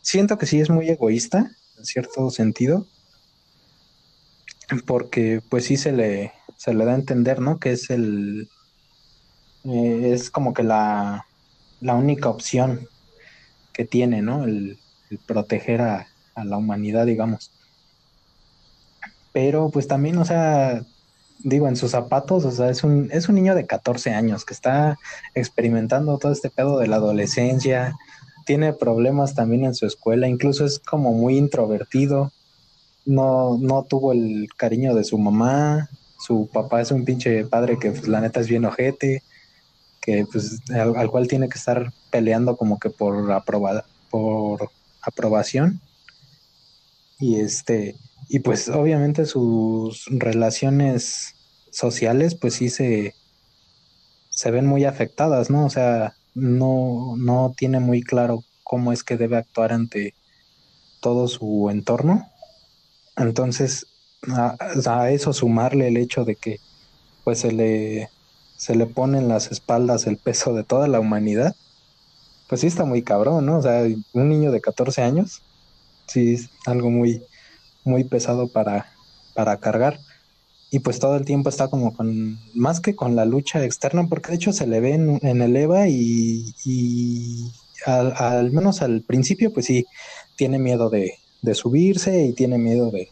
[0.01, 2.87] siento que sí es muy egoísta, en cierto sentido,
[4.87, 7.59] porque pues sí se le, se le da a entender, ¿no?
[7.59, 8.49] Que es el,
[9.65, 11.27] eh, es como que la,
[11.81, 12.89] la, única opción
[13.73, 14.45] que tiene, ¿no?
[14.45, 14.79] El,
[15.27, 17.52] proteger a, la humanidad, digamos.
[19.33, 20.83] Pero pues también, o sea,
[21.39, 24.55] digo, en sus zapatos, o sea, es un, es un niño de 14 años que
[24.55, 24.99] está
[25.35, 27.97] experimentando todo este pedo de la adolescencia,
[28.45, 32.33] tiene problemas también en su escuela, incluso es como muy introvertido,
[33.05, 35.89] no, no tuvo el cariño de su mamá,
[36.19, 39.23] su papá es un pinche padre que pues, la neta es bien ojete,
[40.01, 45.81] que pues al, cual tiene que estar peleando como que por aprobada, por aprobación.
[47.19, 47.97] Y este,
[48.33, 51.35] y pues obviamente sus relaciones
[51.71, 53.15] sociales pues sí se,
[54.31, 55.67] se ven muy afectadas, ¿no?
[55.67, 60.15] O sea, no, no tiene muy claro cómo es que debe actuar ante
[61.03, 62.27] todo su entorno.
[63.19, 63.87] Entonces,
[64.27, 66.59] a, eso sumarle el hecho de que
[67.25, 68.09] pues se le,
[68.57, 71.55] se le pone en las espaldas el peso de toda la humanidad,
[72.49, 73.59] pues sí está muy cabrón, ¿no?
[73.59, 73.83] O sea,
[74.15, 75.43] un niño de 14 años,
[76.07, 77.23] sí es algo muy,
[77.85, 78.87] muy pesado para,
[79.35, 80.01] para cargar.
[80.71, 84.31] Y pues todo el tiempo está como con, más que con la lucha externa, porque
[84.31, 87.51] de hecho se le ve en, el EVA y, y
[87.85, 89.85] al, al, menos al principio, pues sí,
[90.37, 93.11] tiene miedo de, de subirse y tiene miedo de,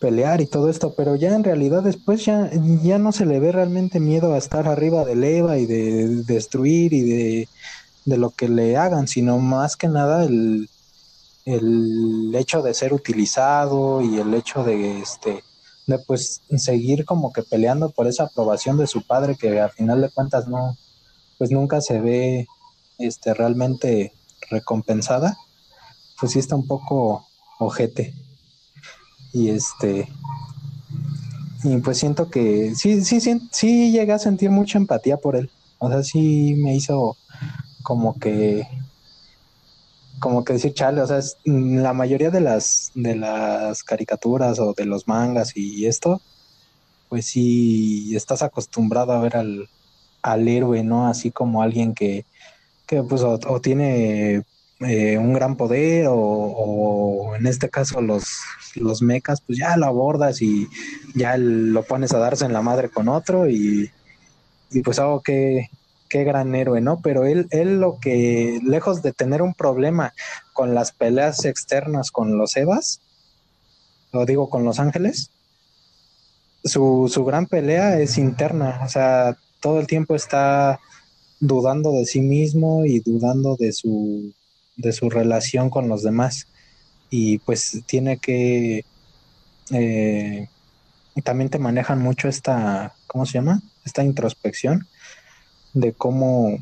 [0.00, 2.50] pelear y todo esto, pero ya en realidad después ya,
[2.82, 6.92] ya no se le ve realmente miedo a estar arriba del EVA y de, destruir
[6.94, 7.48] y de,
[8.06, 10.69] de, lo que le hagan, sino más que nada el,
[11.54, 15.42] el hecho de ser utilizado y el hecho de este
[15.86, 20.00] de pues seguir como que peleando por esa aprobación de su padre que al final
[20.00, 20.76] de cuentas no
[21.38, 22.46] pues nunca se ve
[22.98, 24.12] este realmente
[24.50, 25.36] recompensada
[26.20, 27.26] pues sí está un poco
[27.58, 28.14] ojete.
[29.32, 30.08] Y este
[31.64, 35.50] y pues siento que sí sí sí sí llegué a sentir mucha empatía por él.
[35.78, 37.16] O sea sí me hizo
[37.82, 38.66] como que
[40.20, 44.84] como que decir chale o sea la mayoría de las de las caricaturas o de
[44.84, 46.20] los mangas y esto
[47.08, 49.68] pues sí estás acostumbrado a ver al,
[50.22, 52.24] al héroe no así como alguien que
[52.86, 54.44] que pues o tiene
[54.80, 58.40] eh, un gran poder o, en este caso los,
[58.76, 60.68] los mecas, pues ya lo abordas y
[61.14, 63.90] ya lo pones a darse en la madre con otro y,
[64.82, 65.68] pues algo que
[66.10, 67.00] qué gran héroe, ¿no?
[67.00, 70.12] Pero él, él lo que, lejos de tener un problema
[70.52, 73.00] con las peleas externas con los Evas,
[74.12, 75.30] lo digo con los ángeles,
[76.64, 80.80] su, su gran pelea es interna, o sea, todo el tiempo está
[81.38, 84.34] dudando de sí mismo y dudando de su
[84.76, 86.46] de su relación con los demás.
[87.10, 88.84] Y pues tiene que
[89.72, 90.48] eh,
[91.22, 94.86] también te manejan mucho esta cómo se llama esta introspección
[95.74, 96.58] de cómo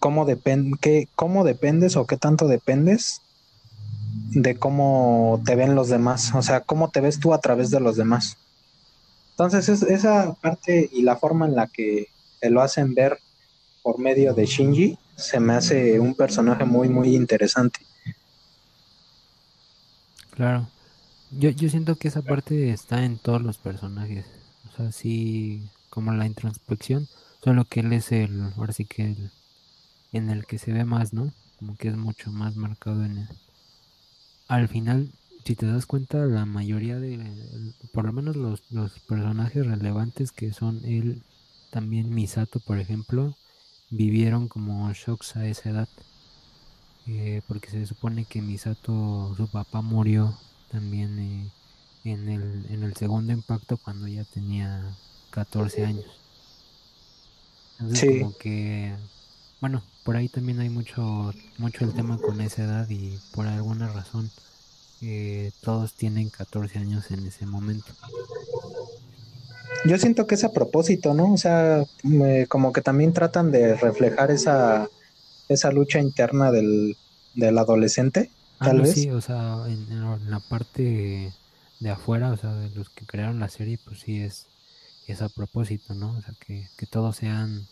[0.00, 3.22] cómo depende cómo dependes o qué tanto dependes
[4.30, 7.80] de cómo te ven los demás o sea cómo te ves tú a través de
[7.80, 8.36] los demás
[9.30, 12.08] entonces es, esa parte y la forma en la que
[12.40, 13.18] te lo hacen ver
[13.82, 17.80] por medio de Shinji se me hace un personaje muy, muy interesante.
[20.30, 20.68] Claro.
[21.30, 24.24] Yo, yo siento que esa parte está en todos los personajes.
[24.68, 27.08] O sea, sí, como la introspección,
[27.42, 29.30] solo que él es el, ahora sí que el,
[30.12, 31.32] en el que se ve más, ¿no?
[31.58, 33.28] Como que es mucho más marcado en él.
[34.48, 35.12] Al final,
[35.44, 37.18] si te das cuenta, la mayoría de,
[37.92, 41.22] por lo menos los, los personajes relevantes que son él,
[41.70, 43.36] también Misato, por ejemplo,
[43.90, 45.88] vivieron como shocks a esa edad.
[47.06, 50.38] Eh, porque se supone que Misato, su papá murió
[50.70, 51.52] también eh,
[52.04, 54.98] en, el, en el segundo impacto cuando ya tenía
[55.30, 56.27] 14 años.
[57.80, 58.92] Entonces como que,
[59.60, 63.92] bueno, por ahí también hay mucho, mucho el tema con esa edad y por alguna
[63.92, 64.30] razón
[65.00, 67.92] eh, todos tienen 14 años en ese momento.
[69.84, 71.32] Yo siento que es a propósito, ¿no?
[71.32, 71.84] O sea,
[72.48, 74.88] como que también tratan de reflejar esa,
[75.48, 76.96] esa lucha interna del,
[77.34, 78.94] del adolescente, ah, tal vez.
[78.94, 81.32] Sí, o sea, en, la parte
[81.80, 84.46] de afuera, o sea, de los que crearon la serie, pues sí es,
[85.12, 86.12] es a propósito, ¿no?
[86.12, 87.66] O sea, que, que todos sean,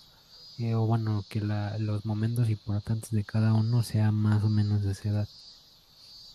[0.58, 4.82] eh, o bueno, que la, los momentos importantes de cada uno sean más o menos
[4.82, 5.28] de esa edad.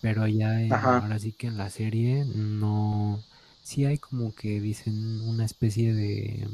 [0.00, 3.22] Pero ya ahora sí que en la serie no
[3.62, 6.48] sí hay como que dicen una especie de,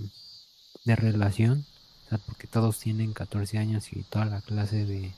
[0.85, 1.65] de relación,
[2.27, 5.13] porque todos tienen 14 años y toda la clase de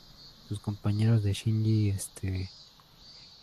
[0.48, 2.50] sus compañeros de Shinji este,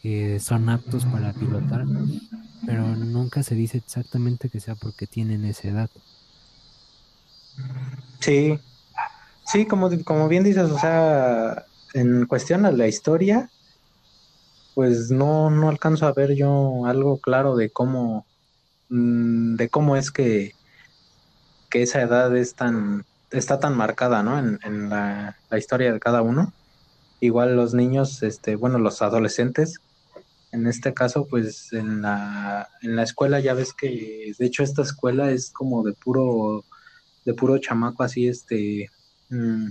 [0.04, 1.86] eh, son aptos para pilotar,
[2.66, 5.90] pero nunca se dice exactamente que sea porque tienen esa edad.
[8.20, 8.60] Sí,
[9.46, 13.50] sí, como, como bien dices, o sea, en cuestión a la historia,
[14.76, 18.26] pues no, no alcanzo a ver yo algo claro de cómo
[18.90, 20.54] Mm, de cómo es que,
[21.70, 24.40] que esa edad es tan, está tan marcada, ¿no?
[24.40, 26.54] En, la, historia de cada uno.
[27.20, 29.80] Igual los niños, este, bueno, los adolescentes,
[30.52, 34.82] en este caso, pues en la, en la escuela ya ves que, de hecho, esta
[34.82, 36.64] escuela es como de puro,
[37.26, 38.90] de puro chamaco así, este,
[39.30, 39.69] mm,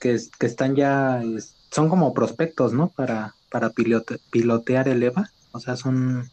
[0.00, 1.22] que, que están ya,
[1.70, 2.88] son como prospectos, ¿no?
[2.88, 6.30] Para, para pilotear el EVA, o sea, son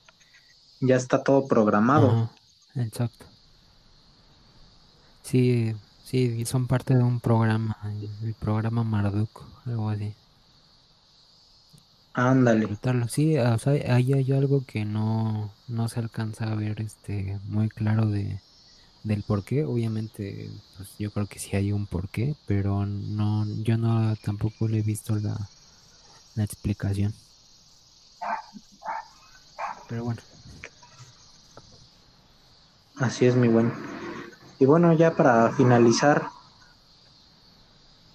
[0.81, 2.29] ya está todo programado.
[2.75, 3.25] exacto.
[5.21, 5.73] Sí,
[6.03, 7.77] sí, son parte de un programa,
[8.23, 10.13] el programa Marduk, algo así.
[12.13, 12.67] Ándale.
[13.09, 17.69] Sí, o sea, ahí hay algo que no, no se alcanza a ver este muy
[17.69, 18.39] claro de,
[19.03, 19.65] del por qué.
[19.65, 24.79] Obviamente, pues yo creo que sí hay un porqué, pero no, yo no tampoco le
[24.79, 25.49] he visto la,
[26.35, 27.13] la explicación.
[29.87, 30.21] Pero bueno.
[32.95, 33.71] Así es, mi buen.
[34.59, 36.23] Y bueno, ya para finalizar,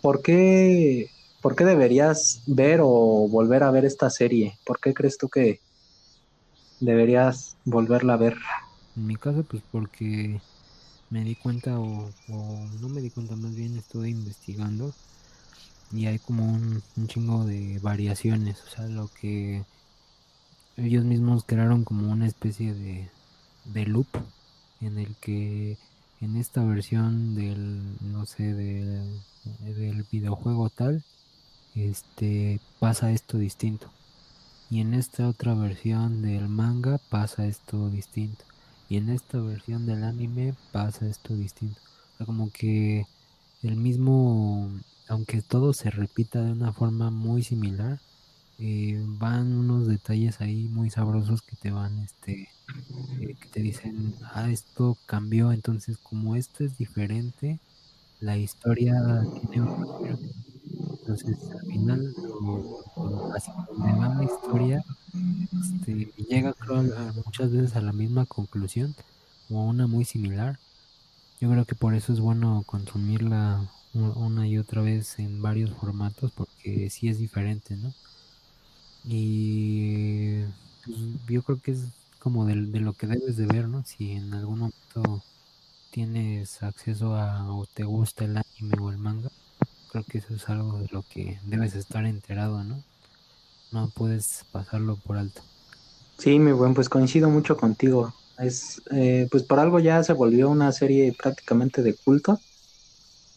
[0.00, 4.58] ¿por qué, ¿por qué deberías ver o volver a ver esta serie?
[4.64, 5.60] ¿Por qué crees tú que
[6.80, 8.36] deberías volverla a ver?
[8.96, 10.40] En mi caso, pues porque
[11.10, 14.92] me di cuenta, o, no me di cuenta, más bien estuve investigando
[15.92, 19.64] y hay como un, un chingo de variaciones, o sea, lo que
[20.76, 23.08] ellos mismos crearon como una especie de,
[23.64, 24.06] de loop
[24.80, 25.78] en el que
[26.20, 29.20] en esta versión del no sé del,
[29.60, 31.04] del videojuego tal
[31.84, 33.90] este pasa esto distinto.
[34.70, 38.44] Y en esta otra versión del manga pasa esto distinto.
[38.88, 41.80] Y en esta versión del anime pasa esto distinto.
[42.24, 43.06] Como que
[43.62, 44.70] el mismo,
[45.08, 48.00] aunque todo se repita de una forma muy similar,
[48.58, 52.48] eh, van unos detalles ahí muy sabrosos que te van, este,
[53.20, 57.60] eh, que te dicen, ah, esto cambió, entonces como esto es diferente,
[58.20, 58.94] la historia
[59.32, 59.86] tiene un
[61.08, 62.14] entonces al final
[63.34, 64.84] así como la historia
[65.62, 66.82] este, llega creo,
[67.24, 68.94] muchas veces a la misma conclusión
[69.50, 70.58] o una muy similar.
[71.40, 76.30] Yo creo que por eso es bueno consumirla una y otra vez en varios formatos
[76.32, 77.94] porque sí es diferente, ¿no?
[79.04, 80.42] Y
[80.84, 80.98] pues,
[81.28, 81.84] yo creo que es
[82.18, 83.84] como de, lo que debes de ver, ¿no?
[83.84, 85.22] Si en algún momento
[85.90, 89.30] tienes acceso a o te gusta el anime o el manga,
[89.88, 92.82] creo que eso es algo de lo que debes estar enterado, ¿no?
[93.72, 95.42] No puedes pasarlo por alto.
[96.18, 98.14] Sí, mi buen, pues coincido mucho contigo.
[98.38, 102.38] Es, eh, pues por algo ya se volvió una serie prácticamente de culto.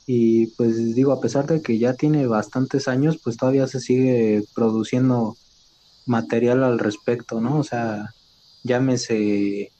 [0.05, 4.43] Y pues digo, a pesar de que ya tiene bastantes años, pues todavía se sigue
[4.53, 5.37] produciendo
[6.05, 7.59] material al respecto, ¿no?
[7.59, 8.13] O sea,
[8.63, 9.71] llámese,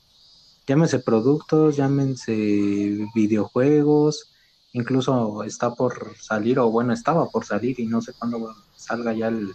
[0.68, 4.31] llámese productos, llámense videojuegos,
[4.74, 9.28] incluso está por salir, o bueno, estaba por salir y no sé cuándo salga ya
[9.28, 9.54] el,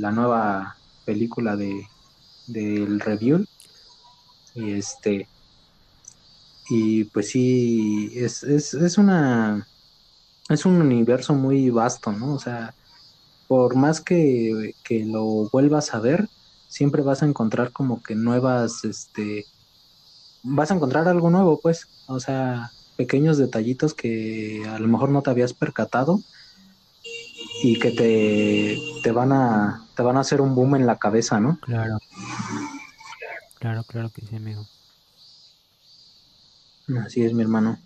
[0.00, 1.86] la nueva película de
[2.46, 3.46] del review.
[4.54, 5.28] Y este
[6.68, 9.66] y pues sí es, es, es una
[10.48, 12.74] es un universo muy vasto no o sea
[13.48, 16.28] por más que, que lo vuelvas a ver
[16.68, 19.44] siempre vas a encontrar como que nuevas este
[20.42, 25.22] vas a encontrar algo nuevo pues o sea pequeños detallitos que a lo mejor no
[25.22, 26.20] te habías percatado
[27.62, 31.40] y que te, te van a te van a hacer un boom en la cabeza,
[31.40, 31.58] ¿no?
[31.60, 31.98] Claro.
[33.58, 34.66] Claro, claro que sí, amigo.
[37.04, 37.78] Así es, mi hermano.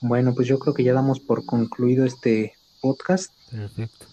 [0.00, 3.32] Bueno, pues yo creo que ya damos por concluido este podcast.
[3.50, 4.06] Perfecto.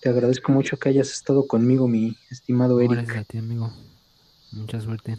[0.00, 2.98] Te agradezco mucho que hayas estado conmigo, mi estimado Eric.
[2.98, 3.72] Gracias a ti, amigo.
[4.52, 5.18] Mucha suerte.